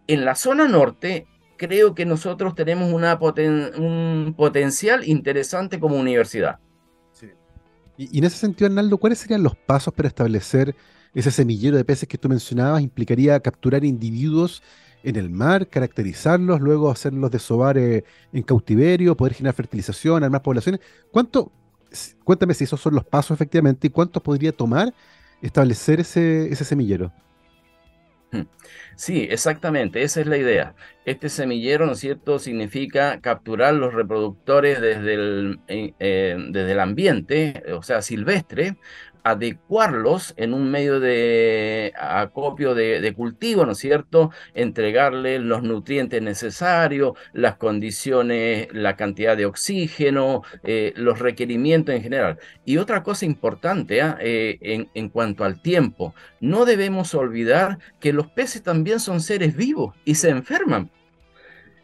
en 0.08 0.24
la 0.24 0.34
zona 0.34 0.66
norte 0.66 1.28
creo 1.56 1.94
que 1.94 2.04
nosotros 2.04 2.56
tenemos 2.56 2.92
una 2.92 3.16
un 3.16 4.34
potencial 4.36 5.06
interesante 5.06 5.78
como 5.78 5.96
universidad. 5.96 6.58
Y, 7.96 8.18
en 8.18 8.24
ese 8.24 8.38
sentido, 8.38 8.66
Arnaldo, 8.66 8.98
¿cuáles 8.98 9.18
serían 9.18 9.42
los 9.42 9.56
pasos 9.56 9.92
para 9.94 10.08
establecer 10.08 10.74
ese 11.14 11.30
semillero 11.30 11.76
de 11.76 11.84
peces 11.84 12.08
que 12.08 12.18
tú 12.18 12.28
mencionabas? 12.28 12.82
¿Implicaría 12.82 13.38
capturar 13.40 13.84
individuos 13.84 14.62
en 15.02 15.16
el 15.16 15.30
mar, 15.30 15.68
caracterizarlos, 15.68 16.60
luego 16.60 16.90
hacerlos 16.90 17.30
desovar 17.30 17.76
eh, 17.76 18.04
en 18.32 18.42
cautiverio, 18.42 19.16
poder 19.16 19.34
generar 19.34 19.54
fertilización, 19.54 20.24
armar 20.24 20.42
poblaciones? 20.42 20.80
¿Cuánto, 21.10 21.52
cuéntame 22.24 22.54
si 22.54 22.64
esos 22.64 22.80
son 22.80 22.94
los 22.94 23.04
pasos 23.04 23.34
efectivamente 23.34 23.88
y 23.88 23.90
cuánto 23.90 24.22
podría 24.22 24.52
tomar 24.52 24.94
establecer 25.42 26.00
ese, 26.00 26.52
ese 26.52 26.64
semillero? 26.64 27.12
Sí, 28.96 29.26
exactamente, 29.30 30.02
esa 30.02 30.20
es 30.20 30.26
la 30.26 30.36
idea. 30.36 30.74
Este 31.04 31.28
semillero, 31.28 31.86
¿no 31.86 31.92
es 31.92 31.98
cierto?, 31.98 32.38
significa 32.38 33.20
capturar 33.20 33.74
los 33.74 33.94
reproductores 33.94 34.80
desde 34.80 35.14
el, 35.14 35.60
eh, 35.68 35.94
eh, 35.98 36.36
desde 36.50 36.72
el 36.72 36.80
ambiente, 36.80 37.62
o 37.74 37.82
sea, 37.82 38.02
silvestre, 38.02 38.76
adecuarlos 39.24 40.34
en 40.36 40.54
un 40.54 40.70
medio 40.70 41.00
de 41.00 41.92
acopio 41.98 42.74
de, 42.74 43.12
cultivo, 43.14 43.64
¿no 43.64 43.72
es 43.72 43.78
cierto? 43.78 44.30
Entregarle 44.54 45.38
los 45.38 45.62
nutrientes 45.62 46.20
necesarios, 46.22 47.12
las 47.32 47.56
condiciones, 47.56 48.68
la 48.72 48.96
cantidad 48.96 49.36
de 49.36 49.46
oxígeno, 49.46 50.42
eh, 50.64 50.92
los 50.96 51.18
requerimientos 51.18 51.94
en 51.94 52.02
general. 52.02 52.38
Y 52.64 52.78
otra 52.78 53.02
cosa 53.02 53.24
importante 53.26 54.02
¿ah? 54.02 54.16
eh, 54.20 54.86
en, 54.94 55.08
cuanto 55.08 55.44
al 55.44 55.60
tiempo, 55.60 56.14
no 56.40 56.64
debemos 56.64 57.14
olvidar 57.14 57.78
que 58.00 58.12
los 58.12 58.28
peces 58.28 58.62
también 58.62 59.00
son 59.00 59.20
seres 59.20 59.56
vivos 59.56 59.94
y 60.04 60.14
se 60.16 60.30
enferman. 60.30 60.90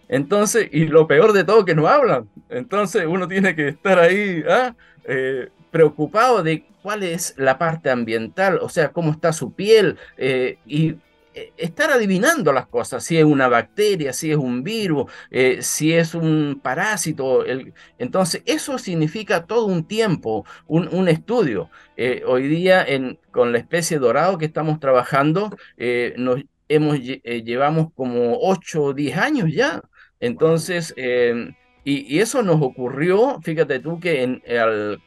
Entonces, 0.09 0.69
y 0.73 0.87
lo 0.87 1.07
peor 1.07 1.33
de 1.33 1.45
todo 1.45 1.67
que 1.67 1.75
no 1.75 1.87
hablan. 1.87 2.29
Entonces 2.49 3.05
uno 3.07 3.29
tiene 3.29 3.55
que 3.55 3.69
estar 3.69 3.99
ahí 3.99 4.43
¿ah? 4.49 4.75
eh, 5.05 5.51
preocupado 5.71 6.43
de 6.43 6.65
cuál 6.83 7.03
es 7.03 7.35
la 7.37 7.59
parte 7.59 7.91
ambiental, 7.91 8.59
o 8.63 8.69
sea, 8.69 8.93
cómo 8.93 9.11
está 9.11 9.33
su 9.33 9.53
piel 9.53 9.99
eh, 10.17 10.59
y 10.67 10.97
eh, 11.35 11.53
estar 11.57 11.91
adivinando 11.91 12.53
las 12.53 12.67
cosas, 12.67 13.05
si 13.05 13.19
es 13.19 13.25
una 13.25 13.49
bacteria, 13.49 14.13
si 14.13 14.31
es 14.31 14.37
un 14.37 14.63
virus, 14.63 15.11
eh, 15.31 15.59
si 15.61 15.93
es 15.93 16.15
un 16.15 16.61
parásito. 16.63 17.45
entonces, 17.99 18.43
eso 18.47 18.79
significa 18.79 19.45
todo 19.45 19.67
un 19.67 19.85
tiempo, 19.87 20.45
un, 20.67 21.09
estudio. 21.09 21.71
hoy 22.27 22.49
día, 22.49 22.85
en, 22.85 23.19
con 23.31 23.53
la 23.53 23.59
especie 23.59 23.99
dorado 23.99 24.39
que 24.39 24.47
estamos 24.47 24.81
trabajando, 24.81 25.51
nos 26.17 26.43
hemos, 26.69 26.99
llevamos 27.01 27.89
como 27.95 28.39
8 28.41 28.83
o 28.83 28.95
10 28.95 29.17
años 29.19 29.53
ya. 29.53 29.83
Entonces, 30.21 30.95
y, 31.91 32.21
eso 32.21 32.43
nos 32.43 32.61
ocurrió, 32.61 33.41
fíjate 33.43 33.81
tú, 33.81 33.99
que 33.99 34.23
en, 34.23 34.43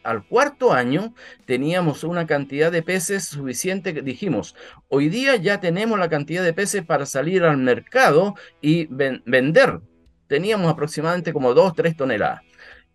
al, 0.04 0.26
cuarto 0.28 0.74
año 0.74 1.13
teníamos 1.46 2.04
una 2.04 2.26
cantidad 2.26 2.72
de 2.72 2.82
peces 2.82 3.26
suficiente 3.26 3.94
que 3.94 4.02
dijimos, 4.02 4.56
hoy 4.89 5.08
día 5.08 5.36
ya 5.36 5.60
tenemos 5.60 6.00
la 6.00 6.10
cantidad 6.10 6.44
de 6.44 6.54
peces 6.54 6.84
para 6.84 7.06
salir 7.06 7.44
al 7.44 7.58
mercado 7.58 8.34
y 8.62 8.88
vender. 8.88 9.80
Teníamos 10.26 10.72
aproximadamente 10.72 11.34
como 11.34 11.54
dos, 11.54 11.76
tres 11.76 11.96
toneladas. 11.96 12.41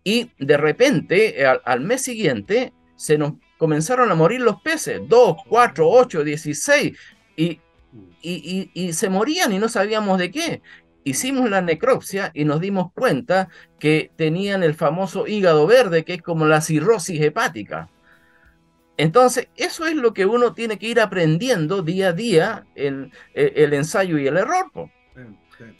Y 0.03 0.31
de 0.37 0.57
repente, 0.57 1.45
al, 1.45 1.79
mes 1.79 2.01
siguiente, 2.01 2.73
se 2.97 3.17
nos 3.17 3.35
comenzaron 3.57 4.11
a 4.11 4.15
morir 4.15 4.41
los 4.41 4.61
peces, 4.61 4.99
2, 5.07 5.37
4, 5.47 5.89
8, 5.89 6.23
16, 6.25 6.97
y, 7.37 7.61
y, 8.21 8.69
y, 8.73 8.91
se 8.91 9.09
morían 9.09 9.53
y 9.53 9.59
no 9.59 9.69
sabíamos 9.69 10.19
de 10.19 10.29
qué 10.29 10.61
hicimos 11.09 11.49
la 11.49 11.61
necropsia 11.61 12.31
y 12.33 12.45
nos 12.45 12.59
dimos 12.59 12.91
cuenta 12.93 13.49
que 13.79 14.11
tenían 14.15 14.63
el 14.63 14.73
famoso 14.73 15.27
hígado 15.27 15.67
verde, 15.67 16.03
que 16.03 16.15
es 16.15 16.21
como 16.21 16.45
la 16.45 16.61
cirrosis 16.61 17.21
hepática. 17.21 17.89
Entonces, 18.97 19.47
eso 19.55 19.85
es 19.85 19.95
lo 19.95 20.13
que 20.13 20.25
uno 20.25 20.53
tiene 20.53 20.79
que 20.79 20.87
ir 20.87 20.99
aprendiendo 20.99 21.83
día 21.83 22.09
a 22.09 22.13
día 22.13 22.65
en 22.75 23.11
e, 23.35 23.53
el, 23.57 23.73
ensayo 23.73 24.17
y 24.17 24.27
el 24.27 24.37
error. 24.37 24.71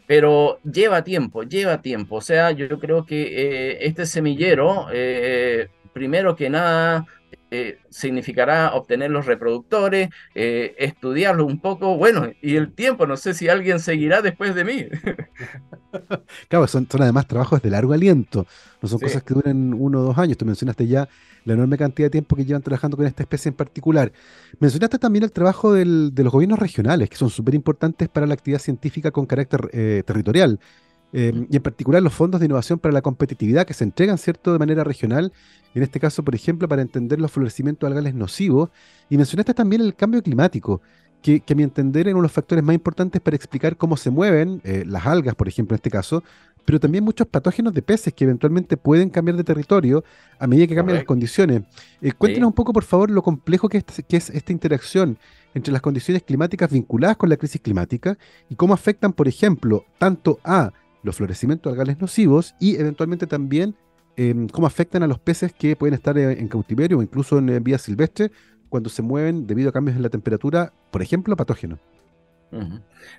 Pero 0.08 0.60
lleva 0.64 1.04
tiempo, 1.04 1.44
lleva 1.44 1.82
tiempo. 1.82 2.18
O 2.18 2.22
sea, 2.22 2.52
yo 2.52 2.80
creo 2.80 3.06
que 3.06 3.22
eh, 3.24 3.78
este 3.82 4.06
semillero, 4.06 4.88
eh, 4.92 5.70
primero 5.94 6.36
que 6.36 6.50
nada, 6.50 7.06
eh, 7.50 7.80
significará 7.90 8.74
obtener 8.74 9.10
los 9.10 9.26
reproductores, 9.26 10.10
eh, 10.36 10.76
estudiarlo 10.80 11.46
un 11.46 11.60
poco, 11.60 11.96
bueno, 11.98 12.30
y 12.42 12.56
el 12.56 12.74
tiempo, 12.74 13.08
no 13.08 13.16
sé 13.16 13.34
si 13.34 13.48
alguien 13.48 13.80
seguirá 13.80 14.22
después 14.22 14.54
de 14.54 14.66
mí. 14.66 14.86
claro, 16.50 16.68
son, 16.68 16.88
además 17.00 17.28
trabajos 17.28 17.62
de 17.62 17.70
largo 17.70 17.94
aliento, 17.94 18.46
no 18.82 18.90
son 18.90 19.00
cosas 19.00 19.24
que 19.24 19.34
duren 19.34 19.74
uno 19.74 20.02
o 20.02 20.04
dos 20.04 20.18
años, 20.18 20.38
tú 20.38 20.46
mencionaste 20.46 20.88
ya 20.88 21.08
la 21.46 21.54
enorme 21.54 21.78
cantidad 21.78 22.08
de 22.08 22.12
tiempo 22.12 22.36
que 22.36 22.44
llevan 22.44 22.62
trabajando 22.62 22.98
con 22.98 23.06
esta 23.06 23.24
especie 23.24 23.50
en 23.50 23.56
particular. 23.56 24.12
Mencionaste 24.60 25.00
también 25.00 25.24
el 25.24 25.32
trabajo 25.32 25.72
de 25.72 25.86
los 25.86 26.32
gobiernos 26.34 26.60
regionales, 26.60 27.10
que 27.10 27.16
son 27.16 27.30
súper 27.30 27.56
importantes 27.56 28.10
para 28.10 28.28
la 28.28 28.34
actividad 28.34 28.60
científica 28.60 29.12
con 29.12 29.26
carácter 29.26 29.70
eh, 29.72 30.04
territorial. 30.06 30.60
Em, 31.14 31.48
y 31.50 31.56
en 31.56 31.64
particular 31.64 32.04
los 32.04 32.14
fondos 32.14 32.40
de 32.40 32.48
innovación 32.48 32.80
para 32.80 32.94
la 32.94 33.02
competitividad 33.02 33.66
que 33.66 33.74
se 33.74 33.84
entregan, 33.84 34.18
¿cierto?, 34.18 34.52
de 34.52 34.60
manera 34.60 34.84
regional, 34.84 35.32
en 35.74 35.84
este 35.84 36.00
caso, 36.00 36.24
por 36.24 36.36
ejemplo, 36.36 36.68
para 36.68 36.82
entender 36.82 37.22
los 37.22 37.32
florecimientos 37.32 37.88
algales 37.88 38.14
nocivos. 38.14 38.70
Y 39.10 39.18
mencionaste 39.18 39.54
también 39.54 39.82
el 39.82 39.96
cambio 39.96 40.22
climático, 40.22 40.82
que, 41.22 41.42
a 41.50 41.56
mi 41.56 41.64
entender 41.64 42.08
es 42.08 42.14
uno 42.14 42.22
de 42.22 42.26
los 42.26 42.32
factores 42.32 42.64
más 42.64 42.76
importantes 42.76 43.22
para 43.22 43.36
explicar 43.36 43.78
cómo 43.78 43.98
se 43.98 44.10
mueven 44.10 44.62
eh, 44.64 44.84
las 44.86 45.06
algas, 45.06 45.36
por 45.36 45.48
ejemplo, 45.48 45.76
en 45.76 45.78
este 45.78 45.90
caso, 45.90 46.24
pero 46.66 46.80
también 46.80 47.04
muchos 47.04 47.28
patógenos 47.28 47.74
de 47.74 47.82
peces 47.82 48.14
que 48.14 48.26
eventualmente 48.26 48.76
pueden 48.76 49.10
cambiar 49.10 49.38
de 49.38 49.44
territorio 49.44 50.04
a 50.38 50.48
medida 50.48 50.68
que 50.68 50.76
cambian 50.76 50.98
las 50.98 51.06
condiciones. 51.06 51.64
Eh, 52.02 52.12
cuéntenos 52.12 52.48
un 52.48 52.54
poco, 52.54 52.74
por 52.74 52.84
favor, 52.84 53.10
lo 53.10 53.24
complejo 53.24 53.70
que 53.70 53.84
es 54.10 54.30
esta 54.30 54.52
interacción 54.52 55.18
entre 55.54 55.72
las 55.72 55.82
condiciones 55.82 56.24
climáticas 56.24 56.70
vinculadas 56.70 57.18
con 57.18 57.30
la 57.30 57.38
crisis 57.38 57.62
climática 57.62 58.18
y 58.50 58.56
cómo 58.56 58.74
afectan, 58.74 59.14
por 59.14 59.28
ejemplo, 59.28 59.86
tanto 59.98 60.40
a 60.44 60.72
los 61.08 61.16
florecimientos 61.16 61.72
algales 61.72 62.00
nocivos 62.00 62.54
y 62.60 62.76
eventualmente 62.76 63.26
también 63.26 63.76
em, 64.18 64.48
cómo 64.50 64.68
afectan 64.68 65.02
a 65.04 65.08
los 65.08 65.20
peces 65.20 65.54
que 65.54 65.76
pueden 65.76 65.96
estar 65.96 66.18
eh, 66.18 66.34
en 66.40 66.48
cautiverio 66.48 67.00
o 67.00 67.02
incluso 67.02 67.40
en, 67.40 67.64
vía 67.64 67.78
silvestre 67.80 68.30
cuando 68.70 68.90
se 68.90 69.02
mueven 69.02 69.48
debido 69.48 69.70
a 69.70 69.72
cambios 69.72 69.96
en 69.96 70.04
la 70.04 70.10
temperatura, 70.10 70.74
por 70.92 71.02
ejemplo, 71.02 71.36
patógenos. 71.36 71.80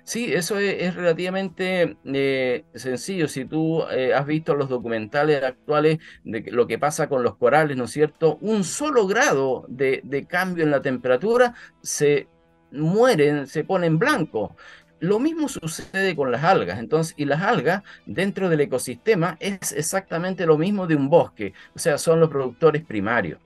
Sí, 0.03 0.33
eso 0.33 0.57
es, 0.57 0.95
relativamente 0.95 1.97
eh, 2.03 2.65
sencillo. 2.73 3.27
Si 3.27 3.45
tú 3.45 3.83
eh, 3.91 4.13
has 4.13 4.25
visto 4.25 4.55
los 4.55 4.69
documentales 4.69 5.43
actuales 5.43 5.99
de 6.23 6.43
lo 6.51 6.65
que 6.65 6.79
pasa 6.79 7.07
con 7.07 7.21
los 7.23 7.37
corales, 7.37 7.77
¿no 7.77 7.83
es 7.85 7.91
cierto? 7.91 8.37
Un 8.41 8.63
solo 8.63 9.07
grado 9.07 9.65
de, 9.67 10.25
cambio 10.27 10.63
en 10.63 10.71
la 10.71 10.81
temperatura 10.81 11.53
se 11.81 12.27
mueren, 12.71 13.45
se 13.47 13.63
ponen 13.63 13.99
blanco. 13.99 14.55
Lo 14.99 15.19
mismo 15.19 15.47
sucede 15.47 16.15
con 16.15 16.31
las 16.31 16.43
algas, 16.43 16.79
entonces, 16.79 17.13
y 17.17 17.25
las 17.25 17.41
algas 17.41 17.83
dentro 18.05 18.49
del 18.49 18.61
ecosistema 18.61 19.37
es 19.39 19.71
exactamente 19.71 20.45
lo 20.45 20.57
mismo 20.57 20.87
de 20.87 20.95
un 20.95 21.09
bosque, 21.09 21.53
o 21.73 21.79
sea, 21.79 21.97
son 21.97 22.19
los 22.19 22.29
productores 22.29 22.83
primarios. 22.83 23.39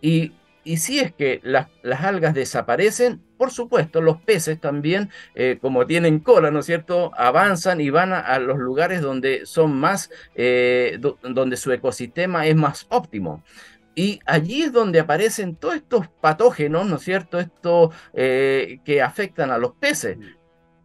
Y, 0.00 0.32
si 0.76 0.98
es 0.98 1.14
que 1.14 1.40
las, 1.44 1.68
algas 1.82 2.34
desaparecen, 2.34 3.22
por 3.38 3.50
supuesto, 3.50 4.02
los 4.02 4.20
peces 4.20 4.60
también, 4.60 5.08
eh, 5.34 5.56
como 5.62 5.86
tienen 5.86 6.18
cola, 6.18 6.50
¿no 6.50 6.58
es 6.58 6.66
cierto?, 6.66 7.10
avanzan 7.16 7.80
y 7.80 7.88
van 7.88 8.12
a, 8.12 8.38
los 8.38 8.58
lugares 8.58 9.00
donde 9.00 9.46
son 9.46 9.74
más, 9.78 10.10
eh, 10.34 10.98
donde 11.22 11.56
su 11.56 11.72
ecosistema 11.72 12.46
es 12.46 12.54
más 12.54 12.86
óptimo. 12.90 13.42
Y 13.94 14.20
allí 14.26 14.62
es 14.62 14.72
donde 14.72 15.00
aparecen 15.00 15.56
todos 15.56 15.76
estos 15.76 16.08
patógenos, 16.20 16.86
¿no 16.86 16.96
es 16.96 17.02
cierto?, 17.02 17.40
estos 17.40 17.94
eh, 18.12 18.80
que 18.84 19.00
afectan 19.00 19.50
a 19.50 19.56
los 19.56 19.72
peces 19.72 20.18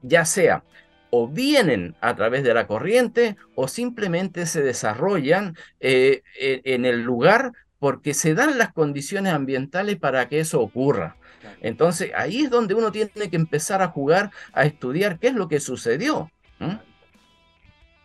ya 0.03 0.25
sea 0.25 0.63
o 1.09 1.27
vienen 1.27 1.95
a 2.01 2.15
través 2.15 2.43
de 2.43 2.53
la 2.53 2.65
corriente 2.67 3.35
o 3.55 3.67
simplemente 3.67 4.45
se 4.45 4.61
desarrollan 4.63 5.55
eh, 5.79 6.23
en 6.39 6.85
el 6.85 7.03
lugar 7.03 7.53
porque 7.77 8.13
se 8.13 8.33
dan 8.33 8.57
las 8.57 8.73
condiciones 8.73 9.33
ambientales 9.33 9.97
para 9.97 10.27
que 10.27 10.39
eso 10.39 10.61
ocurra. 10.61 11.17
Entonces 11.61 12.11
ahí 12.15 12.43
es 12.43 12.49
donde 12.49 12.73
uno 12.73 12.91
tiene 12.91 13.29
que 13.29 13.35
empezar 13.35 13.81
a 13.81 13.89
jugar, 13.89 14.31
a 14.53 14.65
estudiar 14.65 15.19
qué 15.19 15.27
es 15.27 15.35
lo 15.35 15.47
que 15.47 15.59
sucedió. 15.59 16.31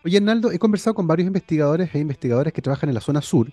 Oye, 0.04 0.16
Arnaldo, 0.18 0.50
he 0.52 0.58
conversado 0.58 0.94
con 0.94 1.06
varios 1.06 1.26
investigadores 1.26 1.94
e 1.94 1.98
investigadoras 1.98 2.52
que 2.52 2.60
trabajan 2.60 2.90
en 2.90 2.94
la 2.94 3.00
zona 3.00 3.22
sur 3.22 3.50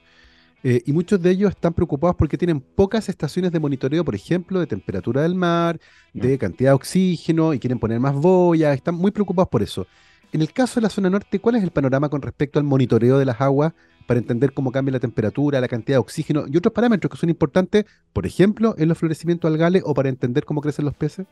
eh, 0.68 0.82
y 0.84 0.94
muchos 0.94 1.22
de 1.22 1.30
ellos 1.30 1.52
están 1.52 1.76
preocupados 1.76 2.16
porque 2.16 2.40
tienen 2.40 2.60
pocas 2.60 3.08
estaciones 3.08 3.52
de 3.52 3.60
monitoreo, 3.60 4.04
por 4.04 4.16
ejemplo, 4.16 4.60
de 4.60 4.66
temperatura 4.66 5.22
del 5.22 5.36
mar, 5.36 5.80
de 6.12 6.40
cantidad 6.40 6.72
de 6.72 6.74
oxígeno 6.74 7.54
y 7.54 7.60
quieren 7.60 7.78
poner 7.78 8.00
más 8.00 8.16
boyas, 8.16 8.76
están 8.76 8.96
muy 8.96 9.12
preocupados 9.12 9.48
por 9.50 9.62
eso. 9.62 9.86
En 10.34 10.42
el 10.42 10.52
caso 10.52 10.80
de 10.80 10.82
la 10.82 10.90
zona 10.90 11.12
norte, 11.12 11.38
¿cuál 11.38 11.58
es 11.58 11.64
el 11.64 11.70
panorama 11.70 12.10
con 12.10 12.20
respecto 12.24 12.58
al 12.58 12.66
monitoreo 12.66 13.20
de 13.20 13.26
las 13.26 13.40
aguas 13.42 13.74
para 14.08 14.20
entender 14.20 14.54
cómo 14.54 14.72
cambia 14.72 14.94
la 14.94 15.00
temperatura, 15.00 15.62
la 15.62 15.68
cantidad 15.68 15.98
de 15.98 16.00
oxígeno 16.00 16.46
y 16.48 16.58
otros 16.58 16.74
parámetros 16.74 17.12
que 17.12 17.18
son 17.18 17.30
importantes, 17.30 17.86
por 18.12 18.26
ejemplo, 18.26 18.74
en 18.80 18.90
los 18.90 18.98
florecimientos 18.98 19.52
algales 19.52 19.84
o 19.86 19.94
para 19.94 20.10
entender 20.10 20.46
cómo 20.46 20.62
crecen 20.62 20.86
los 20.86 20.96
peces? 20.96 21.28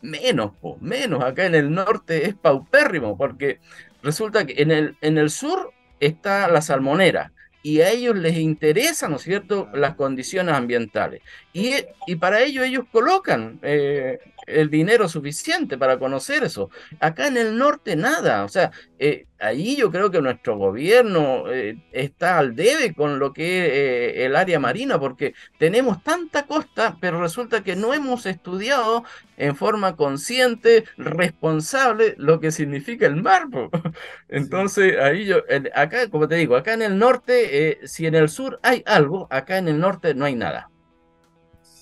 Menos, 0.00 0.52
menos. 0.80 1.22
Acá 1.22 1.44
en 1.44 1.54
el 1.54 1.70
norte 1.70 2.30
es 2.30 2.34
paupérrimo, 2.34 3.18
porque 3.18 3.58
resulta 4.02 4.46
que 4.46 4.62
en 4.62 4.70
el, 4.70 4.96
en 5.02 5.18
el 5.18 5.28
sur 5.28 5.74
está 6.00 6.48
la 6.48 6.62
salmonera 6.62 7.30
y 7.62 7.80
a 7.80 7.90
ellos 7.90 8.16
les 8.16 8.36
interesan, 8.36 9.10
¿no 9.12 9.16
es 9.16 9.22
cierto?, 9.22 9.68
las 9.72 9.94
condiciones 9.94 10.54
ambientales. 10.54 11.22
Y, 11.52 11.74
y 12.06 12.16
para 12.16 12.42
ello 12.42 12.64
ellos 12.64 12.84
colocan 12.90 13.58
eh, 13.62 14.18
el 14.46 14.70
dinero 14.70 15.08
suficiente 15.08 15.78
para 15.78 15.98
conocer 15.98 16.44
eso. 16.44 16.70
Acá 17.00 17.26
en 17.26 17.36
el 17.36 17.56
norte 17.56 17.96
nada, 17.96 18.44
o 18.44 18.48
sea, 18.48 18.70
eh, 18.98 19.26
ahí 19.38 19.76
yo 19.76 19.90
creo 19.90 20.10
que 20.10 20.20
nuestro 20.20 20.56
gobierno 20.56 21.50
eh, 21.50 21.76
está 21.92 22.38
al 22.38 22.54
debe 22.54 22.94
con 22.94 23.18
lo 23.18 23.32
que 23.32 23.66
es 23.66 23.72
eh, 23.72 24.26
el 24.26 24.36
área 24.36 24.58
marina, 24.58 24.98
porque 24.98 25.34
tenemos 25.58 26.02
tanta 26.02 26.46
costa, 26.46 26.96
pero 27.00 27.20
resulta 27.20 27.62
que 27.62 27.76
no 27.76 27.94
hemos 27.94 28.26
estudiado 28.26 29.04
en 29.36 29.56
forma 29.56 29.96
consciente, 29.96 30.84
responsable, 30.96 32.14
lo 32.18 32.40
que 32.40 32.52
significa 32.52 33.06
el 33.06 33.16
mar. 33.16 33.48
Entonces, 34.28 34.98
ahí 34.98 35.26
yo, 35.26 35.38
acá, 35.74 36.08
como 36.08 36.28
te 36.28 36.36
digo, 36.36 36.56
acá 36.56 36.74
en 36.74 36.82
el 36.82 36.98
norte, 36.98 37.80
si 37.84 38.06
en 38.06 38.14
el 38.14 38.28
sur 38.28 38.60
hay 38.62 38.82
algo, 38.86 39.26
acá 39.30 39.58
en 39.58 39.68
el 39.68 39.80
norte 39.80 40.14
no 40.14 40.24
hay 40.24 40.34
nada. 40.36 40.71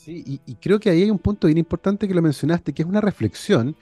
Sí, 0.02 0.40
y, 0.46 0.54
creo 0.54 0.80
que 0.80 0.88
ahí 0.88 1.02
hay 1.02 1.10
un 1.10 1.18
punto 1.18 1.46
bien 1.46 1.58
importante 1.58 2.08
que 2.08 2.14
lo 2.14 2.22
mencionaste, 2.22 2.72
que 2.72 2.80
es 2.80 2.88
una 2.88 3.02
reflexión 3.02 3.76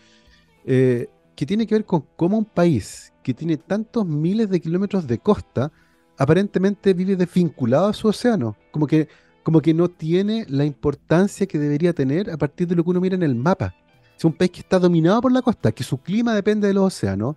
eh, 0.64 1.08
que 1.36 1.46
tiene 1.46 1.64
que 1.64 1.76
ver 1.76 1.84
con 1.84 2.04
cómo 2.16 2.36
un 2.36 2.44
país 2.44 3.12
que 3.22 3.32
tiene 3.32 3.56
tantos 3.56 4.04
miles 4.04 4.50
de 4.50 4.60
kilómetros 4.60 5.06
de 5.06 5.18
costa 5.18 5.70
aparentemente 6.16 6.92
vive 6.92 7.14
desvinculado 7.14 7.86
a 7.86 7.92
su 7.92 8.08
océano, 8.08 8.56
como 8.72 8.88
que, 8.88 9.06
como 9.44 9.60
que 9.60 9.72
no 9.72 9.88
tiene 9.88 10.44
la 10.48 10.64
importancia 10.64 11.46
que 11.46 11.56
debería 11.56 11.92
tener 11.92 12.32
a 12.32 12.36
partir 12.36 12.66
de 12.66 12.74
lo 12.74 12.82
que 12.82 12.90
uno 12.90 13.00
mira 13.00 13.14
en 13.14 13.22
el 13.22 13.36
mapa. 13.36 13.76
Es 14.16 14.24
un 14.24 14.32
país 14.32 14.50
que 14.50 14.60
está 14.60 14.80
dominado 14.80 15.20
por 15.20 15.30
la 15.30 15.40
costa, 15.42 15.70
que 15.70 15.84
su 15.84 15.98
clima 15.98 16.34
depende 16.34 16.66
de 16.66 16.74
los 16.74 16.86
océanos, 16.86 17.36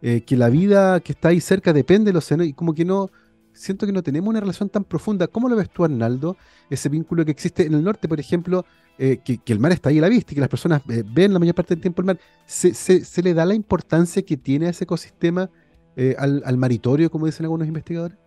eh, 0.00 0.22
que 0.22 0.38
la 0.38 0.48
vida 0.48 1.00
que 1.00 1.12
está 1.12 1.28
ahí 1.28 1.40
cerca 1.42 1.74
depende 1.74 2.06
del 2.06 2.16
océano 2.16 2.44
y 2.44 2.54
como 2.54 2.72
que 2.72 2.86
no, 2.86 3.10
siento 3.52 3.86
que 3.86 3.92
no 3.92 4.02
tenemos 4.02 4.28
una 4.28 4.40
relación 4.40 4.68
tan 4.68 4.84
profunda. 4.84 5.26
¿Cómo 5.26 5.48
lo 5.48 5.56
ves 5.56 5.70
tú, 5.70 5.84
Arnaldo? 5.84 6.36
Ese 6.70 6.88
vínculo 6.88 7.24
que 7.24 7.30
existe 7.30 7.66
en 7.66 7.74
el 7.74 7.84
norte, 7.84 8.08
por 8.08 8.18
ejemplo, 8.18 8.64
eh, 8.98 9.18
que, 9.24 9.40
el 9.46 9.58
mar 9.58 9.72
está 9.72 9.88
ahí 9.88 9.98
a 9.98 10.02
la 10.02 10.08
vista 10.08 10.32
y 10.32 10.34
que 10.34 10.40
las 10.40 10.50
personas 10.50 10.82
eh, 10.88 11.02
ven 11.06 11.32
la 11.32 11.38
mayor 11.38 11.54
parte 11.54 11.74
del 11.74 11.80
tiempo 11.80 12.02
el 12.02 12.06
mar. 12.06 12.18
¿Se, 12.46 13.22
le 13.22 13.34
da 13.34 13.44
la 13.44 13.54
importancia 13.54 14.22
que 14.22 14.36
tiene 14.36 14.68
ese 14.68 14.84
ecosistema 14.84 15.50
eh, 15.96 16.14
al, 16.18 16.56
maritorio, 16.56 17.10
como 17.10 17.26
dicen 17.26 17.44
algunos 17.44 17.68
investigadores? 17.68 18.18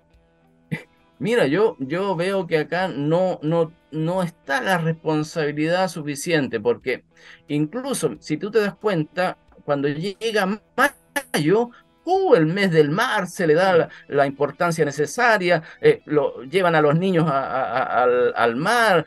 Mira, 1.17 1.47
yo, 1.47 1.77
yo 1.79 2.15
veo 2.15 2.45
que 2.45 2.57
acá 2.57 2.89
no, 2.89 3.39
no, 3.41 3.71
no 3.91 4.21
está 4.21 4.61
la 4.61 4.77
responsabilidad 4.77 5.87
suficiente, 5.87 6.59
porque 6.59 7.03
incluso 7.47 8.17
si 8.19 8.35
tú 8.35 8.51
te 8.51 8.59
das 8.59 8.75
cuenta, 8.75 9.37
cuando 9.63 9.87
llega 9.87 10.61
mayo, 10.75 11.71
uh, 12.05 12.35
el 12.35 12.45
mes 12.45 12.71
del 12.71 12.89
mar, 12.89 13.27
se 13.27 13.47
le 13.47 13.53
da 13.53 13.89
la, 14.07 14.25
importancia 14.25 14.85
necesaria, 14.85 15.63
eh, 15.81 16.01
lo, 16.05 16.43
llevan 16.43 16.75
a 16.75 16.81
los 16.81 16.95
niños 16.97 17.25
al, 17.29 18.55
mar, 18.55 19.05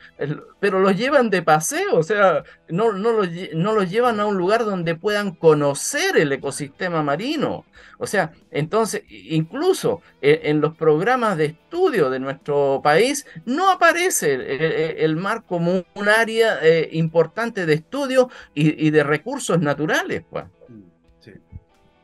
pero 0.59 0.79
los 0.79 0.95
llevan 0.95 1.29
de 1.29 1.41
paseo, 1.41 1.95
o 1.95 2.03
sea, 2.03 2.43
no, 2.67 2.91
no, 2.91 3.11
los, 3.11 3.29
no 3.53 3.73
los 3.73 3.89
llevan 3.89 4.19
a 4.19 4.25
un 4.25 4.37
lugar 4.37 4.65
donde 4.65 4.95
puedan 4.95 5.31
conocer 5.31 6.17
el 6.17 6.31
ecosistema 6.31 7.01
marino. 7.01 7.65
O 7.97 8.07
sea, 8.07 8.31
entonces, 8.51 9.03
incluso 9.09 10.01
eh, 10.21 10.41
en 10.43 10.61
los 10.61 10.75
programas 10.75 11.37
de 11.37 11.45
estudio 11.45 12.09
de 12.09 12.19
nuestro 12.19 12.79
país, 12.81 13.25
no 13.45 13.69
aparece 13.69 15.03
el, 15.03 15.17
mar 15.17 15.43
como 15.45 15.83
un 15.95 16.09
área 16.09 16.59
eh, 16.61 16.89
importante 16.93 17.65
de 17.65 17.73
estudio 17.73 18.29
y, 18.53 18.87
y 18.87 18.91
de 18.91 19.03
recursos 19.03 19.59
naturales. 19.59 20.23
Pues. 20.29 20.45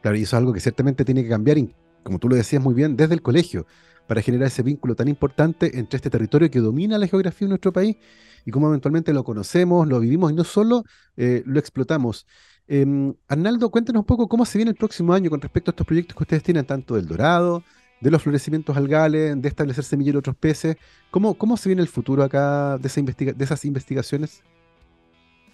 Claro, 0.06 0.20
y 0.20 0.22
eso 0.22 0.36
es 0.36 0.40
algo 0.40 0.54
que 0.54 0.60
ciertamente 0.60 1.04
tiene 1.04 1.24
que 1.24 1.30
cambiar, 1.30 1.58
como 2.04 2.20
tú 2.20 2.30
lo 2.30 2.36
decías 2.36 2.62
muy 2.62 2.76
bien, 2.76 2.96
desde 2.96 3.16
el 3.16 3.24
colegio, 3.24 3.66
para 4.06 4.22
generar 4.22 4.50
ese 4.50 4.62
vínculo 4.62 4.94
tan 4.94 5.08
importante 5.08 5.80
entre 5.80 5.98
este 5.98 6.12
territorio 6.12 6.52
que 6.52 6.60
domina 6.60 7.00
la 7.00 7.08
geografía 7.08 7.48
de 7.48 7.50
nuestro 7.50 7.74
país 7.74 7.98
y 8.46 8.52
cómo 8.52 8.68
eventualmente 8.68 9.12
lo 9.14 9.24
conocemos, 9.24 9.88
lo 9.88 10.00
vivimos 10.00 10.32
y 10.32 10.36
no 10.36 10.44
solo 10.44 10.84
eh, 11.18 11.42
lo 11.48 11.58
explotamos. 11.58 12.28
Em, 12.68 13.16
Arnaldo, 13.28 13.72
cuéntanos 13.72 14.02
un 14.02 14.06
poco 14.06 14.28
cómo 14.28 14.46
se 14.46 14.60
viene 14.60 14.70
el 14.70 14.78
próximo 14.78 15.12
año 15.12 15.32
con 15.32 15.42
respecto 15.42 15.72
a 15.72 15.74
estos 15.74 15.88
proyectos 15.88 16.16
que 16.16 16.24
ustedes 16.24 16.44
tienen, 16.44 16.68
tanto 16.68 16.94
del 16.94 17.08
dorado, 17.08 17.64
de 18.00 18.12
los 18.12 18.22
florecimientos 18.22 18.78
algales, 18.78 19.42
de 19.42 19.48
establecer 19.48 19.84
semilleros 19.84 20.18
de 20.18 20.30
otros 20.30 20.36
peces. 20.36 20.78
¿Cómo, 21.10 21.34
¿Cómo 21.34 21.58
se 21.58 21.68
viene 21.68 21.82
el 21.82 21.88
futuro 21.88 22.22
acá 22.22 22.78
de, 22.78 23.34
de 23.34 23.44
esas 23.44 23.66
investigaciones? 23.66 24.44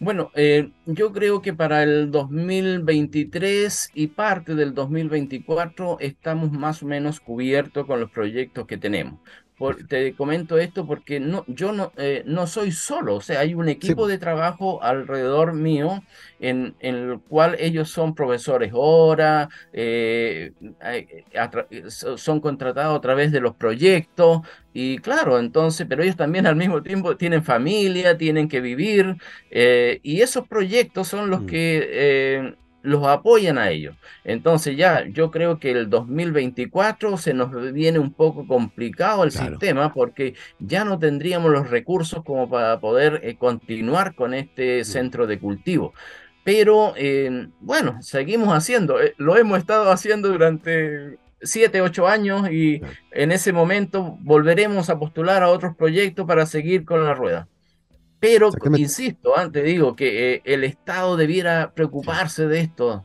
Bueno, 0.03 0.31
eh, 0.33 0.71
yo 0.87 1.11
creo 1.13 1.43
que 1.43 1.53
para 1.53 1.83
el 1.83 2.09
2023 2.09 3.91
y 3.93 4.07
parte 4.07 4.55
del 4.55 4.73
2024 4.73 5.97
estamos 5.99 6.51
más 6.51 6.81
o 6.81 6.87
menos 6.87 7.19
cubiertos 7.19 7.85
con 7.85 7.99
los 7.99 8.09
proyectos 8.09 8.65
que 8.65 8.77
tenemos. 8.79 9.19
Te 9.87 10.13
comento 10.13 10.57
esto 10.57 10.85
porque 10.85 11.19
no, 11.19 11.43
yo 11.47 11.71
no, 11.71 11.91
eh, 11.97 12.23
no 12.25 12.47
soy 12.47 12.71
solo, 12.71 13.15
o 13.15 13.21
sea, 13.21 13.39
hay 13.39 13.53
un 13.53 13.69
equipo 13.69 14.07
de 14.07 14.17
trabajo 14.17 14.81
alrededor 14.83 15.53
mío 15.53 16.03
en, 16.39 16.75
el 16.79 17.19
cual 17.27 17.55
ellos 17.59 17.89
son 17.89 18.15
profesores 18.15 18.71
hora, 18.73 19.49
eh, 19.73 20.53
son 21.87 22.39
contratados 22.39 22.97
a 22.97 23.01
través 23.01 23.31
de 23.31 23.41
los 23.41 23.55
proyectos 23.55 24.41
y 24.73 24.97
claro, 24.99 25.39
entonces, 25.39 25.85
pero 25.87 26.03
ellos 26.03 26.15
también 26.15 26.47
al 26.47 26.55
mismo 26.55 26.81
tiempo 26.81 27.17
tienen 27.17 27.43
familia, 27.43 28.17
tienen 28.17 28.47
que 28.47 28.61
vivir 28.61 29.17
y 29.51 30.21
esos 30.21 30.47
proyectos 30.47 31.07
son 31.07 31.29
los 31.29 31.41
mm. 31.43 31.45
que 31.45 32.55
los 32.81 33.05
apoyan 33.05 33.57
a 33.57 33.69
ellos. 33.69 33.95
Entonces 34.23 34.77
ya 34.77 35.05
yo 35.07 35.31
creo 35.31 35.59
que 35.59 35.71
el 35.71 35.89
2024 35.89 37.17
se 37.17 37.33
nos 37.33 37.73
viene 37.73 37.99
un 37.99 38.13
poco 38.13 38.47
complicado 38.47 39.23
el 39.23 39.31
sistema 39.31 39.93
porque 39.93 40.35
ya 40.59 40.83
no 40.83 40.99
tendríamos 40.99 41.51
los 41.51 41.69
recursos 41.69 42.23
como 42.23 42.49
para 42.49 42.79
poder 42.79 43.21
eh, 43.23 43.35
continuar 43.37 44.15
con 44.15 44.33
este 44.33 44.81
mm. 44.81 44.85
centro 44.85 45.27
de 45.27 45.39
cultivo. 45.39 45.93
Pero 46.43 46.93
eh, 46.97 47.47
bueno, 47.59 48.01
seguimos 48.01 48.49
haciendo, 48.49 49.01
eh, 49.01 49.13
lo 49.17 49.37
hemos 49.37 49.59
estado 49.59 49.91
haciendo 49.91 50.29
durante 50.29 51.19
siete, 51.41 51.81
ocho 51.81 52.07
años 52.07 52.49
y 52.51 52.81
en 53.11 53.31
ese 53.31 53.53
momento 53.53 54.17
volveremos 54.21 54.89
a 54.89 54.97
postular 54.97 55.43
a 55.43 55.49
otros 55.49 55.75
proyectos 55.75 56.25
para 56.25 56.45
seguir 56.45 56.85
con 56.85 57.03
la 57.03 57.13
rueda. 57.13 57.47
Pero, 58.21 58.51
insisto, 58.77 59.35
antes 59.35 59.63
digo 59.65 59.95
que 59.95 60.35
eh, 60.35 60.41
el 60.45 60.63
Estado 60.63 61.17
debiera 61.17 61.73
preocuparse 61.73 62.45
de 62.47 62.59
esto. 62.59 63.03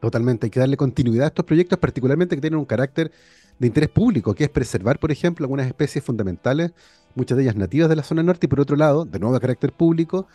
Totalmente, 0.00 0.46
hay 0.46 0.50
que 0.50 0.60
darle 0.60 0.76
continuidad 0.76 1.24
a 1.24 1.28
estos 1.28 1.44
proyectos, 1.44 1.80
particularmente 1.80 2.36
que 2.36 2.40
tienen 2.40 2.60
un 2.60 2.64
carácter 2.64 3.10
de 3.58 3.66
interés 3.66 3.90
público, 3.90 4.36
que 4.36 4.44
es 4.44 4.50
preservar, 4.50 5.00
por 5.00 5.10
ejemplo, 5.10 5.44
algunas 5.44 5.66
especies 5.66 6.04
fundamentales, 6.04 6.70
muchas 7.16 7.36
de 7.36 7.42
ellas 7.42 7.56
nativas 7.56 7.88
de 7.88 7.96
la 7.96 8.04
zona 8.04 8.22
norte, 8.22 8.46
y 8.46 8.48
por 8.48 8.60
otro 8.60 8.76
lado, 8.76 9.04
de 9.04 9.18
nuevo 9.18 9.34
de 9.34 9.40
carácter 9.40 9.72
público, 9.72 10.28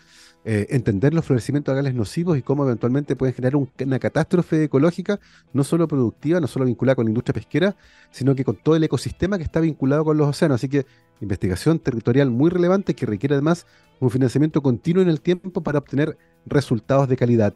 eh, 0.44 0.66
entender 0.72 1.14
los 1.14 1.24
florecimientos 1.24 1.74
de 1.74 1.94
nocivos 1.94 2.38
y 2.38 2.42
cómo 2.42 2.66
eventualmente 2.66 3.16
pueden 3.16 3.34
generar 3.34 3.56
una 3.56 4.00
catástrofe 4.00 4.66
ecológica, 4.66 5.22
no 5.54 5.64
solo 5.64 5.88
productiva, 5.88 6.42
no 6.42 6.48
solo 6.48 6.66
vinculada 6.66 6.96
con 6.96 7.06
la 7.06 7.12
industria 7.12 7.36
pesquera, 7.36 7.78
sino 8.10 8.36
que 8.36 8.44
con 8.44 8.58
todo 8.58 8.76
el 8.76 8.84
ecosistema 8.84 9.38
que 9.38 9.44
está 9.44 9.62
vinculado 9.62 10.04
con 10.04 10.18
los 10.18 10.28
océanos. 10.28 10.56
Así 10.56 10.68
que 10.68 10.86
investigación 11.22 11.80
territorial 11.80 12.30
muy 12.30 12.50
relevante 12.50 12.96
que 12.96 13.06
requiere 13.06 13.36
además 13.36 13.66
un 14.00 14.10
financiamiento 14.10 14.62
continuo 14.62 15.02
en 15.02 15.10
el 15.10 15.22
tiempo 15.22 15.62
para 15.62 15.80
obtener 15.80 16.18
resultados 16.46 17.08
de 17.08 17.16
calidad. 17.18 17.54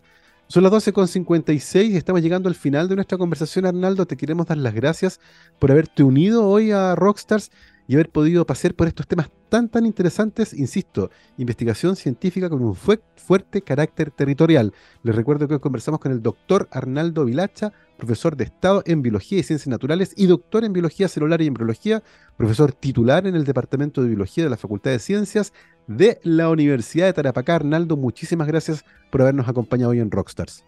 Son 0.48 0.62
las 0.62 0.72
12.56 0.72 1.90
y 1.90 1.98
estamos 1.98 2.22
llegando 2.22 2.48
al 2.48 2.56
final 2.56 2.88
de 2.88 2.96
nuestra 2.96 3.18
conversación, 3.18 3.66
Arnaldo. 3.66 4.06
Te 4.06 4.16
queremos 4.16 4.46
dar 4.46 4.58
las 4.58 4.76
gracias 4.76 5.20
por 5.60 5.72
haberte 5.72 6.04
unido 6.04 6.48
hoy 6.48 6.72
a 6.72 6.94
Rockstars 6.94 7.52
y 7.88 7.96
haber 7.96 8.10
podido 8.10 8.46
pasear 8.46 8.74
por 8.74 8.88
estos 8.88 9.08
temas 9.08 9.30
tan 9.50 9.70
tan 9.70 9.86
interesantes, 9.86 10.54
insisto, 10.54 11.12
investigación 11.38 11.96
científica 11.96 12.50
con 12.50 12.64
un 12.64 12.76
fuerte 12.76 13.62
carácter 13.62 14.12
territorial. 14.12 14.74
Les 15.04 15.16
recuerdo 15.16 15.48
que 15.48 15.56
hoy 15.56 15.60
conversamos 15.60 16.00
con 16.00 16.12
el 16.12 16.22
doctor 16.22 16.68
Arnaldo 16.72 17.26
Vilacha, 17.26 17.72
profesor 17.98 18.36
de 18.36 18.46
Estado 18.46 18.84
en 18.86 19.02
Biología 19.02 19.40
y 19.40 19.44
Ciencias 19.44 19.68
Naturales 19.68 20.14
y 20.18 20.26
doctor 20.28 20.66
en 20.66 20.74
Biología 20.74 21.08
Celular 21.08 21.42
y 21.42 21.48
Embriología, 21.48 22.04
profesor 22.38 22.74
titular 22.74 23.28
en 23.28 23.36
el 23.36 23.46
Departamento 23.46 24.02
de 24.02 24.10
Biología 24.10 24.44
de 24.44 24.50
la 24.50 24.58
Facultad 24.58 24.92
de 24.92 25.00
Ciencias 25.00 25.54
de 25.88 26.20
la 26.24 26.50
Universidad 26.50 27.06
de 27.06 27.14
Tarapacá. 27.14 27.56
Arnaldo, 27.56 27.96
muchísimas 27.96 28.48
gracias 28.48 28.84
por 29.12 29.22
habernos 29.22 29.48
acompañado 29.48 29.92
hoy 29.92 30.00
en 30.00 30.12
Rockstars. 30.12 30.66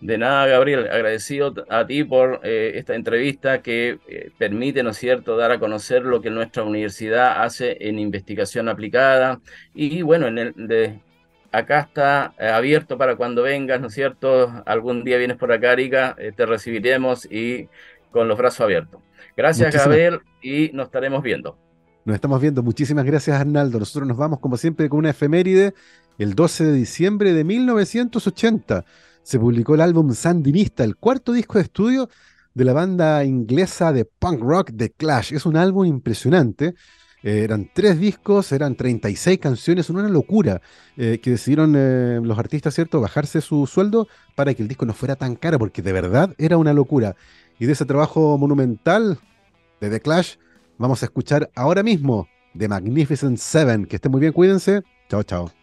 De 0.00 0.18
nada, 0.18 0.46
Gabriel, 0.46 0.88
agradecido 0.90 1.54
a 1.70 1.86
ti 1.86 2.04
por 2.04 2.40
eh, 2.42 2.72
esta 2.74 2.94
entrevista 2.94 3.62
que 3.62 3.98
eh, 4.08 4.30
permite, 4.36 4.82
¿no 4.82 4.90
es 4.90 4.98
cierto?, 4.98 5.36
dar 5.38 5.52
a 5.52 5.58
conocer 5.58 6.02
lo 6.02 6.20
que 6.20 6.28
nuestra 6.28 6.64
universidad 6.64 7.42
hace 7.42 7.78
en 7.80 7.98
investigación 7.98 8.68
aplicada. 8.68 9.40
Y 9.74 10.02
bueno, 10.02 10.26
en 10.26 10.38
el, 10.38 10.54
de, 10.54 11.00
acá 11.50 11.80
está 11.80 12.34
eh, 12.38 12.48
abierto 12.48 12.98
para 12.98 13.16
cuando 13.16 13.42
vengas, 13.42 13.80
¿no 13.80 13.86
es 13.86 13.94
cierto? 13.94 14.62
Algún 14.66 15.02
día 15.02 15.16
vienes 15.16 15.38
por 15.38 15.50
acá, 15.50 15.70
Arica, 15.70 16.14
te 16.36 16.44
recibiremos 16.44 17.24
y 17.30 17.68
con 18.10 18.28
los 18.28 18.36
brazos 18.36 18.60
abiertos. 18.60 19.00
Gracias, 19.34 19.74
Gabriel, 19.74 20.20
y 20.42 20.70
nos 20.74 20.86
estaremos 20.86 21.22
viendo. 21.22 21.56
Nos 22.04 22.14
estamos 22.14 22.40
viendo. 22.40 22.62
Muchísimas 22.62 23.04
gracias, 23.04 23.40
Arnaldo. 23.40 23.78
Nosotros 23.78 24.06
nos 24.06 24.16
vamos, 24.16 24.40
como 24.40 24.58
siempre, 24.58 24.88
con 24.90 24.98
una 24.98 25.10
efeméride. 25.10 25.74
El 26.18 26.34
12 26.34 26.64
de 26.64 26.72
diciembre 26.72 27.32
de 27.32 27.44
1980 27.44 28.84
se 29.26 29.40
publicó 29.40 29.74
el 29.74 29.80
álbum 29.80 30.14
Sandinista, 30.14 30.84
el 30.84 30.96
cuarto 30.96 31.32
disco 31.32 31.58
de 31.58 31.64
estudio 31.64 32.08
de 32.54 32.64
la 32.64 32.72
banda 32.72 33.24
inglesa 33.24 33.92
de 33.92 34.04
punk 34.04 34.40
rock 34.40 34.70
The 34.76 34.90
Clash. 34.90 35.32
Es 35.32 35.46
un 35.46 35.56
álbum 35.56 35.84
impresionante. 35.84 36.74
Eh, 37.24 37.42
eran 37.42 37.68
tres 37.74 37.98
discos, 37.98 38.52
eran 38.52 38.76
36 38.76 39.38
canciones, 39.40 39.90
una 39.90 40.08
locura 40.08 40.62
eh, 40.96 41.18
que 41.20 41.30
decidieron 41.30 41.74
eh, 41.76 42.20
los 42.22 42.38
artistas, 42.38 42.72
¿cierto?, 42.74 43.00
bajarse 43.00 43.40
su 43.40 43.66
sueldo 43.66 44.06
para 44.36 44.54
que 44.54 44.62
el 44.62 44.68
disco 44.68 44.86
no 44.86 44.92
fuera 44.92 45.16
tan 45.16 45.34
caro, 45.34 45.58
porque 45.58 45.82
de 45.82 45.92
verdad 45.92 46.32
era 46.38 46.56
una 46.56 46.72
locura. 46.72 47.16
Y 47.58 47.66
de 47.66 47.72
ese 47.72 47.84
trabajo 47.84 48.38
monumental 48.38 49.18
de 49.80 49.90
The 49.90 50.00
Clash, 50.00 50.36
Vamos 50.78 51.02
a 51.02 51.06
escuchar 51.06 51.50
ahora 51.54 51.82
mismo 51.82 52.28
The 52.56 52.68
Magnificent 52.68 53.38
Seven. 53.38 53.86
Que 53.86 53.96
estén 53.96 54.12
muy 54.12 54.20
bien, 54.20 54.32
cuídense. 54.32 54.82
Chao, 55.08 55.22
chao. 55.22 55.55